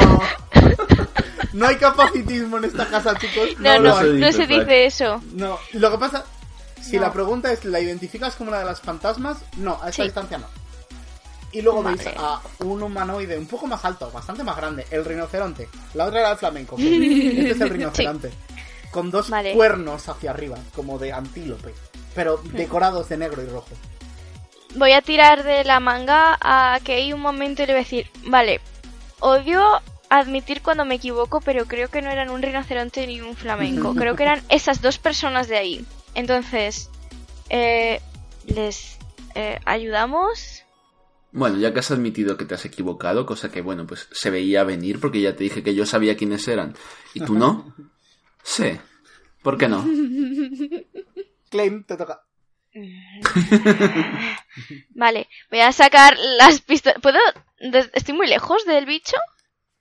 No 1.53 1.67
hay 1.67 1.75
capacitismo 1.75 2.57
en 2.57 2.65
esta 2.65 2.87
casa, 2.87 3.15
chicos. 3.17 3.49
No, 3.59 3.79
no, 3.79 3.95
hay. 3.97 4.05
se 4.05 4.13
no 4.13 4.25
dice, 4.27 4.31
se 4.39 4.45
Fran. 4.47 4.59
dice 4.59 4.85
eso. 4.85 5.21
No, 5.33 5.59
lo 5.73 5.91
que 5.91 5.97
pasa, 5.99 6.25
si 6.81 6.95
No. 6.95 7.03
la 7.03 7.13
pregunta 7.13 7.51
es, 7.51 7.63
¿la 7.65 7.79
identificas 7.79 8.35
como 8.35 8.49
una 8.49 8.59
de 8.59 8.65
las 8.65 8.81
fantasmas? 8.81 9.37
No, 9.57 9.73
a 9.81 9.89
esta 9.89 9.91
Sí. 9.91 10.01
distancia 10.03 10.37
no. 10.39 10.47
Y 11.51 11.61
luego 11.61 11.83
Vale. 11.83 11.97
veis 12.03 12.09
a 12.17 12.41
un 12.59 12.81
humanoide 12.81 13.37
un 13.37 13.45
poco 13.45 13.67
más 13.67 13.85
alto, 13.85 14.09
bastante 14.11 14.43
más 14.43 14.57
grande, 14.57 14.87
el 14.89 15.05
rinoceronte. 15.05 15.69
La 15.93 16.05
otra 16.05 16.21
era 16.21 16.31
el 16.31 16.37
flamenco. 16.37 16.75
pero 16.75 16.89
Este 16.91 17.51
es 17.51 17.61
el 17.61 17.69
rinoceronte. 17.69 18.31
Con 18.89 19.11
dos 19.11 19.29
Vale. 19.29 19.53
cuernos 19.53 20.09
hacia 20.09 20.31
arriba, 20.31 20.57
como 20.75 20.97
de 20.97 21.13
antílope. 21.13 21.73
Pero 22.15 22.41
decorados 22.51 23.09
de 23.09 23.17
negro 23.17 23.43
y 23.43 23.47
rojo. 23.47 23.69
Voy 24.75 24.91
a 24.93 25.01
tirar 25.01 25.43
de 25.43 25.63
la 25.63 25.79
manga 25.79 26.37
a 26.41 26.79
Kei 26.83 27.13
un 27.13 27.21
momento 27.21 27.63
y 27.63 27.67
le 27.67 27.73
voy 27.73 27.81
a 27.81 27.83
decir, 27.83 28.07
vale, 28.25 28.59
odio 29.19 29.81
admitir 30.09 30.61
cuando 30.61 30.85
me 30.85 30.95
equivoco, 30.95 31.41
pero 31.41 31.65
creo 31.65 31.89
que 31.89 32.01
no 32.01 32.09
eran 32.09 32.29
un 32.29 32.41
rinoceronte 32.41 33.05
ni 33.07 33.21
un 33.21 33.35
flamenco. 33.35 33.95
Creo 33.95 34.15
que 34.15 34.23
eran 34.23 34.41
esas 34.49 34.81
dos 34.81 34.99
personas 34.99 35.47
de 35.47 35.57
ahí. 35.57 35.85
Entonces, 36.13 36.89
eh, 37.49 37.99
¿les 38.45 38.97
eh, 39.33 39.59
ayudamos? 39.65 40.63
Bueno, 41.31 41.57
ya 41.57 41.73
que 41.73 41.79
has 41.79 41.89
admitido 41.89 42.37
que 42.37 42.45
te 42.45 42.53
has 42.53 42.65
equivocado, 42.65 43.25
cosa 43.25 43.49
que, 43.49 43.61
bueno, 43.61 43.87
pues 43.87 44.07
se 44.11 44.29
veía 44.29 44.63
venir 44.63 44.99
porque 44.99 45.19
ya 45.19 45.35
te 45.35 45.43
dije 45.43 45.63
que 45.63 45.73
yo 45.73 45.85
sabía 45.87 46.15
quiénes 46.15 46.47
eran. 46.47 46.75
¿Y 47.13 47.21
tú 47.21 47.35
no? 47.35 47.73
Sí. 48.45 48.77
¿Por 49.41 49.57
qué 49.57 49.69
no? 49.69 49.85
Claim, 51.49 51.85
te 51.85 51.95
toca. 51.95 52.25
Vale, 54.95 55.27
voy 55.49 55.59
a 55.59 55.71
sacar 55.71 56.17
las 56.37 56.61
pistolas. 56.61 57.01
¿Puedo? 57.01 57.19
¿Estoy 57.93 58.15
muy 58.15 58.27
lejos 58.27 58.65
del 58.65 58.85
bicho? 58.85 59.15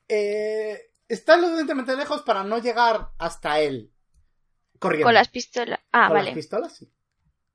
Eh, 0.09 0.79
está 1.09 1.37
lo 1.37 1.45
suficientemente 1.45 1.97
lejos 1.97 2.23
para 2.23 2.45
no 2.45 2.59
llegar 2.59 3.09
hasta 3.19 3.61
él. 3.61 3.91
Corriendo. 4.79 5.07
Con 5.07 5.15
las 5.15 5.29
pistolas. 5.29 5.81
Ah, 5.93 6.09
Con 6.09 6.17
vale. 6.17 6.31
las 6.31 6.35
pistolas, 6.35 6.77
sí. 6.77 6.91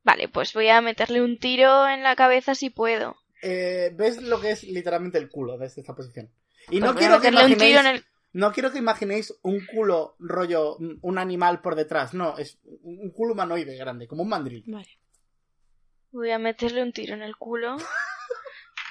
Vale, 0.04 0.30
pues 0.30 0.54
voy 0.54 0.70
a 0.70 0.82
meterle 0.82 1.22
un 1.22 1.38
tiro 1.38 1.88
en 1.88 2.02
la 2.04 2.16
cabeza 2.16 2.56
si 2.56 2.70
puedo. 2.70 3.18
Eh, 3.42 3.92
ves 3.94 4.22
lo 4.22 4.40
que 4.40 4.52
es 4.52 4.64
literalmente 4.64 5.18
el 5.18 5.30
culo 5.30 5.58
desde 5.58 5.82
esta 5.82 5.96
posición. 5.96 6.32
Y 6.70 6.80
Pues 6.80 6.82
no 6.82 6.90
a 6.92 6.96
quiero 6.96 7.22
que 7.22 7.28
un 7.28 7.34
imaginéis, 7.34 7.60
tiro 7.70 7.80
en 7.82 7.88
el. 7.88 8.06
no 8.34 8.52
quiero 8.54 8.72
que 8.72 8.78
imaginéis 8.80 9.34
un 9.42 9.66
culo 9.66 10.16
rollo, 10.20 10.78
un 10.78 11.18
animal 11.18 11.62
por 11.62 11.76
detrás. 11.76 12.14
No, 12.14 12.38
es 12.38 12.58
un 12.64 13.00
un 13.00 13.12
culo 13.12 13.34
humanoide 13.34 13.76
grande, 13.78 14.08
como 14.08 14.24
un 14.24 14.30
mandril. 14.30 14.64
Vale. 14.68 14.88
Voy 16.12 16.32
a 16.32 16.40
meterle 16.40 16.82
un 16.84 16.94
tiro 16.94 17.14
en 17.14 17.22
el 17.22 17.36
culo. 17.38 17.78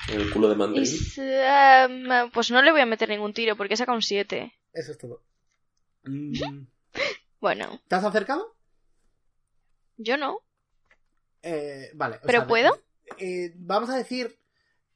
En 0.08 0.20
el 0.20 0.30
culo 0.30 0.48
de 0.48 0.54
se- 0.86 1.44
em, 1.84 2.30
pues 2.30 2.52
no 2.52 2.62
le 2.62 2.70
voy 2.70 2.80
a 2.80 2.86
meter 2.86 3.08
ningún 3.08 3.34
tiro 3.34 3.56
porque 3.56 3.76
saca 3.76 3.92
un 3.92 4.02
7. 4.02 4.52
Eso 4.72 4.92
es 4.92 4.98
todo. 4.98 5.24
Mm, 6.04 6.32
Bueno, 7.40 7.80
¿Te 7.88 7.94
has 7.96 8.04
acercado? 8.04 8.56
yo 9.96 10.16
no. 10.16 10.38
Eh, 11.42 11.90
vale. 11.94 12.16
o 12.16 12.26
¿Pero 12.26 12.38
sea, 12.40 12.46
puedo? 12.46 12.82
eh, 13.18 13.52
vamos 13.56 13.90
a 13.90 13.96
decir 13.96 14.38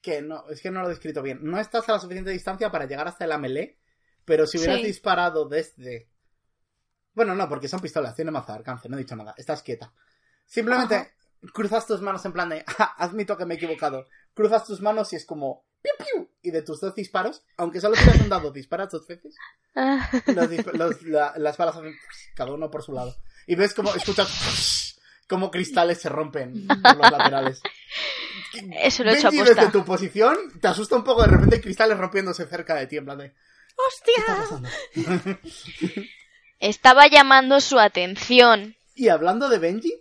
que 0.01 0.23
no, 0.23 0.49
es 0.49 0.61
que 0.61 0.71
no 0.71 0.81
lo 0.81 0.87
he 0.87 0.91
descrito 0.91 1.23
bien. 1.23 1.41
No 1.43 1.59
estás 1.59 1.89
a 1.89 1.93
la 1.93 1.99
suficiente 1.99 2.31
distancia 2.31 2.71
para 2.71 2.87
llegar 2.87 3.09
hasta 3.09 3.27
la 3.27 3.37
melee, 3.39 3.79
pero 4.25 4.47
si 4.47 4.59
hubieras 4.59 4.79
Sí. 4.81 4.87
disparado 4.87 5.49
desde... 5.49 6.09
Bueno, 7.15 7.35
no, 7.35 7.49
porque 7.49 7.67
son 7.69 7.81
pistolas, 7.81 8.15
tiene 8.15 8.31
de 8.53 8.59
alcance, 8.59 8.89
no 8.89 8.97
he 8.97 9.01
dicho 9.01 9.17
nada. 9.17 9.35
Estás 9.37 9.63
quieta. 9.63 9.93
Simplemente 10.47 11.15
cruzas 11.53 11.87
tus 11.87 12.01
manos 12.01 12.25
en 12.25 12.33
plan 12.33 12.49
de, 12.49 12.65
"Ja, 12.77 12.95
admito 12.99 13.37
que 13.37 13.45
me 13.47 13.55
he 13.55 13.57
equivocado. 13.57 14.07
Cruzas 14.35 14.65
tus 14.67 14.81
manos 14.81 15.13
y 15.13 15.17
es 15.17 15.25
como, 15.27 15.65
piu, 15.83 15.93
piu. 15.99 16.29
Y 16.43 16.51
de 16.51 16.63
tus 16.63 16.81
dos 16.81 16.95
disparos, 16.95 17.43
aunque 17.57 17.81
solo 17.81 17.97
tiras 17.97 18.21
un 18.21 18.29
dado, 18.29 18.51
disparas 18.53 18.91
dos 18.91 19.07
veces, 19.07 19.35
Ah, 19.77 20.11
los 20.27 20.51
los- 20.75 21.03
la- 21.03 21.33
las 21.37 21.57
balas 21.57 21.77
hacen 21.77 21.95
cada 22.35 22.53
uno 22.53 22.71
por 22.71 22.83
su 22.83 22.93
lado. 22.93 23.15
Y 23.47 23.55
ves 23.55 23.73
como, 23.75 23.95
escuchas 23.95 24.97
como 25.29 25.51
cristales 25.51 26.01
se 26.01 26.09
rompen 26.09 26.67
por 26.67 26.97
los 26.97 27.11
laterales. 27.11 27.63
Eso 28.83 29.05
lo 29.05 29.11
he 29.11 29.19
hecho 29.19 29.29
aposta. 29.29 29.55
desde 29.55 29.71
tu 29.71 29.85
posición, 29.85 30.37
te 30.61 30.67
asusta 30.69 30.97
un 30.97 31.05
poco 31.05 31.23
de 31.23 31.29
repente 31.29 31.61
cristales 31.61 31.97
rompiéndose 31.99 32.47
cerca 32.47 32.75
de 32.75 32.87
ti, 32.89 32.97
en 32.97 33.05
plan 33.05 33.19
de, 33.19 33.31
¿qué 33.33 34.13
está 34.19 34.45
¡Hostia! 34.97 35.31
Estaba 36.59 37.07
llamando 37.07 37.61
su 37.61 37.79
atención. 37.79 38.75
Y 38.95 39.09
hablando 39.09 39.49
de 39.49 39.59
Benji, 39.59 39.95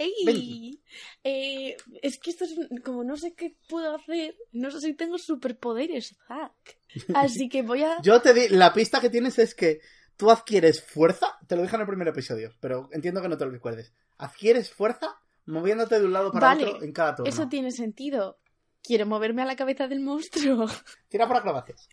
¡Ey! 0.00 0.80
Eh, 1.22 1.76
es 2.00 2.18
que 2.18 2.30
esto 2.30 2.44
es 2.44 2.54
como 2.82 3.04
no 3.04 3.18
sé 3.18 3.34
qué 3.34 3.54
puedo 3.68 3.94
hacer, 3.94 4.34
no 4.52 4.70
sé 4.70 4.80
si 4.80 4.94
tengo 4.94 5.18
superpoderes, 5.18 6.16
Zack. 6.26 6.78
Así 7.14 7.50
que 7.50 7.60
voy 7.60 7.82
a... 7.82 8.00
yo 8.02 8.22
te 8.22 8.32
di, 8.32 8.48
la 8.48 8.72
pista 8.72 8.98
que 9.02 9.10
tienes 9.10 9.38
es 9.38 9.54
que 9.54 9.80
tú 10.16 10.30
adquieres 10.30 10.82
fuerza, 10.82 11.26
te 11.46 11.54
lo 11.54 11.62
dije 11.62 11.74
en 11.74 11.82
el 11.82 11.86
primer 11.86 12.08
episodio, 12.08 12.50
pero 12.60 12.88
entiendo 12.92 13.20
que 13.20 13.28
no 13.28 13.36
te 13.36 13.44
lo 13.44 13.50
recuerdes. 13.50 13.92
Adquieres 14.16 14.70
fuerza 14.70 15.20
moviéndote 15.44 16.00
de 16.00 16.06
un 16.06 16.14
lado 16.14 16.32
para 16.32 16.46
Vale, 16.46 16.64
otro 16.64 16.82
en 16.82 16.92
cada 16.92 17.16
turno. 17.16 17.28
Eso 17.30 17.48
tiene 17.48 17.70
sentido. 17.70 18.38
Quiero 18.82 19.04
moverme 19.04 19.42
a 19.42 19.46
la 19.46 19.56
cabeza 19.56 19.86
del 19.86 20.00
monstruo. 20.00 20.66
Tira 21.08 21.28
por 21.28 21.36
acrobacias. 21.36 21.90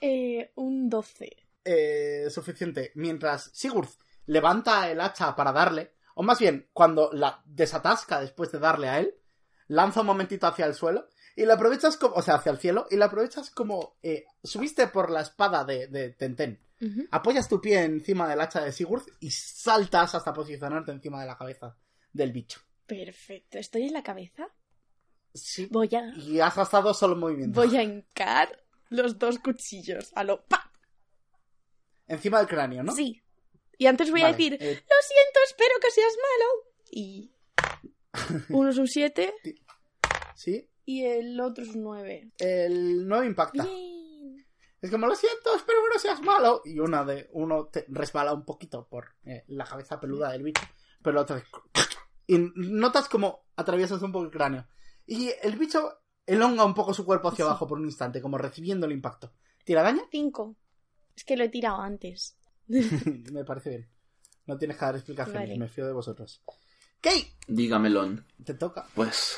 Eh, 0.00 0.50
un 0.56 0.88
12. 0.88 1.36
eh, 1.64 2.26
suficiente. 2.30 2.90
Mientras 2.96 3.50
Sigurd 3.52 3.90
levanta 4.28 4.88
el 4.90 5.00
hacha 5.00 5.34
para 5.34 5.52
darle, 5.52 5.94
o 6.14 6.22
más 6.22 6.38
bien, 6.38 6.68
cuando 6.72 7.10
la 7.12 7.42
desatasca 7.44 8.20
después 8.20 8.52
de 8.52 8.58
darle 8.58 8.88
a 8.88 9.00
él, 9.00 9.14
lanza 9.66 10.02
un 10.02 10.06
momentito 10.06 10.46
hacia 10.46 10.66
el 10.66 10.74
suelo 10.74 11.08
y 11.34 11.44
la 11.44 11.54
aprovechas 11.54 11.96
como, 11.96 12.14
o 12.14 12.22
sea, 12.22 12.34
hacia 12.34 12.52
el 12.52 12.58
cielo, 12.58 12.86
y 12.90 12.96
la 12.96 13.06
aprovechas 13.06 13.50
como, 13.50 13.96
eh, 14.02 14.26
subiste 14.42 14.88
por 14.88 15.10
la 15.10 15.20
espada 15.20 15.64
de, 15.64 15.86
de 15.86 16.10
Tenten, 16.10 16.60
apoyas 17.10 17.48
tu 17.48 17.60
pie 17.60 17.82
encima 17.82 18.28
del 18.28 18.40
hacha 18.40 18.60
de 18.60 18.72
Sigurd 18.72 19.04
y 19.20 19.30
saltas 19.30 20.14
hasta 20.14 20.32
posicionarte 20.32 20.92
encima 20.92 21.20
de 21.20 21.26
la 21.26 21.36
cabeza 21.36 21.76
del 22.12 22.32
bicho. 22.32 22.60
Perfecto. 22.86 23.58
¿Estoy 23.58 23.84
en 23.84 23.92
la 23.92 24.02
cabeza? 24.02 24.48
Sí. 25.34 25.68
Voy 25.70 25.94
a... 25.94 26.14
Y 26.16 26.40
has 26.40 26.56
gastado 26.56 26.94
solo 26.94 27.16
movimiento. 27.16 27.60
Voy 27.60 27.76
a 27.76 27.82
hincar 27.82 28.64
los 28.88 29.18
dos 29.18 29.38
cuchillos. 29.38 30.10
A 30.14 30.24
lo... 30.24 30.44
¡Pa! 30.44 30.72
Encima 32.06 32.38
del 32.38 32.48
cráneo, 32.48 32.82
¿no? 32.82 32.92
Sí. 32.92 33.22
Y 33.78 33.86
antes 33.86 34.10
voy 34.10 34.22
a 34.22 34.28
decir, 34.28 34.54
eh, 34.54 34.58
lo 34.58 34.96
siento, 35.02 35.40
espero 35.46 35.74
que 35.80 35.90
seas 35.90 36.12
malo. 36.16 36.72
Y... 36.90 37.32
Uno 38.50 38.70
es 38.70 38.78
un 38.78 38.88
7 38.88 39.34
sí. 40.34 40.68
y 40.84 41.04
el 41.04 41.40
otro 41.40 41.62
es 41.64 41.70
un 41.74 41.84
9. 41.84 42.32
El 42.38 43.06
9 43.06 43.26
impacta. 43.26 43.64
Bien. 43.64 44.44
Es 44.80 44.90
como, 44.90 45.06
lo 45.06 45.14
siento, 45.14 45.54
espero 45.56 45.78
que 45.84 45.94
no 45.94 45.98
seas 46.00 46.20
malo. 46.22 46.62
Y 46.64 46.78
una 46.80 47.04
de 47.04 47.28
uno 47.32 47.66
te 47.66 47.84
resbala 47.88 48.32
un 48.32 48.44
poquito 48.44 48.86
por 48.88 49.14
eh, 49.24 49.44
la 49.48 49.64
cabeza 49.64 49.98
peluda 50.00 50.30
del 50.32 50.42
bicho. 50.42 50.62
Pero 51.02 51.20
otro 51.20 51.36
es- 51.36 51.44
Y 52.26 52.38
notas 52.56 53.08
como 53.08 53.46
atraviesas 53.56 54.02
un 54.02 54.12
poco 54.12 54.24
el 54.24 54.30
cráneo. 54.30 54.66
Y 55.06 55.30
el 55.42 55.56
bicho 55.56 56.00
elonga 56.26 56.64
un 56.64 56.74
poco 56.74 56.92
su 56.94 57.04
cuerpo 57.04 57.28
hacia 57.28 57.44
Sí. 57.44 57.48
abajo 57.48 57.66
por 57.66 57.78
un 57.78 57.86
instante, 57.86 58.20
como 58.22 58.38
recibiendo 58.38 58.86
el 58.86 58.92
impacto. 58.92 59.32
¿Tira 59.64 59.82
daño? 59.82 60.02
5. 60.10 60.56
Es 61.16 61.24
que 61.24 61.36
lo 61.36 61.44
he 61.44 61.48
tirado 61.48 61.80
antes. 61.80 62.37
Me 63.32 63.44
parece 63.44 63.70
bien. 63.70 63.88
No 64.46 64.56
tienes 64.58 64.76
que 64.76 64.84
dar 64.84 64.94
explicaciones, 64.96 65.42
Vale. 65.48 65.58
me 65.58 65.68
fío 65.68 65.86
de 65.86 65.92
vosotros. 65.92 66.42
Kate, 67.00 67.32
Dígamelón. 67.46 68.24
te 68.44 68.54
toca. 68.54 68.86
Pues, 68.94 69.36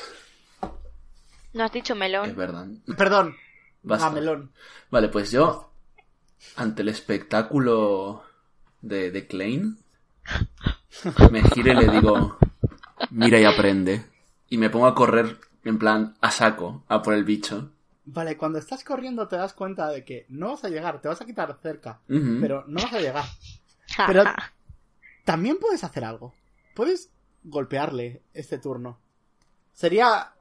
No 1.53 1.63
has 1.63 1.71
dicho 1.71 1.93
es 1.93 1.99
melón. 1.99 2.35
verdad. 2.35 2.67
Perdón, 2.97 3.35
Basta. 3.83 4.07
Gamelón. 4.07 4.51
Vale, 4.89 5.09
pues 5.09 5.31
yo, 5.31 5.71
ante 6.55 6.81
el 6.81 6.89
espectáculo 6.89 8.23
de, 8.81 9.11
de 9.11 9.27
Klein, 9.27 9.77
me 11.31 11.41
giro 11.49 11.71
y 11.73 11.75
le 11.85 11.91
digo, 11.91 12.37
mira 13.09 13.39
y 13.39 13.45
aprende. 13.45 14.05
Y 14.49 14.57
me 14.57 14.69
pongo 14.69 14.87
a 14.87 14.95
correr 14.95 15.37
en 15.63 15.77
plan 15.77 16.15
a 16.21 16.31
saco, 16.31 16.83
a 16.87 17.01
por 17.01 17.13
el 17.13 17.23
bicho. 17.25 17.71
Vale, 18.03 18.35
cuando 18.37 18.57
estás 18.59 18.83
corriendo 18.83 19.27
te 19.27 19.35
das 19.35 19.53
cuenta 19.53 19.87
de 19.89 20.03
que 20.03 20.25
no 20.29 20.49
vas 20.51 20.63
a 20.63 20.69
llegar, 20.69 21.01
te 21.01 21.07
vas 21.07 21.21
a 21.21 21.25
quitar 21.25 21.57
cerca, 21.61 22.01
pero 22.07 22.63
no 22.67 22.81
vas 22.81 22.93
a 22.93 22.99
llegar. 22.99 23.25
Pero 24.07 24.23
también 25.23 25.57
puedes 25.59 25.83
hacer 25.83 26.03
algo. 26.03 26.33
Puedes 26.75 27.11
golpearle 27.43 28.23
este 28.33 28.57
turno. 28.57 28.99
Sería 29.73 30.33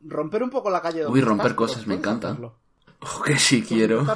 romper 0.00 0.42
un 0.42 0.50
poco 0.50 0.70
la 0.70 0.80
calle 0.80 1.02
donde 1.02 1.18
Uy, 1.18 1.24
romper 1.24 1.46
estás, 1.46 1.56
cosas, 1.56 1.86
me 1.86 1.94
encanta. 1.96 2.28
hacerlo. 2.28 2.58
Oh, 3.00 3.22
que 3.22 3.36
sí 3.38 3.62
quiero. 3.62 4.04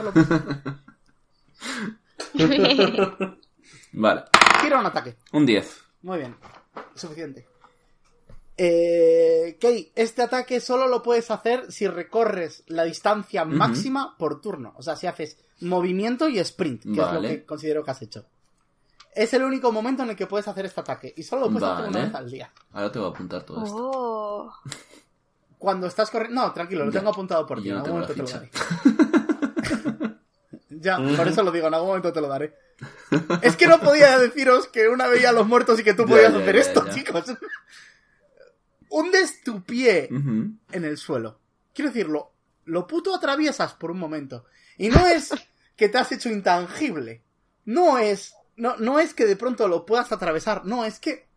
Vale, 3.93 4.25
Tira 4.63 4.79
un 4.79 4.87
ataque. 4.87 5.17
un 5.33 5.45
10. 5.47 5.85
Muy 6.03 6.19
bien. 6.19 6.37
Suficiente. 6.95 7.47
Eh, 8.63 9.57
Kei, 9.59 9.91
este 9.95 10.21
ataque 10.21 10.61
solo 10.61 10.87
lo 10.87 11.03
puedes 11.03 11.31
hacer 11.31 11.73
si 11.73 11.89
recorres 11.89 12.63
la 12.67 12.85
distancia 12.85 13.47
máxima 13.47 14.19
por 14.19 14.43
turno. 14.43 14.75
O 14.77 14.83
sea, 14.83 14.97
si 14.97 15.07
haces 15.07 15.39
movimiento 15.61 16.29
y 16.29 16.39
sprint, 16.41 16.83
que 16.83 16.91
es 17.01 17.13
lo 17.13 17.23
que 17.23 17.47
considero 17.47 17.83
que 17.83 17.91
has 17.93 18.03
hecho. 18.03 18.27
Es 19.15 19.33
el 19.33 19.45
único 19.45 19.73
momento 19.73 20.03
en 20.03 20.11
el 20.11 20.17
que 20.17 20.27
puedes 20.27 20.47
hacer 20.47 20.67
este 20.67 20.79
ataque. 20.81 21.15
Y 21.17 21.23
solo 21.23 21.47
lo 21.47 21.53
puedes 21.53 21.69
hacer 21.71 21.89
una 21.89 22.05
vez 22.05 22.15
al 22.15 22.31
día. 22.31 22.53
Ahora 22.73 22.93
te 22.93 22.99
voy 22.99 23.09
a 23.09 23.11
apuntar 23.13 23.43
todo 23.45 23.65
esto. 23.65 23.77
Oh. 23.95 24.53
Cuando 25.59 25.87
estás 25.87 26.11
corriendo. 26.11 26.43
No, 26.43 26.53
tranquilo, 26.53 26.85
lo 26.85 26.93
Ya. 26.93 26.99
tengo 27.01 27.13
apuntado 27.13 27.47
por 27.47 27.63
ti. 27.63 27.71
En 27.71 27.77
algún 27.77 27.93
momento 27.93 28.13
te 28.13 28.21
lo 28.23 28.29
daré. 28.29 28.51
ya, 30.69 30.99
por 31.17 31.29
eso 31.29 31.43
lo 31.43 31.51
digo, 31.51 31.67
en 31.69 31.75
algún 31.75 31.89
momento 31.89 32.13
te 32.13 32.21
lo 32.21 32.29
daré. 32.29 32.55
Es 33.43 33.57
que 33.57 33.67
no 33.67 33.81
podía 33.81 34.19
deciros 34.19 34.69
que 34.69 34.89
una 34.89 35.07
veía 35.07 35.31
a 35.31 35.33
los 35.33 35.47
muertos 35.47 35.81
y 35.81 35.83
que 35.85 35.95
tú 35.95 36.03
Ya, 36.05 36.09
podías 36.09 36.33
ya, 36.35 36.39
hacer 36.41 36.57
esto, 36.57 36.85
chicos. 36.95 37.25
Hundes 38.91 39.43
tu 39.43 39.63
pie 39.63 40.09
en 40.09 40.59
el 40.85 40.99
suelo. 40.99 41.39
Quiero 41.73 41.91
decirlo, 41.91 42.33
lo 42.65 42.87
puto 42.87 43.15
atraviesas 43.15 43.75
por 43.75 43.91
un 43.91 43.99
momento. 43.99 44.45
Y 44.77 44.89
no 44.89 45.07
es 45.07 45.31
que 45.77 45.89
te 45.89 45.99
has 45.99 46.13
hecho 46.13 46.29
intangible. 46.29 47.23
No 47.65 47.99
es. 47.99 48.35
No, 48.57 48.77
no 48.77 48.99
es 48.99 49.15
que 49.15 49.27
de 49.27 49.37
pronto 49.37 49.69
lo 49.69 49.87
puedas 49.87 50.11
atravesar. 50.13 50.67
No, 50.67 50.85
es 50.85 50.99
que. 50.99 51.29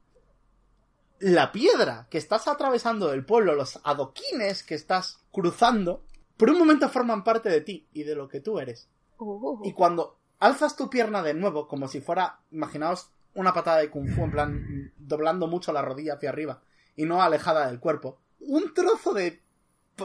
La 1.20 1.52
piedra 1.52 2.08
que 2.10 2.18
estás 2.18 2.48
atravesando 2.48 3.08
del 3.08 3.24
pueblo, 3.24 3.56
los 3.56 3.80
adoquines 3.84 4.64
que 4.64 4.76
estás 4.76 5.20
cruzando, 5.32 6.04
por 6.36 6.50
un 6.50 6.58
momento 6.58 6.90
forman 6.90 7.24
parte 7.24 7.50
de 7.50 7.62
ti 7.62 7.88
y 7.94 8.04
de 8.04 8.16
lo 8.16 8.28
que 8.28 8.42
tú 8.42 8.60
eres. 8.60 8.90
Oh. 9.18 9.62
Y 9.64 9.72
cuando 9.74 10.18
alzas 10.40 10.76
tu 10.76 10.90
pierna 10.90 11.22
de 11.22 11.34
nuevo, 11.34 11.68
como 11.68 11.88
si 11.88 12.02
fuera, 12.02 12.40
imaginaos 12.52 13.12
una 13.36 13.54
patada 13.54 13.78
de 13.78 13.90
kung 13.90 14.10
fu, 14.10 14.24
en 14.24 14.32
plan, 14.32 14.92
doblando 14.98 15.48
mucho 15.48 15.72
la 15.72 15.82
rodilla 15.82 16.16
hacia 16.16 16.30
arriba 16.30 16.62
y 16.96 17.06
no 17.06 17.22
alejada 17.22 17.68
del 17.68 17.80
cuerpo, 17.80 18.20
un 18.40 18.74
trozo 18.74 19.14
de, 19.14 19.42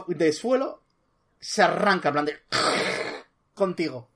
de 0.07 0.33
suelo 0.33 0.83
se 1.39 1.61
arranca, 1.63 2.09
en 2.09 2.13
plan 2.13 2.25
de... 2.25 2.37
contigo. 3.53 4.09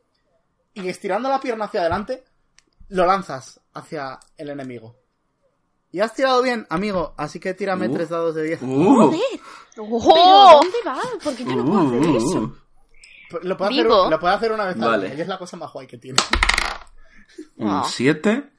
Y 0.73 0.87
estirando 0.89 1.29
la 1.29 1.39
pierna 1.39 1.65
hacia 1.65 1.81
adelante, 1.81 2.23
lo 2.89 3.05
lanzas 3.05 3.59
hacia 3.73 4.19
el 4.37 4.49
enemigo. 4.49 4.95
Y 5.91 5.99
has 5.99 6.13
tirado 6.15 6.41
bien, 6.41 6.65
amigo, 6.69 7.13
así 7.17 7.39
que 7.39 7.53
tírame 7.53 7.87
Uh. 7.87 7.93
tres 7.93 8.09
dados 8.09 8.33
de 8.33 8.43
10. 8.43 8.61
Uh, 8.63 8.65
¡Joder! 8.65 9.19
¿Pero 9.75 9.87
¡Oh! 9.91 10.59
dónde 10.61 10.77
va? 10.85 10.99
¿Por 11.23 11.35
qué 11.35 11.43
yo 11.45 11.55
no 11.55 11.65
puedo 11.65 11.87
hacer 11.87 11.99
uh, 12.09 12.17
eso? 12.17 12.39
uh. 12.39 12.55
Lo 13.43 13.57
puede, 13.57 13.71
hacer, 13.71 13.85
lo 13.87 14.19
puede 14.19 14.33
hacer 14.35 14.51
una 14.51 14.65
vez 14.65 14.75
al 14.75 14.81
Vale. 14.81 15.05
día, 15.07 15.15
y 15.17 15.21
es 15.21 15.27
la 15.27 15.37
cosa 15.39 15.57
más 15.57 15.71
guay 15.73 15.87
que 15.87 15.97
tiene. 15.97 16.19
Un 17.57 17.67
Ah. 17.69 17.83
7, 17.87 18.49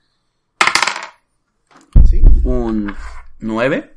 ¿Sí? 2.09 2.23
un 2.45 2.95
9 3.39 3.97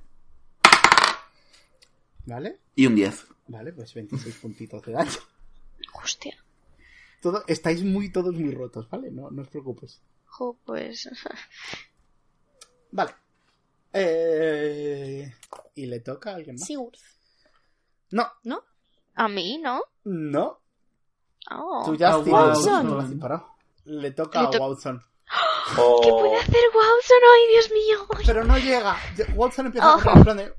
¿Vale? 2.28 2.60
y 2.76 2.86
un 2.86 2.96
10. 2.96 3.26
Vale, 3.48 3.74
pues 3.74 3.94
26 3.94 4.36
puntitos 4.42 4.84
de 4.84 4.92
daño. 4.92 5.12
Hostia. 5.94 6.38
Todo, 7.22 7.44
estáis 7.48 7.84
muy 7.84 8.12
todos 8.12 8.36
muy 8.36 8.54
rotos, 8.54 8.88
¿vale? 8.90 9.10
No, 9.10 9.32
no 9.32 9.42
os 9.42 9.48
preocupes. 9.48 10.02
Jo, 10.26 10.58
pues. 10.66 11.10
Vale. 12.92 13.12
Eh... 13.94 15.34
¿Y 15.76 15.86
le 15.88 16.00
toca 16.02 16.32
a 16.32 16.36
alguien 16.36 16.56
más? 16.58 16.66
Sigurd. 16.66 16.98
No, 18.12 18.28
¿No? 18.44 18.64
A 19.16 19.28
mí, 19.28 19.58
¿no? 19.58 19.82
no. 20.04 20.60
Oh. 21.50 21.82
Tú 21.86 21.96
ya 21.96 22.10
has 22.16 22.24
tirado, 22.24 22.48
Watson. 22.50 22.88
no 22.88 22.96
lo 22.96 23.02
has 23.02 23.10
disparado. 23.10 23.48
Le 23.86 24.12
toca 24.12 24.50
Le 24.50 24.58
a 24.58 24.60
Watson. 24.60 25.02
¿Qué 26.04 26.10
puede 26.12 26.36
hacer 26.38 26.56
Watson? 26.76 27.18
¡Ay, 27.34 27.52
Dios 27.54 27.72
mío! 27.72 28.08
Pero 28.26 28.44
no 28.44 28.58
llega. 28.58 28.96
Watson 29.34 29.66
empieza 29.68 29.94
a 29.94 29.96
Oh. 29.96 30.00
correr 30.00 30.18
en 30.18 30.24
plan 30.24 30.38
de... 30.38 30.54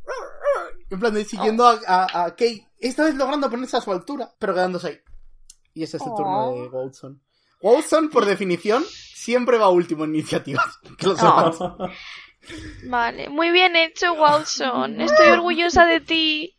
En 0.91 1.01
plan 1.01 1.15
de 1.15 1.25
siguiendo 1.25 1.67
a, 1.67 1.79
a, 1.87 2.25
a 2.25 2.31
Kate. 2.31 2.67
Esta 2.79 3.05
vez 3.05 3.15
logrando 3.15 3.51
ponerse 3.51 3.77
a 3.77 3.81
su 3.81 3.93
altura, 3.93 4.31
pero 4.39 4.55
quedándose 4.55 4.89
ahí. 4.89 4.99
Y 5.75 5.83
ese 5.83 5.97
es 5.99 6.03
el 6.05 6.15
turno 6.17 6.53
de 6.55 6.69
Watson. 6.69 7.23
Watson, 7.61 8.11
por 8.11 8.25
definición, 8.25 8.85
siempre 8.85 9.59
va 9.59 9.69
último 9.69 10.05
en 10.05 10.15
iniciativas. 10.15 10.79
Que 10.99 11.07
lo 11.07 11.17
sepas. 11.17 11.59
Vale, 12.89 13.29
muy 13.29 13.51
bien 13.51 13.77
hecho, 13.77 14.15
Watson. 14.15 15.01
Estoy 15.01 15.29
orgullosa 15.29 15.87
de 15.87 16.01
ti. 16.01 16.57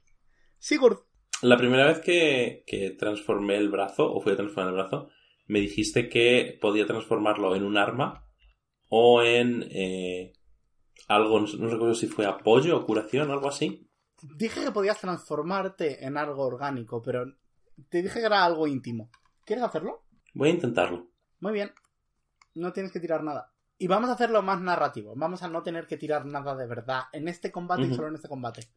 Sigurd. 0.57 0.99
La 1.41 1.57
primera 1.57 1.85
vez 1.85 1.99
que, 1.99 2.63
que 2.67 2.91
transformé 2.91 3.55
el 3.55 3.69
brazo, 3.69 4.11
o 4.11 4.21
fui 4.21 4.33
a 4.33 4.35
transformar 4.35 4.73
el 4.73 4.79
brazo, 4.79 5.09
me 5.47 5.59
dijiste 5.59 6.09
que 6.09 6.57
podía 6.61 6.85
transformarlo 6.85 7.55
en 7.55 7.63
un 7.63 7.77
arma 7.77 8.25
o 8.89 9.23
en 9.23 9.67
eh, 9.71 10.33
algo, 11.07 11.39
no, 11.39 11.47
no 11.47 11.67
recuerdo 11.69 11.95
si 11.95 12.07
fue 12.07 12.25
apoyo 12.25 12.77
o 12.77 12.85
curación 12.85 13.29
o 13.29 13.33
algo 13.33 13.49
así. 13.49 13.88
Dije 14.21 14.63
que 14.63 14.71
podías 14.71 14.99
transformarte 14.99 16.05
en 16.05 16.17
algo 16.17 16.45
orgánico, 16.45 17.01
pero 17.01 17.25
te 17.89 18.01
dije 18.01 18.19
que 18.19 18.25
era 18.25 18.43
algo 18.43 18.67
íntimo. 18.67 19.09
¿Quieres 19.45 19.65
hacerlo? 19.65 20.03
Voy 20.33 20.49
a 20.49 20.53
intentarlo. 20.53 21.09
Muy 21.39 21.53
bien. 21.53 21.71
No 22.55 22.73
tienes 22.73 22.91
que 22.91 22.99
tirar 22.99 23.23
nada. 23.23 23.53
Y 23.77 23.87
vamos 23.87 24.09
a 24.09 24.13
hacerlo 24.13 24.41
más 24.41 24.59
narrativo. 24.61 25.13
Vamos 25.15 25.41
a 25.41 25.47
no 25.47 25.63
tener 25.63 25.87
que 25.87 25.97
tirar 25.97 26.25
nada 26.25 26.55
de 26.55 26.67
verdad 26.67 27.03
en 27.13 27.27
este 27.27 27.51
combate 27.51 27.83
y 27.83 27.95
solo 27.95 28.09
en 28.09 28.15
este 28.15 28.27
combate. 28.27 28.69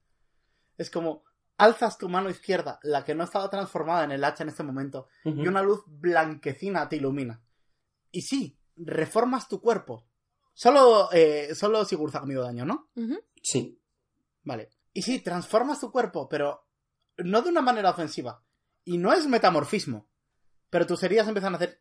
Es 0.79 0.91
como 0.91 1.25
alzas 1.59 1.99
tu 1.99 2.09
mano 2.09 2.31
izquierda, 2.31 2.79
la 2.83 3.05
que 3.05 3.15
no 3.15 3.25
estaba 3.25 3.51
transformada 3.51 4.05
en 4.05 4.13
el 4.13 4.25
hacha 4.25 4.45
en 4.45 4.51
este 4.51 4.63
momento, 4.63 5.09
y 5.25 5.47
una 5.47 5.63
luz 5.63 5.83
blanquecina 5.87 6.89
te 6.89 6.97
ilumina. 6.97 7.43
Y 8.11 8.23
sí, 8.23 8.59
reformas 8.77 9.49
tu 9.49 9.61
cuerpo. 9.61 10.07
Solo, 10.55 11.09
eh, 11.13 11.55
solo 11.55 11.85
Sigurd 11.85 12.15
ha 12.17 12.21
comido 12.21 12.43
daño, 12.43 12.65
¿no? 12.65 12.89
Sí. 13.43 13.81
Vale. 14.45 14.71
Y 14.93 15.03
sí, 15.03 15.21
transformas 15.21 15.81
tu 15.81 15.91
cuerpo, 15.91 16.29
pero 16.29 16.67
no 17.19 17.43
de 17.43 17.51
una 17.51 17.63
manera 17.63 17.91
ofensiva. 17.91 18.43
Y 18.85 18.99
no 18.99 19.13
es 19.13 19.27
metamorfismo. 19.27 20.09
Pero 20.71 20.87
tus 20.87 21.03
heridas 21.03 21.29
empiezan 21.29 21.55
a 21.55 21.57
hacer... 21.57 21.81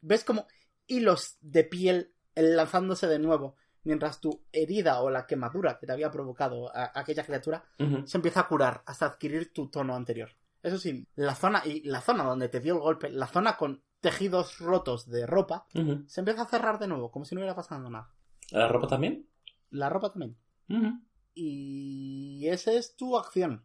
¿Ves 0.00 0.24
como 0.24 0.46
hilos 0.86 1.36
de 1.40 1.64
piel 1.64 2.14
lanzándose 2.34 3.06
de 3.06 3.18
nuevo? 3.18 3.56
Mientras 3.82 4.20
tu 4.20 4.44
herida 4.52 5.00
o 5.00 5.10
la 5.10 5.26
quemadura 5.26 5.78
que 5.78 5.86
te 5.86 5.92
había 5.92 6.10
provocado 6.10 6.74
a- 6.74 6.92
aquella 6.94 7.24
criatura 7.24 7.64
se 8.06 8.18
empieza 8.18 8.40
a 8.40 8.48
curar 8.48 8.82
hasta 8.86 9.06
adquirir 9.06 9.52
tu 9.52 9.68
tono 9.68 9.94
anterior. 9.94 10.30
Eso 10.62 10.78
sí, 10.78 11.06
la 11.14 11.34
zona 11.34 11.62
y 11.64 11.82
la 11.82 12.00
zona 12.00 12.24
donde 12.24 12.48
te 12.48 12.60
dio 12.60 12.74
el 12.74 12.80
golpe, 12.80 13.10
la 13.10 13.26
zona 13.28 13.56
con 13.56 13.82
tejidos 14.00 14.58
rotos 14.58 15.08
de 15.08 15.24
ropa, 15.26 15.66
se 16.08 16.20
empieza 16.20 16.42
a 16.42 16.46
cerrar 16.46 16.78
de 16.78 16.88
nuevo, 16.88 17.10
como 17.10 17.24
si 17.24 17.34
no 17.34 17.40
hubiera 17.40 17.54
pasado 17.54 17.88
nada. 17.88 18.10
¿La 18.50 18.68
ropa 18.68 18.88
también? 18.88 19.28
La 19.70 19.88
ropa 19.88 20.10
también. 20.10 20.36
Y 21.38 22.48
esa 22.48 22.72
es 22.72 22.96
tu 22.96 23.16
acción. 23.18 23.62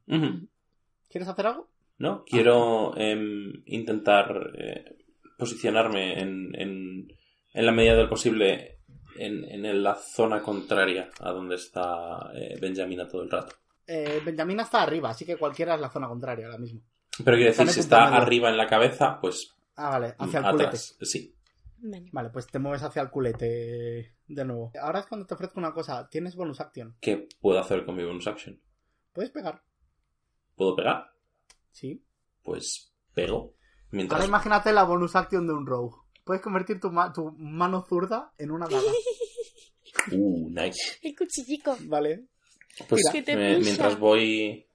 ¿Quieres 1.09 1.27
hacer 1.27 1.47
algo? 1.47 1.69
No, 1.97 2.25
quiero 2.25 2.95
em, 2.97 3.63
intentar 3.65 4.51
eh, 4.57 4.97
posicionarme 5.37 6.19
en, 6.19 6.51
en, 6.55 7.07
en 7.53 7.65
la 7.65 7.71
medida 7.71 7.95
del 7.95 8.09
posible 8.09 8.79
en, 9.15 9.45
en 9.45 9.83
la 9.83 9.95
zona 9.95 10.41
contraria 10.41 11.09
a 11.21 11.31
donde 11.31 11.55
está 11.55 12.31
eh, 12.35 12.57
Benjamina 12.59 13.07
todo 13.07 13.23
el 13.23 13.31
rato. 13.31 13.55
Eh, 13.87 14.21
Benjamín 14.25 14.59
está 14.59 14.83
arriba, 14.83 15.09
así 15.11 15.25
que 15.25 15.37
cualquiera 15.37 15.75
es 15.75 15.81
la 15.81 15.89
zona 15.89 16.07
contraria 16.07 16.47
ahora 16.47 16.57
mismo. 16.57 16.81
Pero 17.23 17.37
quiero 17.37 17.51
decir, 17.51 17.69
si 17.69 17.79
está 17.79 18.15
arriba 18.15 18.49
en 18.49 18.57
la 18.57 18.67
cabeza, 18.67 19.17
pues 19.19 19.53
Ah, 19.75 19.91
vale, 19.91 20.15
hacia 20.17 20.39
el 20.39 20.45
atrás. 20.45 20.97
Sí. 21.01 21.33
Vale. 22.11 22.29
pues 22.29 22.47
te 22.47 22.59
mueves 22.59 22.83
hacia 22.83 23.01
el 23.01 23.09
culete 23.09 24.15
de 24.27 24.45
nuevo. 24.45 24.71
Ahora 24.81 24.99
es 24.99 25.05
cuando 25.07 25.25
te 25.25 25.33
ofrezco 25.33 25.59
una 25.59 25.73
cosa. 25.73 26.07
Tienes 26.09 26.35
bonus 26.35 26.59
action. 26.61 26.95
¿Qué 27.01 27.27
puedo 27.39 27.59
hacer 27.59 27.85
con 27.85 27.95
mi 27.95 28.03
bonus 28.03 28.27
action? 28.27 28.61
¿Puedes 29.13 29.31
pegar? 29.31 29.63
¿Puedo 30.55 30.75
pegar? 30.75 31.11
Sí. 31.71 32.03
Pues 32.43 32.93
pego. 33.13 33.55
Mientras... 33.91 34.19
Ahora 34.19 34.27
imagínate 34.29 34.71
la 34.73 34.83
bonus 34.83 35.15
action 35.15 35.47
de 35.47 35.53
un 35.53 35.65
rogue. 35.65 35.95
Puedes 36.23 36.41
convertir 36.41 36.79
tu, 36.79 36.91
ma- 36.91 37.11
tu 37.11 37.31
mano 37.37 37.81
zurda 37.87 38.33
en 38.37 38.51
una 38.51 38.67
daga. 38.67 38.81
Uh, 40.13 40.49
nice. 40.49 40.97
El 41.03 41.15
cuchillico. 41.15 41.75
Vale. 41.85 42.25
Pues 42.87 43.03
Que 43.11 43.21
te 43.21 43.33
eh, 43.33 43.57
pisa. 43.57 43.59
mientras 43.69 43.99
voy 43.99 44.65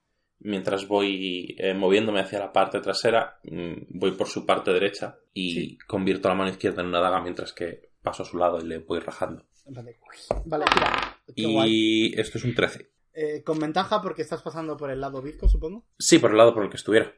mientras 0.40 0.86
voy 0.86 1.54
eh, 1.58 1.74
moviéndome 1.74 2.20
hacia 2.20 2.38
la 2.38 2.52
parte 2.52 2.80
trasera, 2.80 3.38
mm, 3.44 3.98
voy 3.98 4.12
por 4.12 4.28
su 4.28 4.44
parte 4.46 4.72
derecha 4.72 5.18
y 5.32 5.52
Sí. 5.54 5.78
convierto 5.86 6.28
la 6.28 6.34
mano 6.34 6.50
izquierda 6.50 6.82
en 6.82 6.88
una 6.88 7.00
daga 7.00 7.20
mientras 7.20 7.52
que 7.52 7.90
paso 8.02 8.22
a 8.22 8.26
su 8.26 8.36
lado 8.38 8.60
y 8.60 8.64
le 8.64 8.78
voy 8.78 9.00
rajando. 9.00 9.44
Vale, 9.66 9.98
vale 10.44 10.64
mira. 10.74 11.18
Qué 11.34 11.46
guay. 11.46 11.70
Y 11.72 12.20
esto 12.20 12.38
es 12.38 12.44
un 12.44 12.54
13. 12.54 12.90
Eh, 13.14 13.42
con 13.42 13.58
ventaja 13.58 14.00
porque 14.02 14.22
estás 14.22 14.42
pasando 14.42 14.76
por 14.76 14.90
el 14.90 15.00
lado 15.00 15.20
bizco, 15.22 15.48
supongo. 15.48 15.84
Sí, 15.98 16.18
por 16.18 16.30
el 16.30 16.36
lado 16.36 16.54
por 16.54 16.62
el 16.62 16.70
que 16.70 16.76
estuviera. 16.76 17.12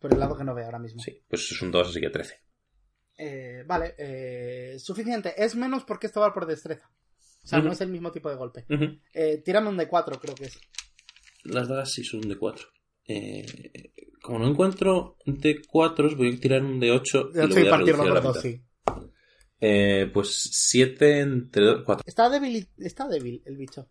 Por 0.00 0.12
el 0.12 0.18
lado 0.18 0.36
que 0.36 0.44
no 0.44 0.54
ve 0.54 0.64
ahora 0.64 0.78
mismo. 0.78 1.00
Sí, 1.02 1.22
pues 1.28 1.50
es 1.52 1.60
un 1.62 1.70
2, 1.70 1.88
así 1.88 2.00
que 2.00 2.10
13. 2.10 2.40
Eh, 3.18 3.62
vale, 3.66 3.94
eh, 3.98 4.78
suficiente. 4.78 5.34
Es 5.36 5.54
menos 5.54 5.84
porque 5.84 6.06
esto 6.06 6.20
va 6.20 6.32
por 6.32 6.46
destreza. 6.46 6.90
O 7.44 7.46
sea, 7.46 7.58
no 7.60 7.72
es 7.72 7.80
el 7.80 7.88
mismo 7.88 8.10
tipo 8.12 8.30
de 8.30 8.36
golpe. 8.36 8.64
Ujú. 8.70 8.98
Eh, 9.12 9.42
tírame 9.44 9.68
un 9.68 9.76
de 9.76 9.88
4, 9.88 10.18
creo 10.20 10.34
que 10.34 10.44
es. 10.44 10.58
Las 11.44 11.68
dagas 11.68 11.92
sí 11.92 12.04
son 12.04 12.20
un 12.20 12.28
de 12.28 12.38
4. 12.38 12.68
Eh, 13.08 13.92
como 14.22 14.38
no 14.38 14.48
encuentro 14.48 15.16
de 15.26 15.60
4, 15.66 16.16
voy 16.16 16.34
a 16.36 16.40
tirar 16.40 16.62
un 16.62 16.78
de 16.78 16.90
8 16.92 17.30
y 17.30 17.34
De 17.34 17.40
lo 17.40 17.46
8 17.46 17.54
voy 17.54 17.62
y 17.64 17.66
a 17.66 17.70
partirlo 17.70 18.02
por 18.04 18.14
la 18.14 18.20
2, 18.20 18.36
mitad. 18.36 18.40
sí. 18.42 18.62
Eh, 19.60 20.10
pues 20.12 20.34
7 20.52 21.20
entre 21.20 21.84
4. 21.84 22.02
Está 22.06 22.28
débil, 22.28 22.68
está 22.78 23.06
débil 23.08 23.42
el 23.46 23.56
bicho. 23.56 23.88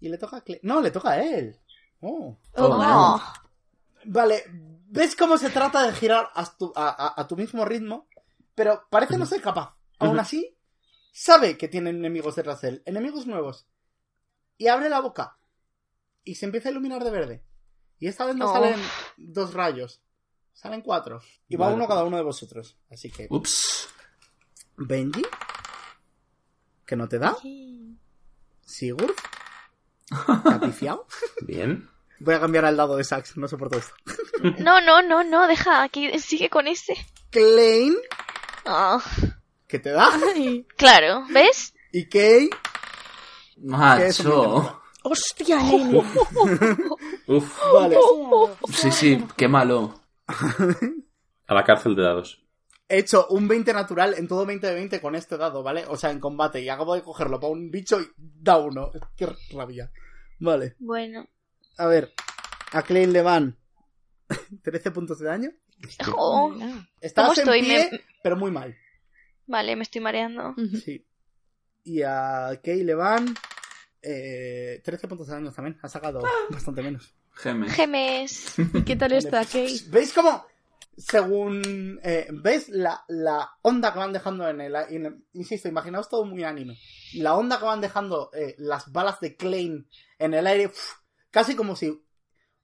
Y 0.00 0.08
le 0.08 0.18
toca 0.18 0.38
a 0.38 0.44
Cle- 0.44 0.60
No, 0.62 0.80
le 0.80 0.90
toca 0.90 1.10
a 1.12 1.22
él. 1.22 1.56
Oh. 2.00 2.38
Oh, 2.54 2.68
no. 2.68 3.20
Vale, 4.04 4.42
¿ves 4.88 5.14
cómo 5.14 5.38
se 5.38 5.50
trata 5.50 5.86
de 5.86 5.92
girar 5.92 6.28
a 6.34 6.56
tu, 6.56 6.72
a, 6.74 6.88
a- 6.88 7.20
a 7.20 7.28
tu 7.28 7.36
mismo 7.36 7.64
ritmo? 7.64 8.08
Pero 8.54 8.82
parece 8.90 9.16
no 9.16 9.26
ser 9.26 9.40
capaz. 9.40 9.76
Aún 9.98 10.12
Ujú. 10.12 10.20
así, 10.20 10.56
sabe 11.12 11.56
que 11.56 11.68
tiene 11.68 11.90
enemigos 11.90 12.34
detrás 12.36 12.60
de 12.62 12.68
él, 12.70 12.82
enemigos 12.86 13.26
nuevos. 13.26 13.66
Y 14.58 14.66
abre 14.68 14.88
la 14.88 15.00
boca. 15.00 15.38
Y 16.24 16.34
se 16.36 16.46
empieza 16.46 16.68
a 16.68 16.72
iluminar 16.72 17.02
de 17.04 17.10
verde. 17.10 17.42
Y 17.98 18.08
esta 18.08 18.24
vez 18.26 18.36
no 18.36 18.50
Oh. 18.50 18.52
salen 18.52 18.80
dos 19.16 19.54
rayos. 19.54 20.00
Salen 20.52 20.82
cuatro. 20.82 21.20
Y 21.48 21.56
va 21.56 21.68
uno 21.68 21.88
cada 21.88 22.04
uno 22.04 22.16
de 22.16 22.22
vosotros. 22.22 22.76
Así 22.90 23.10
que, 23.10 23.26
Ups. 23.30 23.88
Benji. 24.76 25.22
¿Que 26.86 26.96
no 26.96 27.08
te 27.08 27.18
da? 27.18 27.36
Sigurd. 28.64 29.14
¿Te 30.44 30.50
ha 30.54 30.60
pifiado? 30.60 31.06
Bien. 31.42 31.88
Voy 32.20 32.34
a 32.34 32.40
cambiar 32.40 32.64
al 32.66 32.76
lado 32.76 32.96
de 32.96 33.04
Sax, 33.04 33.36
no 33.36 33.48
soporto 33.48 33.78
esto. 33.78 33.94
No, 34.58 34.80
no, 34.80 35.02
no, 35.02 35.24
no, 35.24 35.48
deja, 35.48 35.82
aquí 35.82 36.16
sigue 36.20 36.48
con 36.50 36.68
ese. 36.68 36.94
Klein, 37.30 37.96
Ah, 38.64 39.02
que 39.66 39.78
te 39.80 39.90
da. 39.90 40.08
Ay. 40.34 40.64
claro, 40.76 41.24
¿ves? 41.30 41.74
Y 41.92 42.08
Kay, 42.08 42.48
que 42.50 42.50
es 43.56 43.56
un 43.56 43.66
Macho. 43.70 44.81
¡Hostia, 45.04 45.58
nene! 45.62 45.98
Uf, 47.28 47.58
Vale. 47.74 47.96
Sí, 48.72 48.90
sí, 48.90 49.24
qué 49.36 49.48
malo. 49.48 49.94
a 51.46 51.54
la 51.54 51.64
cárcel 51.64 51.94
de 51.96 52.02
dados. 52.02 52.38
He 52.88 52.98
hecho 52.98 53.26
un 53.28 53.48
20 53.48 53.72
natural 53.72 54.14
en 54.18 54.28
todo 54.28 54.44
20 54.44 54.66
de 54.66 54.74
20 54.74 55.00
con 55.00 55.14
este 55.14 55.36
dado, 55.36 55.62
¿vale? 55.62 55.84
O 55.88 55.96
sea, 55.96 56.10
en 56.10 56.20
combate. 56.20 56.60
Y 56.60 56.68
acabo 56.68 56.94
de 56.94 57.02
cogerlo 57.02 57.40
para 57.40 57.52
un 57.52 57.70
bicho 57.70 58.00
y 58.00 58.06
da 58.16 58.58
uno. 58.58 58.90
Qué 59.16 59.28
rabia. 59.52 59.90
Vale. 60.40 60.76
Bueno. 60.78 61.26
A 61.78 61.86
ver. 61.86 62.12
A 62.72 62.82
Klein 62.82 63.12
le 63.12 63.22
van 63.22 63.56
13 64.62 64.90
puntos 64.90 65.18
de 65.20 65.26
daño. 65.26 65.50
Oh, 66.16 66.54
Estás 67.00 67.24
¿Cómo 67.24 67.32
estoy? 67.32 67.58
en 67.60 67.64
pie, 67.64 67.88
Me- 67.92 68.00
pero 68.22 68.36
muy 68.36 68.50
mal. 68.50 68.76
Vale, 69.46 69.74
me 69.74 69.82
estoy 69.82 70.00
mareando. 70.00 70.54
Sí. 70.84 71.04
Y 71.84 72.02
a 72.02 72.60
Kay 72.62 72.84
le 72.84 72.94
van 72.94 73.34
eh, 74.02 74.80
13 74.84 75.08
puntos 75.08 75.26
de 75.28 75.34
daño 75.34 75.52
también. 75.52 75.78
Ha 75.82 75.88
sacado 75.88 76.20
bastante 76.50 76.82
menos. 76.82 77.14
Gemes. 77.34 77.72
Gemes. 77.72 78.54
¿Y 78.74 78.82
qué 78.82 78.96
tal 78.96 79.12
está, 79.12 79.44
Kate? 79.44 79.80
¿Veis 79.88 80.12
cómo? 80.12 80.44
Según. 80.96 81.98
eh, 82.02 82.28
¿Ves 82.32 82.68
la, 82.68 83.04
la 83.08 83.50
onda 83.62 83.92
que 83.92 83.98
van 83.98 84.12
dejando 84.12 84.48
en 84.48 84.60
el. 84.60 84.74
en- 84.76 85.24
insisto, 85.32 85.68
imaginaos 85.68 86.08
todo 86.08 86.24
muy 86.24 86.44
anime. 86.44 86.78
La 87.14 87.34
onda 87.34 87.58
que 87.58 87.64
van 87.64 87.80
dejando 87.80 88.30
eh, 88.34 88.54
las 88.58 88.92
balas 88.92 89.18
de 89.20 89.36
Klein 89.36 89.88
en 90.18 90.34
el 90.34 90.46
aire. 90.46 90.70
casi 91.30 91.56
como 91.56 91.76
si 91.76 92.04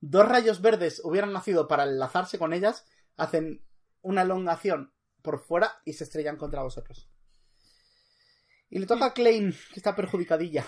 dos 0.01 0.29
rayos 0.29 0.61
verdes 0.61 1.01
hubieran 1.05 1.33
nacido 1.33 1.67
para 1.69 1.85
enlazarse 1.85 2.39
con 2.39 2.53
ellas. 2.53 2.85
Hacen 3.17 3.65
una 4.03 4.23
elongación 4.23 4.93
por 5.23 5.41
fuera 5.41 5.81
y 5.85 5.95
se 5.95 6.05
estrellan 6.05 6.37
contra 6.37 6.63
vosotros. 6.63 7.09
Y 8.71 8.79
le 8.79 8.87
toca 8.87 9.07
a 9.07 9.15
Klein, 9.15 9.53
que 9.73 9.81
está 9.81 9.97
perjudicadilla. 9.97 10.65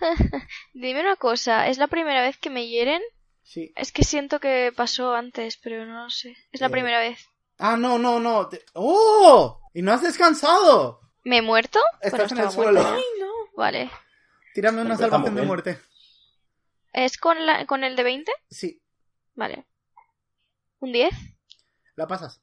Dime 0.74 1.00
una 1.00 1.16
cosa, 1.16 1.68
¿es 1.68 1.78
la 1.78 1.86
primera 1.86 2.22
vez 2.22 2.36
que 2.38 2.50
me 2.50 2.66
hieren? 2.68 3.02
Sí. 3.42 3.72
Es 3.76 3.92
que 3.92 4.04
siento 4.04 4.40
que 4.40 4.72
pasó 4.76 5.14
antes, 5.14 5.56
pero 5.56 5.86
no 5.86 6.04
lo 6.04 6.10
sé. 6.10 6.36
Es 6.52 6.60
la 6.60 6.66
Eh. 6.66 6.70
primera 6.70 7.00
vez. 7.00 7.28
Ah, 7.58 7.76
no, 7.76 7.98
no, 7.98 8.20
no. 8.20 8.48
te- 8.48 8.64
¡Oh! 8.74 9.60
¡Y 9.74 9.82
no 9.82 9.92
has 9.92 10.02
descansado! 10.02 11.00
¿Me 11.24 11.38
he 11.38 11.42
muerto? 11.42 11.80
Estás 12.00 12.30
en 12.32 12.38
el 12.38 12.50
suelo. 12.50 12.80
¡Ay, 12.86 13.02
no! 13.20 13.26
Vale. 13.56 13.90
Tírame 14.54 14.82
una 14.82 14.96
salvación 14.96 15.34
de 15.34 15.40
bien. 15.40 15.46
muerte. 15.46 15.78
¿Es 16.92 17.16
con, 17.18 17.44
la, 17.46 17.66
con 17.66 17.84
el 17.84 17.96
de 17.96 18.02
20? 18.02 18.32
Sí, 18.50 18.80
Vale. 19.34 19.66
¿Un 20.80 20.92
10? 20.92 21.12
la 21.96 22.06
pasas. 22.06 22.40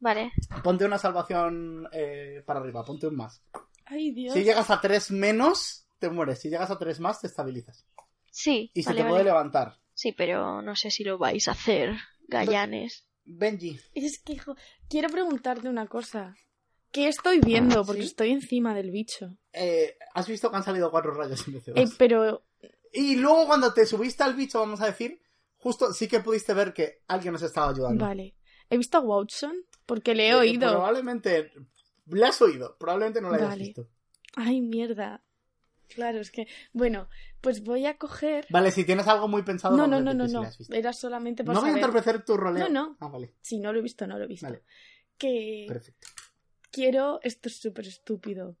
Vale. 0.00 0.32
Ponte 0.62 0.84
una 0.84 0.98
salvación 0.98 1.88
eh, 1.92 2.42
para 2.46 2.60
arriba, 2.60 2.84
ponte 2.84 3.06
un 3.06 3.16
más. 3.16 3.42
¡Ay, 3.86 4.10
Dios! 4.12 4.34
Si 4.34 4.44
llegas 4.44 4.70
a 4.70 4.80
3 4.80 5.10
menos, 5.12 5.86
te 5.98 6.10
mueres. 6.10 6.40
Si 6.40 6.48
llegas 6.50 6.70
a 6.70 6.78
tres 6.78 7.00
más, 7.00 7.20
te 7.20 7.26
estabilizas. 7.26 7.86
Sí, 8.30 8.70
Y 8.74 8.82
se 8.82 8.90
vale, 8.90 9.02
te 9.02 9.08
puede 9.08 9.24
levantar. 9.24 9.78
Sí, 9.94 10.12
pero 10.12 10.62
no 10.62 10.76
sé 10.76 10.90
si 10.90 11.02
lo 11.04 11.18
vais 11.18 11.48
a 11.48 11.52
hacer, 11.52 11.96
gallanes. 12.28 13.04
Benji, 13.24 13.78
Es 13.94 14.18
que, 14.20 14.34
hijo, 14.34 14.54
quiero 14.88 15.08
preguntarte 15.10 15.68
una 15.68 15.86
cosa. 15.86 16.34
¿Qué 16.92 17.08
estoy 17.08 17.40
viendo? 17.40 17.84
Porque 17.84 18.02
¿Sí? 18.02 18.06
estoy 18.08 18.30
encima 18.30 18.74
del 18.74 18.90
bicho. 18.90 19.36
eh, 19.52 19.96
has 20.14 20.26
visto 20.28 20.50
que 20.50 20.56
han 20.56 20.62
salido 20.62 20.90
cuatro 20.90 21.12
rayos 21.12 21.46
en 21.46 21.54
vez 21.54 21.64
de 21.66 21.72
Eh, 21.82 21.86
pero, 21.98 22.44
Y 22.92 23.16
luego 23.16 23.46
cuando 23.46 23.74
te 23.74 23.84
subiste 23.84 24.22
al 24.22 24.34
bicho, 24.34 24.58
vamos 24.60 24.80
a 24.80 24.86
decir, 24.86 25.20
justo 25.58 25.92
sí 25.92 26.08
que 26.08 26.20
pudiste 26.20 26.54
ver 26.54 26.72
que 26.72 27.02
alguien 27.08 27.32
nos 27.34 27.42
estaba 27.42 27.70
ayudando. 27.70 28.02
vale. 28.04 28.34
He 28.70 28.78
visto 28.78 28.98
a 28.98 29.00
Watson 29.00 29.54
porque 29.84 30.14
le 30.14 30.28
he 30.28 30.32
Eh, 30.32 30.36
oído. 30.36 30.70
Probablemente 30.70 31.52
le 32.06 32.24
has 32.26 32.40
oído, 32.40 32.76
probablemente 32.78 33.20
no 33.20 33.28
lo 33.28 33.34
hayas 33.34 33.48
Vale. 33.50 33.64
visto. 33.64 33.88
Ay, 34.36 34.60
mierda. 34.62 35.22
Claro, 35.94 36.20
es 36.20 36.30
que. 36.30 36.46
Bueno, 36.72 37.08
pues 37.40 37.62
voy 37.64 37.86
a 37.86 37.96
coger. 37.96 38.46
Vale, 38.50 38.70
si 38.70 38.84
tienes 38.84 39.06
algo 39.08 39.28
muy 39.28 39.42
pensado, 39.42 39.76
No, 39.76 39.86
no, 39.86 40.00
no, 40.00 40.14
no, 40.14 40.26
si 40.26 40.32
no. 40.34 40.44
Era 40.76 40.92
solamente 40.92 41.44
para 41.44 41.54
No 41.54 41.60
voy 41.62 41.70
a 41.70 41.74
interpretar 41.74 42.24
tu 42.24 42.36
roleo. 42.36 42.68
No, 42.68 42.88
no. 42.88 42.96
Ah, 43.00 43.08
vale, 43.08 43.34
Si 43.40 43.58
no 43.58 43.72
lo 43.72 43.78
he 43.78 43.82
visto, 43.82 44.06
no 44.06 44.18
lo 44.18 44.24
he 44.24 44.28
visto. 44.28 44.46
vale, 44.46 44.62
Que 45.16 45.64
perfecto. 45.68 46.08
quiero. 46.70 47.20
Esto 47.22 47.48
es 47.48 47.58
súper 47.60 47.86
estúpido. 47.86 48.56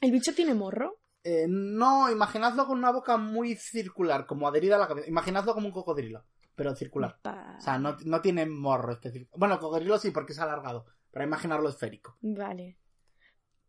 ¿El 0.00 0.10
bicho 0.12 0.34
tiene 0.34 0.54
morro? 0.54 0.98
Eh, 1.24 1.46
no, 1.48 2.10
imaginadlo 2.10 2.66
con 2.66 2.78
una 2.78 2.90
boca 2.90 3.16
muy 3.16 3.54
circular, 3.54 4.26
como 4.26 4.48
adherida 4.48 4.76
a 4.76 4.78
la 4.80 4.88
cabeza. 4.88 5.08
Imaginadlo 5.08 5.54
como 5.54 5.68
un 5.68 5.72
cocodrilo, 5.72 6.24
pero 6.56 6.74
circular. 6.74 7.18
O 7.24 7.60
sea, 7.60 7.78
no, 7.78 7.96
no 8.04 8.20
tiene 8.20 8.44
morro 8.46 8.92
específico. 8.92 9.38
Bueno, 9.38 9.58
cocodrilo 9.60 9.98
sí, 9.98 10.10
porque 10.10 10.32
es 10.32 10.40
alargado. 10.40 10.84
Pero 11.12 11.24
imaginarlo 11.24 11.68
esférico. 11.68 12.16
Vale. 12.22 12.78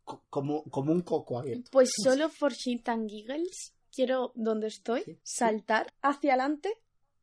Co- 0.04 0.24
como, 0.30 0.64
como 0.66 0.92
un 0.92 1.02
coco 1.02 1.40
abierto. 1.40 1.70
Pues 1.72 1.90
solo 2.04 2.30
for 2.30 2.52
shit 2.54 2.88
and 2.90 3.10
giggles 3.10 3.74
quiero, 3.92 4.32
donde 4.36 4.68
estoy, 4.68 5.02
Sí, 5.04 5.14
sí. 5.14 5.20
saltar 5.24 5.94
hacia 6.02 6.34
adelante 6.34 6.70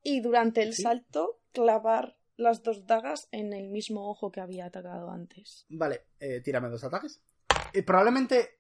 y 0.03 0.21
durante 0.21 0.63
el 0.63 0.73
Sí. 0.75 0.83
salto 0.83 1.41
clavar 1.53 2.17
las 2.37 2.63
dos 2.63 2.87
dagas 2.87 3.29
en 3.33 3.53
el 3.53 3.69
mismo 3.69 4.09
ojo 4.09 4.31
que 4.33 4.41
había 4.41 4.67
atacado 4.67 5.11
antes. 5.11 5.67
Vale, 5.69 6.05
eh, 6.21 6.41
tírame 6.41 6.69
dos 6.71 6.85
ataques. 6.85 7.21
Y 7.75 7.83
probablemente. 7.83 8.57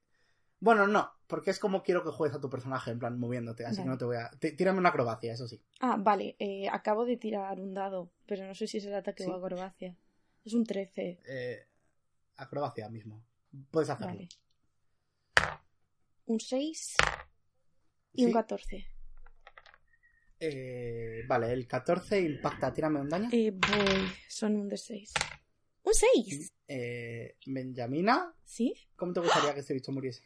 Bueno, 0.63 0.87
no, 0.87 1.11
porque 1.27 1.51
es 1.53 1.59
como 1.59 1.83
quiero 1.83 2.05
que 2.05 2.11
juegues 2.11 2.37
a 2.37 2.41
tu 2.43 2.51
personaje, 2.51 2.91
en 2.91 2.99
plan 2.99 3.19
moviéndote, 3.19 3.65
así 3.65 3.77
Vale. 3.77 3.85
que 3.85 3.89
no 3.89 3.97
te 3.99 4.05
voy 4.05 4.17
a. 4.17 4.31
tí- 4.39 4.55
Tírame 4.55 4.79
una 4.79 4.91
acrobacia, 4.91 5.33
eso 5.33 5.49
sí. 5.49 5.59
Ah, 5.81 5.97
vale, 5.99 6.37
eh, 6.39 6.69
acabo 6.71 7.07
de 7.07 7.17
tirar 7.17 7.59
un 7.59 7.73
dado, 7.73 8.11
pero 8.27 8.47
no 8.47 8.55
sé 8.55 8.67
si 8.67 8.77
es 8.77 8.85
el 8.85 8.95
ataque 8.95 9.25
o 9.25 9.35
acrobacia. 9.35 9.97
Es 10.45 10.53
un 10.53 10.65
13. 10.65 11.19
Eh, 11.27 11.67
acrobacia 12.37 12.91
mismo. 12.91 13.23
Puedes 13.71 13.91
hacerlo. 13.91 14.13
Vale. 14.15 14.29
Un 16.27 16.39
6 16.41 16.97
y 18.15 18.25
un 18.25 18.29
Sí. 18.31 18.35
14. 18.35 18.87
Eh, 20.39 21.23
vale, 21.27 21.53
el 21.53 21.67
14 21.67 22.21
impacta, 22.21 22.73
tírame 22.73 23.01
un 23.01 23.09
daño. 23.09 23.29
Eh, 23.33 23.51
voy, 23.51 24.11
son 24.29 24.57
un 24.57 24.69
de 24.69 24.77
6. 24.77 25.13
¡Un 25.83 25.95
6! 25.95 26.53
Eh, 26.69 27.37
Benjamina, 27.47 28.35
¿Sí? 28.45 28.75
¿cómo 28.97 29.13
te 29.13 29.21
gustaría 29.21 29.53
que 29.55 29.61
este 29.61 29.75
bicho 29.75 29.93
muriese? 29.93 30.23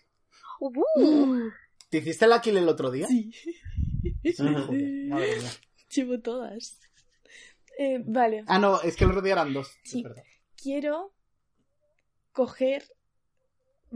Uh, 0.61 1.49
¿Te 1.89 1.99
hiciste 1.99 2.27
la 2.27 2.41
kill 2.41 2.57
el 2.59 2.69
otro 2.69 2.91
día? 2.91 3.07
Sí. 3.07 3.31
Sí, 3.33 4.35
joder, 4.37 4.47
madre 5.09 5.39
mía. 5.39 5.51
Llevo 5.89 6.21
todas. 6.21 6.79
Eh, 7.79 8.01
vale, 8.05 8.45
Ah, 8.47 8.59
no, 8.59 8.81
es 8.83 8.95
que 8.97 9.05
el 9.05 9.11
otro 9.11 9.23
día 9.23 9.33
eran 9.33 9.53
dos. 9.53 9.77
Sí. 9.85 10.05
Quiero 10.57 11.13
coger. 12.33 12.85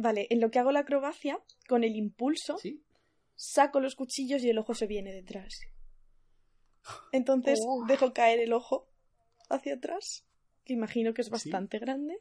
Vale, 0.00 0.28
en 0.30 0.40
lo 0.40 0.52
que 0.52 0.60
hago 0.60 0.70
la 0.70 0.80
acrobacia, 0.80 1.42
con 1.68 1.82
el 1.82 1.96
impulso, 1.96 2.56
¿Sí? 2.58 2.84
saco 3.34 3.80
los 3.80 3.96
cuchillos 3.96 4.44
y 4.44 4.50
el 4.50 4.58
ojo 4.58 4.72
se 4.74 4.86
viene 4.86 5.12
detrás. 5.12 5.58
Entonces 7.12 7.58
Oh. 7.66 7.84
dejo 7.88 8.12
caer 8.12 8.38
el 8.38 8.52
ojo 8.52 8.88
hacia 9.50 9.74
atrás, 9.74 10.24
que 10.64 10.74
imagino 10.74 11.14
que 11.14 11.22
es 11.22 11.26
Sí. 11.26 11.32
bastante 11.32 11.80
grande, 11.80 12.20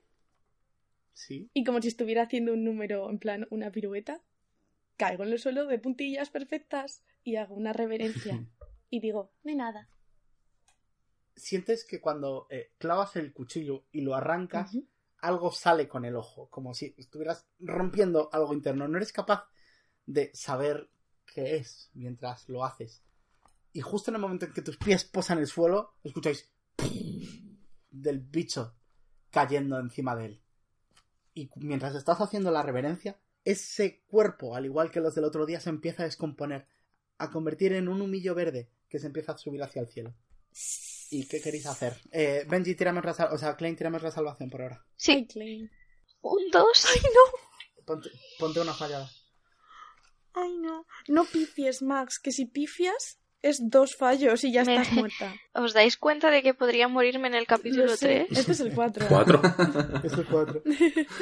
Sí. 1.14 1.52
y 1.54 1.64
como 1.64 1.80
si 1.82 1.90
estuviera 1.90 2.24
haciendo 2.24 2.54
un 2.54 2.64
número, 2.64 3.10
en 3.12 3.20
plan 3.20 3.46
una 3.52 3.72
pirueta, 3.72 4.24
caigo 4.98 5.24
en 5.24 5.32
el 5.34 5.38
suelo 5.40 5.68
de 5.68 5.78
puntillas 5.78 6.32
perfectas 6.32 7.04
y 7.24 7.36
hago 7.36 7.54
una 7.54 7.74
reverencia 7.74 8.44
y 8.90 9.02
digo, 9.02 9.32
de 9.44 9.54
nada. 9.54 9.88
Sientes 11.36 11.86
que 11.86 12.02
cuando 12.02 12.48
eh, 12.50 12.72
clavas 12.80 13.16
el 13.18 13.32
cuchillo 13.34 13.86
y 13.92 14.02
lo 14.02 14.16
arrancas. 14.16 14.76
Algo 15.20 15.52
sale 15.52 15.88
con 15.88 16.06
el 16.06 16.16
ojo, 16.16 16.50
como 16.50 16.74
si 16.74 16.94
estuvieras 16.98 17.48
rompiendo 17.60 18.30
algo 18.32 18.54
interno. 18.54 18.88
No 18.88 18.98
eres 18.98 19.12
capaz 19.12 19.48
de 20.06 20.32
saber 20.34 20.90
qué 21.26 21.58
es 21.58 21.90
mientras 21.94 22.48
lo 22.50 22.64
haces. 22.64 23.04
Y 23.74 23.82
justo 23.82 24.12
en 24.12 24.16
el 24.16 24.22
momento 24.22 24.46
en 24.46 24.54
que 24.54 24.62
tus 24.62 24.78
pies 24.78 25.04
posan 25.04 25.40
el 25.40 25.48
suelo, 25.48 25.96
escucháis 26.04 26.52
del 27.90 28.20
bicho 28.20 28.76
cayendo 29.30 29.80
encima 29.80 30.16
de 30.16 30.26
él. 30.26 30.42
Y 31.34 31.50
mientras 31.58 31.96
estás 31.96 32.20
haciendo 32.22 32.50
la 32.50 32.64
reverencia, 32.64 33.20
ese 33.44 34.04
cuerpo, 34.08 34.56
al 34.56 34.66
igual 34.66 34.92
que 34.92 35.00
los 35.00 35.16
del 35.16 35.26
otro 35.26 35.46
día, 35.46 35.60
se 35.60 35.70
empieza 35.70 36.04
a 36.04 36.06
descomponer, 36.06 36.68
a 37.18 37.30
convertir 37.30 37.74
en 37.74 37.88
un 37.88 38.02
humillo 38.02 38.34
verde 38.34 38.70
que 38.90 39.00
se 39.00 39.08
empieza 39.08 39.34
a 39.34 39.38
subir 39.38 39.62
hacia 39.62 39.82
el 39.82 39.88
cielo. 39.88 40.16
¿Y 41.10 41.26
qué 41.28 41.42
queréis 41.42 41.66
hacer? 41.66 41.96
Eh, 42.12 42.44
Benji, 42.48 42.76
tírame 42.76 43.00
otra 43.00 43.14
sal- 43.14 43.30
o 43.32 43.38
sea, 43.38 43.56
Klein, 43.56 43.76
tírame 43.76 43.98
otra 43.98 44.12
salvación 44.12 44.50
por 44.50 44.62
ahora. 44.62 44.84
Ay, 44.86 44.92
sí, 44.98 45.28
Klein. 45.28 45.70
un 46.22 46.50
dos. 46.52 46.86
Ponte, 47.86 48.10
ponte 48.40 48.60
una 48.60 48.74
fallada. 48.74 49.10
Ay, 50.34 50.58
no. 50.58 50.86
No 51.08 51.24
pifies, 51.26 51.82
Max, 51.82 52.20
que 52.20 52.32
si 52.32 52.46
pifias 52.46 53.20
es 53.42 53.60
dos 53.70 53.96
fallos 53.96 54.44
y 54.44 54.52
ya 54.52 54.64
Me- 54.66 54.76
estás 54.76 54.92
muerta. 54.94 55.34
¿Os 55.54 55.74
dais 55.74 55.96
cuenta 55.98 56.30
de 56.30 56.42
que 56.44 56.54
podría 56.54 56.88
morirme 56.88 57.28
en 57.30 57.36
el 57.36 57.48
capítulo 57.48 57.86
Lo 57.86 57.96
sé. 57.96 58.26
3? 58.28 58.40
Este 58.40 58.52
es 58.52 58.60
el 58.60 58.74
4. 58.74 59.06
Cuatro. 59.08 59.42
Es 60.04 60.14
el 60.14 60.26
4. 60.26 60.64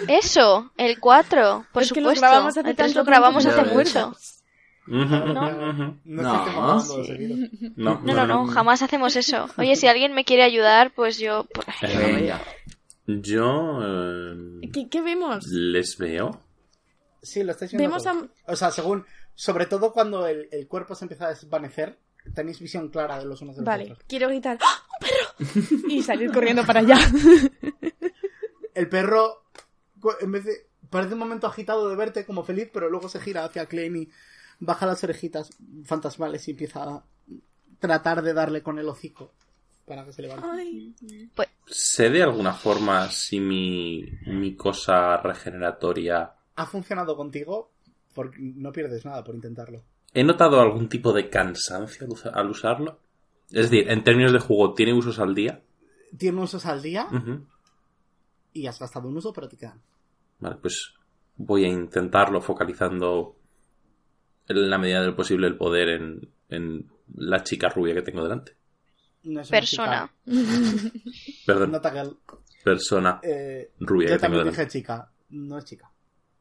Eso, 0.08 0.72
el 0.78 1.00
4, 1.00 1.68
por 1.72 1.84
Es 1.84 1.94
que 1.94 2.02
lo 2.02 2.10
supuesto. 2.10 2.22
grabamos 2.22 2.58
hace 2.58 2.70
el 2.70 2.76
3 2.76 2.78
tanto 2.78 3.00
lo 3.00 3.06
grabamos 3.06 3.46
hace 3.46 3.64
mucho. 3.74 4.14
No. 4.88 5.06
No, 5.06 5.96
No. 6.06 6.84
No, 7.76 8.00
No, 8.04 8.14
no, 8.14 8.28
no, 8.28 8.46
jamás 8.48 8.82
hacemos 8.82 9.16
eso. 9.16 9.50
Oye, 9.58 9.76
si 9.76 9.88
alguien 9.88 10.14
me 10.14 10.26
quiere 10.26 10.44
ayudar, 10.44 10.92
pues 10.94 11.18
yo... 11.18 11.48
Venga. 11.82 12.42
Yo 13.08 13.80
eh, 13.84 14.70
¿Qué, 14.74 14.90
qué 14.90 15.02
vemos? 15.02 15.46
les 15.48 15.98
veo. 15.98 16.40
Sí, 17.22 17.44
lo 17.44 17.52
estáis 17.52 17.72
viendo. 17.72 17.88
Vemos. 17.88 18.30
O 18.48 18.56
sea, 18.56 18.72
según. 18.72 19.06
Sobre 19.36 19.66
todo 19.66 19.92
cuando 19.92 20.26
el, 20.28 20.48
el 20.52 20.68
cuerpo 20.68 20.96
se 20.96 21.06
empieza 21.06 21.26
a 21.26 21.30
desvanecer, 21.30 22.00
tenéis 22.34 22.60
visión 22.60 22.90
clara 22.90 23.20
de 23.20 23.26
los 23.26 23.42
unos 23.42 23.56
de 23.58 23.62
los 23.62 23.66
Vale, 23.66 23.84
otros. 23.86 24.00
quiero 24.08 24.30
gritar 24.30 24.58
¡Ah, 24.62 24.84
¡Un 25.02 25.08
perro! 25.68 25.88
y 25.90 26.02
salir 26.02 26.32
corriendo 26.32 26.66
para 26.66 26.80
allá. 26.80 26.98
El 28.74 28.90
perro, 28.90 29.44
en 30.22 30.32
vez 30.32 30.46
de. 30.46 30.54
Parece 30.90 31.14
un 31.14 31.20
momento 31.20 31.48
agitado 31.48 31.90
de 31.90 31.96
verte 31.96 32.26
como 32.26 32.44
feliz, 32.44 32.70
pero 32.72 32.90
luego 32.90 33.10
se 33.10 33.20
gira 33.20 33.44
hacia 33.44 33.66
Klein 33.66 33.96
y 33.98 34.10
baja 34.60 34.86
las 34.86 35.04
orejitas 35.04 35.50
fantasmales 35.86 36.48
y 36.48 36.52
empieza 36.52 36.84
a 36.84 37.04
tratar 37.80 38.22
de 38.22 38.34
darle 38.34 38.62
con 38.64 38.80
el 38.80 38.88
hocico 38.88 39.32
para 39.86 40.06
que 40.06 40.14
se 40.14 40.22
levante. 40.24 40.48
Ay, 40.50 40.94
¿Sé 41.68 42.10
de 42.10 42.24
alguna 42.24 42.54
forma 42.54 43.10
si 43.10 43.40
mi, 43.40 44.04
mi 44.28 44.56
cosa 44.56 45.18
regeneratoria... 45.18 46.32
¿Ha 46.56 46.66
funcionado 46.66 47.16
contigo? 47.18 47.72
Porque 48.14 48.38
no 48.40 48.72
pierdes 48.72 49.04
nada 49.06 49.24
por 49.24 49.36
intentarlo. 49.36 49.84
¿He 50.14 50.24
notado 50.24 50.62
algún 50.62 50.88
tipo 50.90 51.12
de 51.12 51.30
cansancio 51.30 52.06
al 52.06 52.12
usa- 52.14 52.32
al 52.32 52.50
usarlo? 52.50 53.00
Es 53.52 53.70
decir, 53.70 53.90
en 53.92 54.04
términos 54.04 54.32
de 54.32 54.40
juego, 54.40 54.74
¿tiene 54.74 54.94
usos 54.94 55.20
al 55.20 55.36
día? 55.36 55.62
Tiene 56.18 56.42
usos 56.42 56.66
al 56.66 56.82
día 56.82 57.08
y 58.54 58.68
has 58.68 58.80
gastado 58.80 59.08
un 59.10 59.18
uso, 59.18 59.34
pero 59.34 59.50
te 59.50 59.58
quedan. 59.58 59.82
Vale, 60.40 60.56
pues 60.62 60.94
voy 61.38 61.66
a 61.66 61.68
intentarlo 61.68 62.42
focalizando 62.42 63.35
en 64.48 64.70
la 64.70 64.78
medida 64.78 65.02
del 65.02 65.16
posible 65.16 65.48
el 65.48 65.58
poder 65.58 65.90
en, 65.90 66.30
en 66.50 66.90
la 67.16 67.44
chica 67.44 67.70
rubia 67.70 67.94
que 67.94 68.02
tengo 68.02 68.24
delante. 68.24 68.56
No 69.24 69.42
es 69.42 69.50
una 69.50 69.60
Persona. 69.60 70.14
Perdón, 71.46 71.72
Nota 71.72 71.92
que 71.92 72.00
el- 72.00 72.18
persona 72.64 73.20
eh, 73.24 73.72
rubia 73.80 74.10
yo 74.10 74.16
que 74.16 74.20
tengo 74.20 74.38
también 74.38 74.40
delante. 74.46 74.62
dije 74.62 74.72
chica, 74.72 75.12
no 75.30 75.58
es 75.58 75.66
chica. 75.66 75.92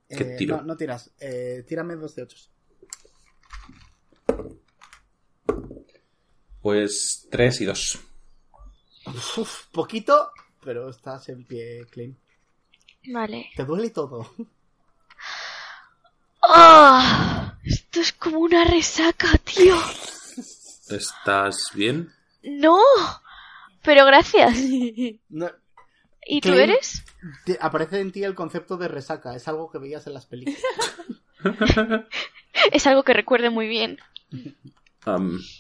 ¿Qué 0.09 0.35
Eh, 0.35 0.37
tiro? 0.37 0.57
No, 0.59 0.63
no 0.65 0.77
tiras. 0.77 1.11
Eh, 1.21 1.65
tírame 1.67 1.97
dos 1.97 2.15
de 2.15 2.23
ocho. 2.23 2.37
Pues 6.63 7.27
tres 7.31 7.61
y 7.61 7.65
dos. 7.67 7.99
Uf, 9.37 9.67
poquito, 9.71 10.31
pero 10.63 10.89
estás 10.89 11.29
en 11.29 11.45
pie, 11.45 11.87
Clean. 11.91 12.17
Vale. 13.13 13.51
Te 13.55 13.65
duele 13.65 13.91
todo. 13.91 14.31
¡Ah! 16.49 17.59
Esto 17.65 18.01
es 18.01 18.13
como 18.13 18.39
una 18.41 18.65
resaca, 18.65 19.29
tío. 19.39 19.77
¿Estás 20.91 21.71
bien? 21.75 22.11
No. 22.43 22.79
Pero 23.83 24.05
gracias. 24.07 24.57
No, 25.29 25.51
¿Y 26.27 26.41
tú 26.41 26.53
eres? 26.55 27.05
te- 27.45 27.59
aparece 27.61 28.01
en 28.01 28.11
ti 28.13 28.23
el 28.25 28.35
concepto 28.35 28.77
de 28.79 28.89
resaca. 28.89 29.35
Es 29.37 29.47
algo 29.49 29.71
que 29.71 29.79
veías 29.79 30.07
en 30.07 30.15
las 30.15 30.27
películas. 30.27 30.61
Es 32.73 32.87
algo 32.87 33.03
que 33.03 33.13
recuerde 33.13 33.51
muy 33.51 33.67
bien. 33.69 33.99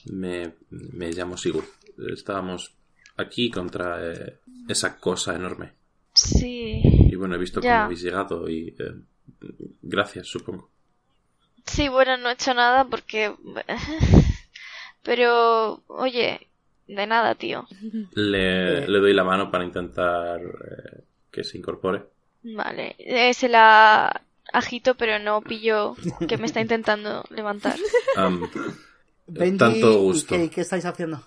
Me, 0.06 0.54
me 0.70 1.10
llamo 1.12 1.36
Sigurd. 1.36 1.66
Estábamos 2.12 2.72
aquí 3.16 3.50
contra 3.50 4.10
eh, 4.12 4.38
esa 4.68 4.96
cosa 4.98 5.34
enorme. 5.34 5.72
Sí. 6.14 6.80
Y 6.84 7.14
bueno, 7.16 7.34
he 7.34 7.38
visto 7.38 7.60
Ya. 7.60 7.72
cómo 7.72 7.84
habéis 7.86 8.02
llegado 8.02 8.48
y... 8.48 8.68
eh, 8.78 8.94
gracias, 9.82 10.28
supongo. 10.28 10.70
Sí, 11.66 11.88
bueno, 11.88 12.16
no 12.16 12.28
he 12.30 12.34
hecho 12.34 12.54
nada 12.54 12.84
porque... 12.84 13.34
Pero, 15.02 15.82
oye, 15.86 16.46
de 16.86 17.06
nada, 17.06 17.34
tío. 17.34 17.66
Le, 18.14 18.84
Eh. 18.84 18.88
le 18.88 18.98
doy 19.00 19.12
la 19.12 19.24
mano 19.24 19.50
para 19.50 19.64
intentar 19.64 20.40
eh, 20.40 21.02
que 21.30 21.44
se 21.44 21.58
incorpore. 21.58 22.04
Vale, 22.42 22.94
eh, 22.98 23.34
se 23.34 23.48
la 23.48 24.22
agito, 24.52 24.94
pero 24.94 25.18
no 25.18 25.40
pillo 25.42 25.96
que 26.28 26.36
me 26.36 26.46
está 26.46 26.60
intentando 26.60 27.24
levantar. 27.30 27.76
Benji 29.26 29.58
tanto 29.58 30.00
gusto. 30.00 30.34
Kay, 30.34 30.48
¿qué 30.50 30.60
estáis 30.60 30.84
haciendo? 30.84 31.22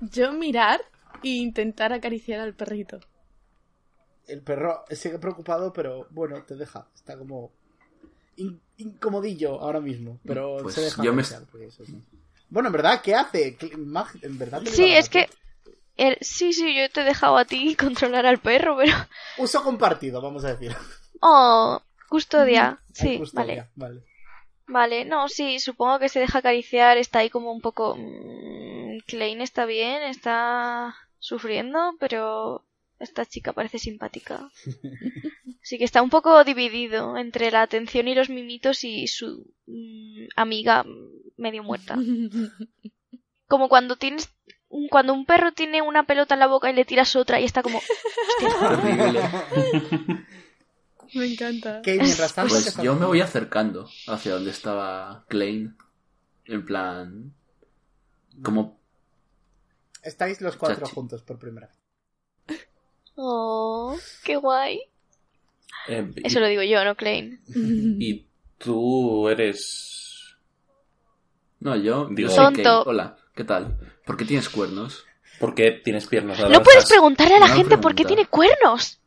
Yo 0.00 0.32
mirar 0.32 0.80
e 1.22 1.28
intentar 1.28 1.92
acariciar 1.92 2.40
al 2.40 2.54
perrito. 2.54 3.00
El 4.26 4.42
perro 4.42 4.84
sigue 4.90 5.18
preocupado, 5.18 5.72
pero 5.72 6.06
bueno, 6.10 6.42
te 6.44 6.54
deja. 6.56 6.86
Está 6.94 7.18
como 7.18 7.52
in- 8.36 8.60
incomodillo 8.76 9.60
ahora 9.60 9.80
mismo, 9.80 10.18
pero 10.26 10.58
Pues 10.62 10.74
se 10.74 10.80
deja. 10.82 11.02
yo 11.02 11.12
me- 11.12 11.22
porque 11.50 11.66
eso. 11.66 11.84
Bueno, 12.48 12.68
en 12.68 12.72
verdad, 12.72 13.00
¿qué 13.02 13.14
hace? 13.14 13.56
¿Qué- 13.56 13.76
Mag- 13.76 14.18
En 14.22 14.38
verdad 14.38 14.62
te 14.62 14.70
Sí, 14.70 14.92
es 14.92 15.08
que... 15.08 15.28
el- 15.96 16.18
sí, 16.20 16.52
sí, 16.52 16.74
yo 16.74 16.88
te 16.90 17.00
he 17.00 17.04
dejado 17.04 17.36
a 17.36 17.44
ti 17.44 17.74
controlar 17.76 18.26
al 18.26 18.38
perro, 18.38 18.76
pero... 18.76 18.92
Uso 19.38 19.62
compartido, 19.62 20.20
vamos 20.20 20.44
a 20.44 20.54
decir. 20.54 20.76
Oh, 21.20 21.80
custodia. 22.08 22.78
Sí, 22.92 23.18
custodia, 23.18 23.70
vale. 23.76 23.94
vale. 24.00 24.04
Vale, 24.66 25.04
no, 25.04 25.28
sí, 25.28 25.60
supongo 25.60 25.98
que 25.98 26.08
se 26.08 26.20
deja 26.20 26.38
acariciar, 26.38 26.96
está 26.96 27.18
ahí 27.20 27.30
como 27.30 27.52
un 27.52 27.60
poco... 27.60 27.96
mm, 27.96 28.98
Klein 29.06 29.40
está 29.42 29.66
bien, 29.66 30.02
está 30.04 30.94
sufriendo, 31.18 31.94
pero 32.00 32.64
esta 33.04 33.26
chica 33.26 33.52
parece 33.52 33.78
simpática. 33.78 34.50
Sí 35.66 35.78
que 35.78 35.84
está 35.84 36.02
un 36.02 36.10
poco 36.10 36.44
dividido 36.44 37.16
entre 37.16 37.50
la 37.50 37.62
atención 37.62 38.06
y 38.06 38.14
los 38.14 38.28
mimitos 38.28 38.84
y 38.84 39.06
su 39.06 39.46
mm, 39.66 40.26
amiga 40.36 40.84
medio 41.38 41.62
muerta. 41.62 41.96
Como 43.48 43.70
cuando 43.70 43.96
tienes... 43.96 44.28
Cuando 44.90 45.14
un 45.14 45.24
perro 45.24 45.52
tiene 45.52 45.80
una 45.80 46.04
pelota 46.04 46.34
en 46.34 46.40
la 46.40 46.48
boca 46.48 46.70
y 46.70 46.74
le 46.74 46.84
tiras 46.84 47.16
otra 47.16 47.40
y 47.40 47.44
está 47.44 47.62
como... 47.62 47.80
Me 51.14 51.26
encanta. 51.26 51.80
Kay, 51.82 51.98
mientras 51.98 52.34
tanto, 52.34 52.48
¿qué 52.48 52.54
Pues 52.54 52.66
estás 52.66 52.84
yo 52.84 52.96
me 52.96 53.06
voy 53.06 53.20
acercando 53.20 53.88
hacia 54.08 54.32
donde 54.32 54.50
estaba 54.50 55.24
Klein. 55.28 55.76
En 56.44 56.64
plan. 56.64 57.34
Como. 58.42 58.80
Estáis 60.02 60.40
los 60.40 60.56
cuatro 60.56 60.80
Chachi. 60.80 60.94
juntos 60.94 61.22
por 61.22 61.38
primera 61.38 61.68
vez. 61.68 61.76
Oh, 63.16 63.96
qué 64.24 64.36
guay. 64.36 64.80
Eh, 65.88 66.10
y- 66.16 66.26
Eso 66.26 66.40
lo 66.40 66.46
digo 66.48 66.62
yo, 66.62 66.84
no 66.84 66.94
Klein. 66.96 67.40
y 68.00 68.26
tú 68.58 69.28
eres... 69.28 70.36
No, 71.60 71.76
yo. 71.76 72.08
Digo- 72.10 72.34
Tonto. 72.34 72.62
Kate. 72.62 72.88
Hola, 72.90 73.16
¿qué 73.34 73.44
tal? 73.44 73.78
¿Por 74.04 74.16
qué 74.16 74.24
tienes 74.24 74.48
cuernos? 74.48 75.04
¿Por 75.40 75.54
qué 75.54 75.72
tienes 75.72 76.06
piernas 76.06 76.38
No 76.48 76.62
puedes 76.62 76.86
preguntarle 76.86 77.34
a 77.36 77.40
la 77.40 77.48
gente 77.48 77.78
por 77.78 77.94
qué 77.94 78.04
tiene 78.04 78.26
cuernos. 78.26 79.00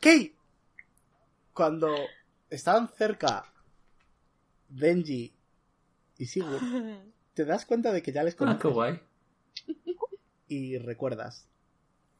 Kay, 0.00 0.34
cuando 1.52 1.94
estaban 2.50 2.88
cerca 2.88 3.52
Benji 4.68 5.32
y 6.18 6.26
Sigurd, 6.26 6.60
te 7.34 7.44
das 7.44 7.64
cuenta 7.64 7.90
de 7.92 8.02
que 8.02 8.12
ya 8.12 8.22
les 8.22 8.34
Ah, 8.34 8.38
conoces 8.38 8.62
qué 8.62 8.68
guay. 8.68 9.00
y 10.48 10.78
recuerdas. 10.78 11.48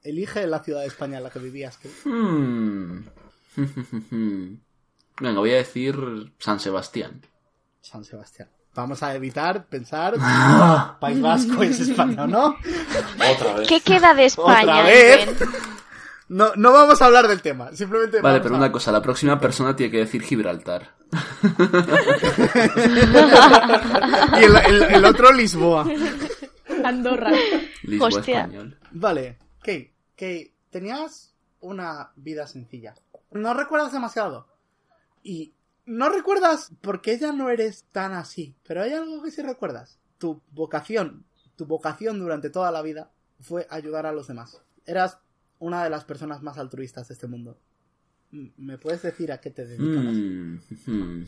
Elige 0.04 0.46
la 0.46 0.62
ciudad 0.62 0.82
de 0.82 0.86
España 0.86 1.16
en 1.18 1.24
la 1.24 1.30
que 1.30 1.38
vivías. 1.40 1.78
Hmm. 2.04 2.98
Venga, 5.20 5.38
voy 5.40 5.50
a 5.50 5.56
decir 5.56 5.96
San 6.38 6.60
Sebastián. 6.60 7.22
San 7.80 8.04
Sebastián. 8.04 8.48
Vamos 8.74 9.02
a 9.02 9.14
evitar 9.14 9.66
pensar. 9.66 10.14
País 11.00 11.20
Vasco 11.20 11.62
es 11.62 11.80
España, 11.80 12.26
¿no? 12.26 12.56
Otra 13.32 13.54
vez. 13.54 13.68
¿Qué 13.68 13.80
queda 13.80 14.12
de 14.14 14.24
España? 14.26 14.62
Otra 14.62 14.82
vez. 14.82 15.28
No, 16.28 16.52
no 16.56 16.72
vamos 16.72 17.00
a 17.00 17.06
hablar 17.06 17.28
del 17.28 17.40
tema. 17.42 17.70
Simplemente. 17.72 18.20
Vale, 18.20 18.40
pero 18.40 18.54
a- 18.56 18.58
una 18.58 18.72
cosa, 18.72 18.90
la 18.92 19.00
próxima 19.02 19.38
persona 19.40 19.76
tiene 19.76 19.92
que 19.92 19.98
decir 19.98 20.22
Gibraltar. 20.22 20.90
Y 24.40 24.44
el, 24.44 24.56
el- 24.56 24.82
el 24.94 25.04
otro 25.04 25.32
Lisboa. 25.32 25.86
Andorra. 26.84 27.30
Lisboa 27.82 28.08
Hostia. 28.08 28.40
español. 28.40 28.76
Vale, 28.92 29.38
Kay, 29.62 29.93
Kay, 30.16 30.52
tenías 30.70 31.34
una 31.60 32.12
vida 32.16 32.46
sencilla. 32.46 32.94
No 33.30 33.54
recuerdas 33.54 33.92
demasiado. 33.92 34.46
Y 35.22 35.54
no 35.86 36.08
recuerdas 36.08 36.72
porque 36.80 37.18
ya 37.18 37.32
no 37.32 37.50
eres 37.50 37.84
tan 37.92 38.12
así. 38.12 38.54
Pero 38.66 38.82
hay 38.82 38.92
algo 38.92 39.22
que 39.22 39.30
sí 39.30 39.42
recuerdas. 39.42 39.98
Tu 40.18 40.40
vocación, 40.52 41.24
tu 41.56 41.66
vocación 41.66 42.18
durante 42.18 42.50
toda 42.50 42.70
la 42.70 42.82
vida 42.82 43.10
fue 43.40 43.66
ayudar 43.70 44.06
a 44.06 44.12
los 44.12 44.28
demás. 44.28 44.60
Eras 44.86 45.18
una 45.58 45.84
de 45.84 45.90
las 45.90 46.04
personas 46.04 46.42
más 46.42 46.58
altruistas 46.58 47.08
de 47.08 47.14
este 47.14 47.26
mundo. 47.26 47.58
¿Me 48.30 48.78
puedes 48.78 49.02
decir 49.02 49.30
a 49.32 49.40
qué 49.40 49.50
te 49.50 49.64
dedicabas? 49.64 50.14
Mm, 50.14 50.58
hmm. 50.86 51.26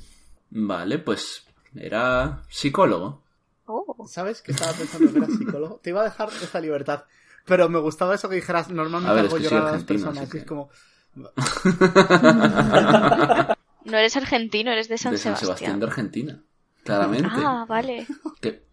Vale, 0.50 0.98
pues 0.98 1.44
era 1.74 2.42
psicólogo. 2.48 3.22
Oh. 3.66 4.06
¿Sabes 4.08 4.42
que 4.42 4.52
estaba 4.52 4.72
pensando 4.72 5.12
que 5.12 5.18
eras 5.18 5.32
psicólogo? 5.36 5.76
Te 5.82 5.90
iba 5.90 6.00
a 6.00 6.04
dejar 6.04 6.28
esta 6.28 6.60
libertad. 6.60 7.04
Pero 7.46 7.68
me 7.68 7.78
gustaba 7.78 8.14
eso 8.14 8.28
que 8.28 8.36
dijeras, 8.36 8.70
normalmente 8.70 9.10
A 9.10 9.14
ver, 9.14 9.26
hago 9.26 9.36
que 9.36 9.42
llorar 9.44 9.66
a 9.68 9.72
las 9.72 9.84
personas. 9.84 10.22
Y 10.22 10.24
es 10.24 10.30
que- 10.30 10.44
como, 10.44 10.68
No 13.84 13.96
eres 13.98 14.16
argentino, 14.16 14.72
eres 14.72 14.88
de 14.88 14.98
San, 14.98 15.12
de 15.12 15.18
San 15.18 15.36
Sebastián. 15.36 15.46
Sebastián 15.46 15.80
de 15.80 15.86
Argentina. 15.86 16.42
Claramente. 16.82 17.28
Ah, 17.32 17.64
vale. 17.68 18.06
Que-. 18.40 18.64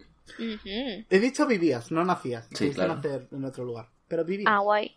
He 1.10 1.20
dicho 1.20 1.46
vivías, 1.46 1.92
no 1.92 2.04
nacías. 2.04 2.48
Sí, 2.52 2.72
claro. 2.72 2.96
nacer 2.96 3.28
en 3.32 3.46
otro 3.46 3.64
lugar. 3.64 3.90
Pero 4.08 4.26
vivías. 4.26 4.52
Ah, 4.52 4.60
guay. 4.60 4.96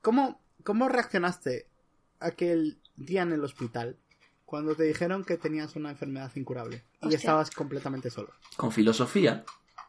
¿Cómo, 0.00 0.40
¿Cómo 0.64 0.88
reaccionaste 0.88 1.66
aquel 2.20 2.78
día 2.96 3.22
en 3.22 3.32
el 3.32 3.44
hospital 3.44 3.96
cuando 4.46 4.74
te 4.74 4.84
dijeron 4.84 5.24
que 5.24 5.36
tenías 5.36 5.76
una 5.76 5.90
enfermedad 5.90 6.32
incurable 6.36 6.82
y 7.02 7.06
Hostia. 7.06 7.16
estabas 7.18 7.50
completamente 7.50 8.10
solo? 8.10 8.30
con 8.56 8.72
filosofía. 8.72 9.44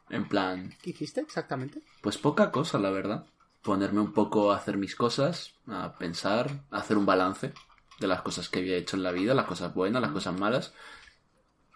En 0.09 0.27
plan, 0.27 0.73
¿Qué 0.81 0.89
hiciste 0.91 1.21
exactamente? 1.21 1.81
pues 2.01 2.17
poca 2.17 2.51
cosa, 2.51 2.79
la 2.79 2.89
verdad. 2.89 3.25
Ponerme 3.61 3.99
un 4.01 4.13
poco 4.13 4.51
a 4.51 4.55
hacer 4.57 4.77
mis 4.77 4.95
cosas, 4.95 5.53
a 5.67 5.93
pensar, 5.97 6.63
a 6.71 6.77
hacer 6.77 6.97
un 6.97 7.05
balance 7.05 7.53
de 7.99 8.07
las 8.07 8.21
cosas 8.21 8.47
que 8.49 8.59
había 8.59 8.77
hecho 8.77 8.95
en 8.95 9.03
la 9.03 9.11
vida, 9.11 9.33
las 9.33 9.45
cosas 9.45 9.73
buenas, 9.73 10.01
las 10.01 10.11
cosas 10.11 10.39
malas. 10.39 10.73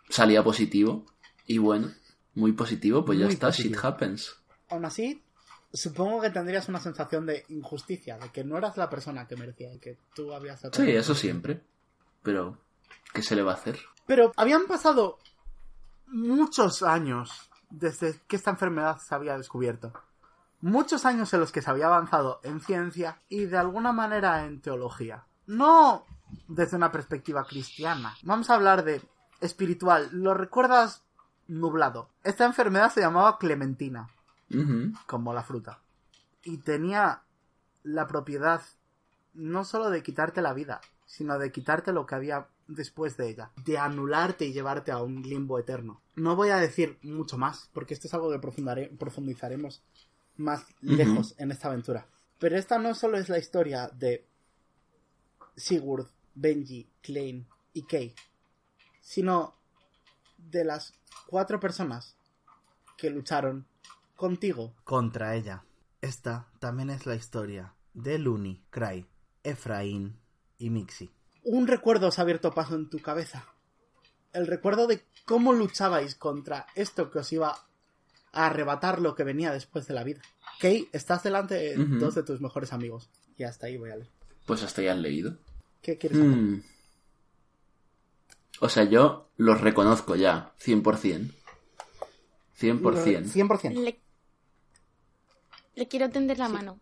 Salía 0.09 0.43
positivo. 0.43 1.05
Y 1.45 1.57
bueno, 1.57 1.91
muy 2.35 2.53
positivo, 2.53 3.03
pues 3.03 3.19
ya 3.19 3.27
está, 3.27 3.47
positivo. 3.47 3.75
shit 3.75 3.83
happens. 3.85 4.35
Aún 4.69 4.85
así, 4.85 5.21
supongo 5.73 6.21
que 6.21 6.29
tendrías 6.29 6.69
una 6.69 6.79
sensación 6.79 7.25
de 7.25 7.45
injusticia, 7.49 8.17
de 8.17 8.29
que 8.29 8.43
no 8.45 8.57
eras 8.57 8.77
la 8.77 8.89
persona 8.89 9.27
que 9.27 9.35
merecía 9.35 9.73
y 9.73 9.79
que 9.79 9.97
tú 10.15 10.33
habías 10.33 10.61
Sí, 10.71 10.89
eso 10.89 11.13
siempre. 11.13 11.61
Pero, 12.21 12.57
¿qué 13.13 13.21
se 13.21 13.35
le 13.35 13.43
va 13.43 13.51
a 13.51 13.55
hacer? 13.55 13.77
Pero 14.07 14.31
habían 14.37 14.65
pasado 14.67 15.19
muchos 16.07 16.81
años 16.83 17.49
desde 17.73 18.19
que 18.27 18.35
esta 18.35 18.51
enfermedad 18.51 18.99
se 18.99 19.15
había 19.15 19.35
descubierto. 19.35 19.91
Muchos 20.61 21.05
años 21.05 21.33
en 21.33 21.39
los 21.39 21.51
que 21.51 21.61
se 21.61 21.69
había 21.69 21.87
avanzado 21.87 22.39
en 22.43 22.61
ciencia 22.61 23.19
y 23.29 23.45
de 23.45 23.57
alguna 23.57 23.91
manera 23.91 24.45
en 24.45 24.61
teología. 24.61 25.25
No 25.47 26.05
desde 26.47 26.77
una 26.77 26.91
perspectiva 26.91 27.43
cristiana. 27.45 28.15
Vamos 28.21 28.49
a 28.49 28.55
hablar 28.55 28.83
de 28.83 29.01
espiritual. 29.41 30.09
¿Lo 30.11 30.35
recuerdas 30.35 31.03
nublado? 31.47 32.09
Esta 32.23 32.45
enfermedad 32.45 32.93
se 32.93 33.01
llamaba 33.01 33.39
Clementina, 33.39 34.07
como 35.07 35.33
la 35.33 35.43
fruta. 35.43 35.79
Y 36.43 36.57
tenía 36.57 37.23
la 37.81 38.07
propiedad 38.07 38.61
no 39.33 39.65
solo 39.65 39.89
de 39.89 40.03
quitarte 40.03 40.41
la 40.41 40.53
vida, 40.53 40.79
sino 41.05 41.39
de 41.39 41.51
quitarte 41.51 41.91
lo 41.91 42.05
que 42.05 42.15
había 42.15 42.47
después 42.67 43.17
de 43.17 43.29
ella, 43.29 43.51
de 43.65 43.77
anularte 43.77 44.45
y 44.45 44.53
llevarte 44.53 44.91
a 44.91 45.01
un 45.01 45.21
limbo 45.21 45.59
eterno. 45.59 46.01
No 46.15 46.35
voy 46.35 46.49
a 46.49 46.57
decir 46.57 46.97
mucho 47.01 47.37
más, 47.37 47.69
porque 47.73 47.93
esto 47.93 48.07
es 48.07 48.13
algo 48.13 48.31
que 48.31 48.39
profundizaremos 48.97 49.83
más 50.37 50.65
lejos 50.81 51.35
en 51.37 51.51
esta 51.51 51.67
aventura. 51.67 52.07
Pero 52.39 52.57
esta 52.57 52.79
no 52.79 52.93
solo 52.95 53.17
es 53.17 53.29
la 53.29 53.37
historia 53.37 53.89
de 53.89 54.25
Sigurd, 55.55 56.07
Benji, 56.35 56.89
Klein 57.01 57.47
y 57.73 57.83
Kay, 57.83 58.13
sino 59.01 59.55
de 60.37 60.65
las 60.65 60.93
cuatro 61.27 61.59
personas 61.59 62.15
que 62.97 63.09
lucharon 63.09 63.65
contigo 64.15 64.73
contra 64.83 65.35
ella. 65.35 65.63
Esta 66.01 66.47
también 66.59 66.89
es 66.89 67.05
la 67.05 67.15
historia 67.15 67.73
de 67.93 68.17
Luni, 68.17 68.61
Cry, 68.69 69.05
Efraín 69.43 70.17
y 70.57 70.69
Mixi. 70.69 71.11
Un 71.43 71.67
recuerdo 71.67 72.11
se 72.11 72.21
ha 72.21 72.23
abierto 72.23 72.51
paso 72.53 72.75
en 72.75 72.89
tu 72.89 72.99
cabeza. 72.99 73.45
el 74.33 74.47
recuerdo 74.47 74.87
de 74.87 75.03
cómo 75.25 75.53
luchabais 75.53 76.15
contra 76.15 76.65
esto 76.75 77.11
que 77.11 77.19
os 77.19 77.31
iba 77.31 77.55
a 78.31 78.45
arrebatar 78.47 78.99
lo 78.99 79.13
que 79.13 79.23
venía 79.23 79.51
después 79.51 79.85
de 79.87 79.93
la 79.93 80.03
vida. 80.03 80.21
Kay, 80.59 80.89
estás 80.91 81.21
delante 81.23 81.53
de 81.55 81.75
dos 81.75 82.15
de 82.15 82.23
tus 82.23 82.41
mejores 82.41 82.73
amigos. 82.73 83.09
Y 83.37 83.43
hasta 83.43 83.67
ahí 83.67 83.77
voy 83.77 83.91
a 83.91 83.95
leer. 83.97 84.09
Pues 84.45 84.63
hasta 84.63 84.81
ya 84.81 84.93
has 84.93 84.97
leído. 84.97 85.37
¿Qué 85.81 85.97
quieres 85.97 86.17
hacer? 86.17 86.29
Mm. 86.31 86.63
O 88.59 88.69
sea, 88.69 88.83
yo 88.85 89.29
los 89.37 89.61
reconozco 89.61 90.15
ya, 90.15 90.53
100%. 90.63 91.31
100%. 92.59 93.31
100%. 93.31 93.73
Le, 93.73 93.99
le 95.75 95.87
quiero 95.87 96.09
tender 96.09 96.39
la 96.39 96.49
mano. 96.49 96.79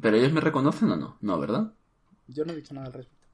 ¿Pero 0.00 0.16
ellos 0.16 0.32
me 0.32 0.40
reconocen 0.40 0.90
o 0.90 0.96
no? 0.96 1.16
No, 1.20 1.38
¿verdad? 1.38 1.72
Yo 2.28 2.44
no 2.44 2.52
he 2.52 2.56
dicho 2.56 2.74
nada 2.74 2.86
al 2.88 2.92
respecto. 2.92 3.26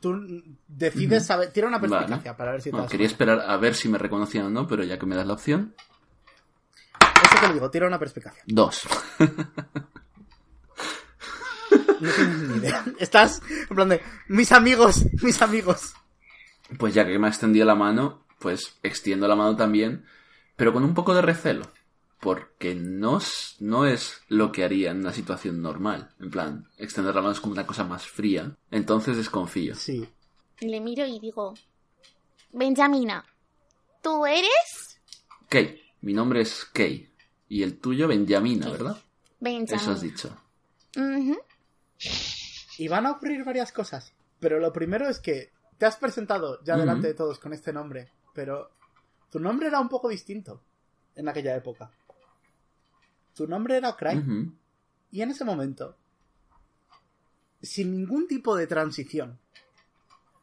Tú 0.00 0.42
decides 0.66 1.26
saber. 1.26 1.50
Tira 1.52 1.66
una 1.66 1.80
perspicacia 1.80 2.16
Vale. 2.16 2.34
para 2.34 2.52
ver 2.52 2.60
si 2.60 2.64
te 2.66 2.70
Bueno, 2.72 2.84
das 2.84 2.90
quería 2.92 3.06
cuenta. 3.08 3.12
esperar 3.24 3.50
a 3.50 3.56
ver 3.56 3.74
si 3.74 3.88
me 3.88 3.96
reconocían 3.98 4.46
o 4.46 4.50
no, 4.50 4.66
pero 4.66 4.84
ya 4.84 4.98
que 4.98 5.06
me 5.06 5.16
das 5.16 5.26
la 5.26 5.32
opción. 5.32 5.74
Eso 7.24 7.40
te 7.40 7.48
lo 7.48 7.54
digo, 7.54 7.70
tira 7.70 7.86
una 7.86 7.98
perspicacia. 7.98 8.42
Dos. 8.46 8.82
No 12.00 12.10
tienes 12.12 12.38
ni 12.38 12.56
idea. 12.58 12.84
Estás 12.98 13.42
en 13.68 13.74
plan 13.74 13.88
de. 13.88 14.00
Mis 14.28 14.52
amigos, 14.52 15.04
mis 15.22 15.42
amigos. 15.42 15.94
Pues 16.78 16.94
ya 16.94 17.04
que 17.04 17.18
me 17.18 17.26
ha 17.26 17.30
extendido 17.30 17.66
la 17.66 17.74
mano, 17.74 18.24
pues 18.38 18.78
extiendo 18.84 19.26
la 19.26 19.34
mano 19.34 19.56
también, 19.56 20.04
pero 20.54 20.72
con 20.72 20.84
un 20.84 20.94
poco 20.94 21.12
de 21.14 21.22
recelo. 21.22 21.66
Porque 22.20 22.74
no, 22.74 23.18
es- 23.18 23.56
no 23.60 23.86
es 23.86 24.20
lo 24.28 24.50
que 24.50 24.64
haría 24.64 24.90
en 24.90 24.98
una 24.98 25.12
situación 25.12 25.62
normal. 25.62 26.10
En 26.20 26.30
plan, 26.30 26.68
extender 26.76 27.14
la 27.14 27.20
mano 27.22 27.32
es 27.32 27.40
como 27.40 27.52
una 27.52 27.66
cosa 27.66 27.84
más 27.84 28.06
fría. 28.06 28.56
Entonces 28.70 29.16
desconfío. 29.16 29.74
Sí. 29.76 30.08
Le 30.60 30.80
miro 30.80 31.06
y 31.06 31.20
digo, 31.20 31.54
Benjamina, 32.52 33.24
¿tú 34.02 34.26
eres? 34.26 35.00
Kay, 35.48 35.80
mi 36.00 36.12
nombre 36.12 36.40
es 36.40 36.64
Kay. 36.72 37.08
Y 37.48 37.62
el 37.62 37.78
tuyo, 37.78 38.08
Benjamina, 38.08 38.68
¿verdad? 38.70 38.96
Benjamina. 39.38 39.76
Eso 39.76 39.92
has 39.92 40.00
dicho. 40.00 40.36
Y 42.78 42.88
van 42.88 43.06
a 43.06 43.12
ocurrir 43.12 43.44
varias 43.44 43.72
cosas. 43.72 44.12
Pero 44.40 44.58
lo 44.58 44.72
primero 44.72 45.08
es 45.08 45.18
que 45.20 45.50
te 45.78 45.86
has 45.86 45.96
presentado 45.96 46.62
ya 46.64 46.76
delante 46.76 47.08
de 47.08 47.14
todos 47.14 47.38
con 47.38 47.52
este 47.52 47.72
nombre. 47.72 48.10
Pero 48.34 48.70
tu 49.30 49.38
nombre 49.40 49.68
era 49.68 49.80
un 49.80 49.88
poco 49.88 50.08
distinto 50.08 50.62
en 51.16 51.28
aquella 51.28 51.56
época. 51.56 51.90
Tu 53.38 53.46
nombre 53.46 53.76
era 53.76 53.94
Cry. 53.96 54.52
Y 55.12 55.22
en 55.22 55.30
ese 55.30 55.44
momento, 55.44 55.96
sin 57.62 57.92
ningún 57.92 58.26
tipo 58.26 58.56
de 58.56 58.66
transición, 58.66 59.38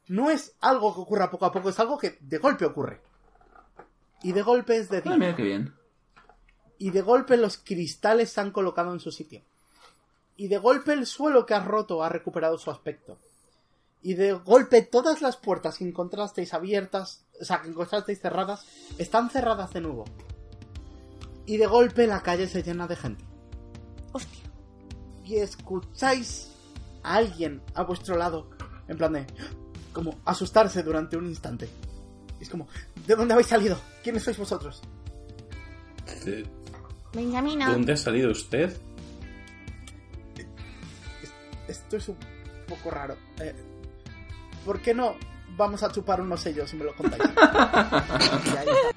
no 0.08 0.30
es 0.32 0.56
algo 0.62 0.93
que 0.96 1.02
ocurra 1.02 1.30
poco 1.30 1.46
a 1.46 1.52
poco, 1.52 1.70
es 1.70 1.80
algo 1.80 1.98
que 1.98 2.18
de 2.22 2.38
golpe 2.38 2.66
ocurre. 2.66 3.02
Y 4.24 4.32
de 4.32 4.41
golpe 4.41 4.78
es 4.78 4.89
de 4.89 5.00
Ah, 5.00 5.02
día. 5.02 5.18
mira 5.18 5.36
qué 5.36 5.43
bien. 5.43 5.74
Y 6.78 6.91
de 6.91 7.02
golpe 7.02 7.36
los 7.38 7.58
cristales 7.58 8.32
se 8.32 8.39
han 8.41 8.52
colocado 8.52 8.93
en 8.93 9.00
su 9.02 9.12
sitio. 9.12 9.41
Y 10.38 10.48
de 10.48 10.58
golpe 10.58 10.93
el 10.93 11.06
suelo 11.06 11.46
que 11.46 11.54
has 11.54 11.66
roto 11.66 12.02
ha 12.04 12.08
recuperado 12.10 12.58
su 12.58 12.72
aspecto. 12.72 13.18
Y 14.02 14.14
de 14.14 14.32
golpe 14.34 14.82
todas 14.84 15.22
las 15.22 15.36
puertas 15.38 15.78
que 15.78 15.84
encontrasteis 15.84 16.54
abiertas, 16.54 17.26
o 17.41 17.43
sea, 17.46 17.62
que 17.62 17.68
encontrasteis 17.68 18.22
cerradas, 18.22 18.66
están 18.98 19.30
cerradas 19.30 19.74
de 19.74 19.82
nuevo. 19.82 20.06
Y 21.46 21.58
de 21.58 21.68
golpe 21.68 22.08
la 22.08 22.22
calle 22.22 22.48
se 22.48 22.64
llena 22.64 22.88
de 22.88 22.96
gente. 22.96 23.24
Hostia. 24.14 24.43
Y 25.24 25.38
escucháis 25.38 26.52
a 27.04 27.16
alguien 27.16 27.62
a 27.74 27.84
vuestro 27.84 28.18
lado, 28.18 28.50
en 28.88 28.98
plan 28.98 29.14
de, 29.14 29.26
como 29.93 30.20
asustarse 30.26 30.82
durante 30.84 31.18
un 31.18 31.28
instante. 31.28 31.70
Es 32.39 32.50
como, 32.50 32.68
¿de 33.08 33.16
dónde 33.16 33.34
habéis 33.34 33.48
salido? 33.48 33.78
¿Quiénes 34.04 34.24
sois 34.24 34.38
vosotros? 34.38 34.82
¿De 36.26 36.46
Benjamina. 37.14 37.72
dónde 37.72 37.93
ha 37.93 37.98
salido 37.98 38.32
usted? 38.32 38.76
Esto 41.68 41.98
es 41.98 42.08
un 42.10 42.18
poco 42.68 42.91
raro. 42.91 43.16
Eh, 43.39 43.56
¿Por 44.66 44.82
qué 44.82 44.93
no 44.93 45.16
vamos 45.58 45.82
a 45.84 45.91
chupar 45.91 46.22
unos 46.22 46.41
sellos 46.41 46.72
y 46.74 46.76
me 46.78 46.86
lo 46.86 46.96
contáis? 46.96 47.24
Y 48.46 48.50
ahí 48.58 48.68
está. 48.68 48.95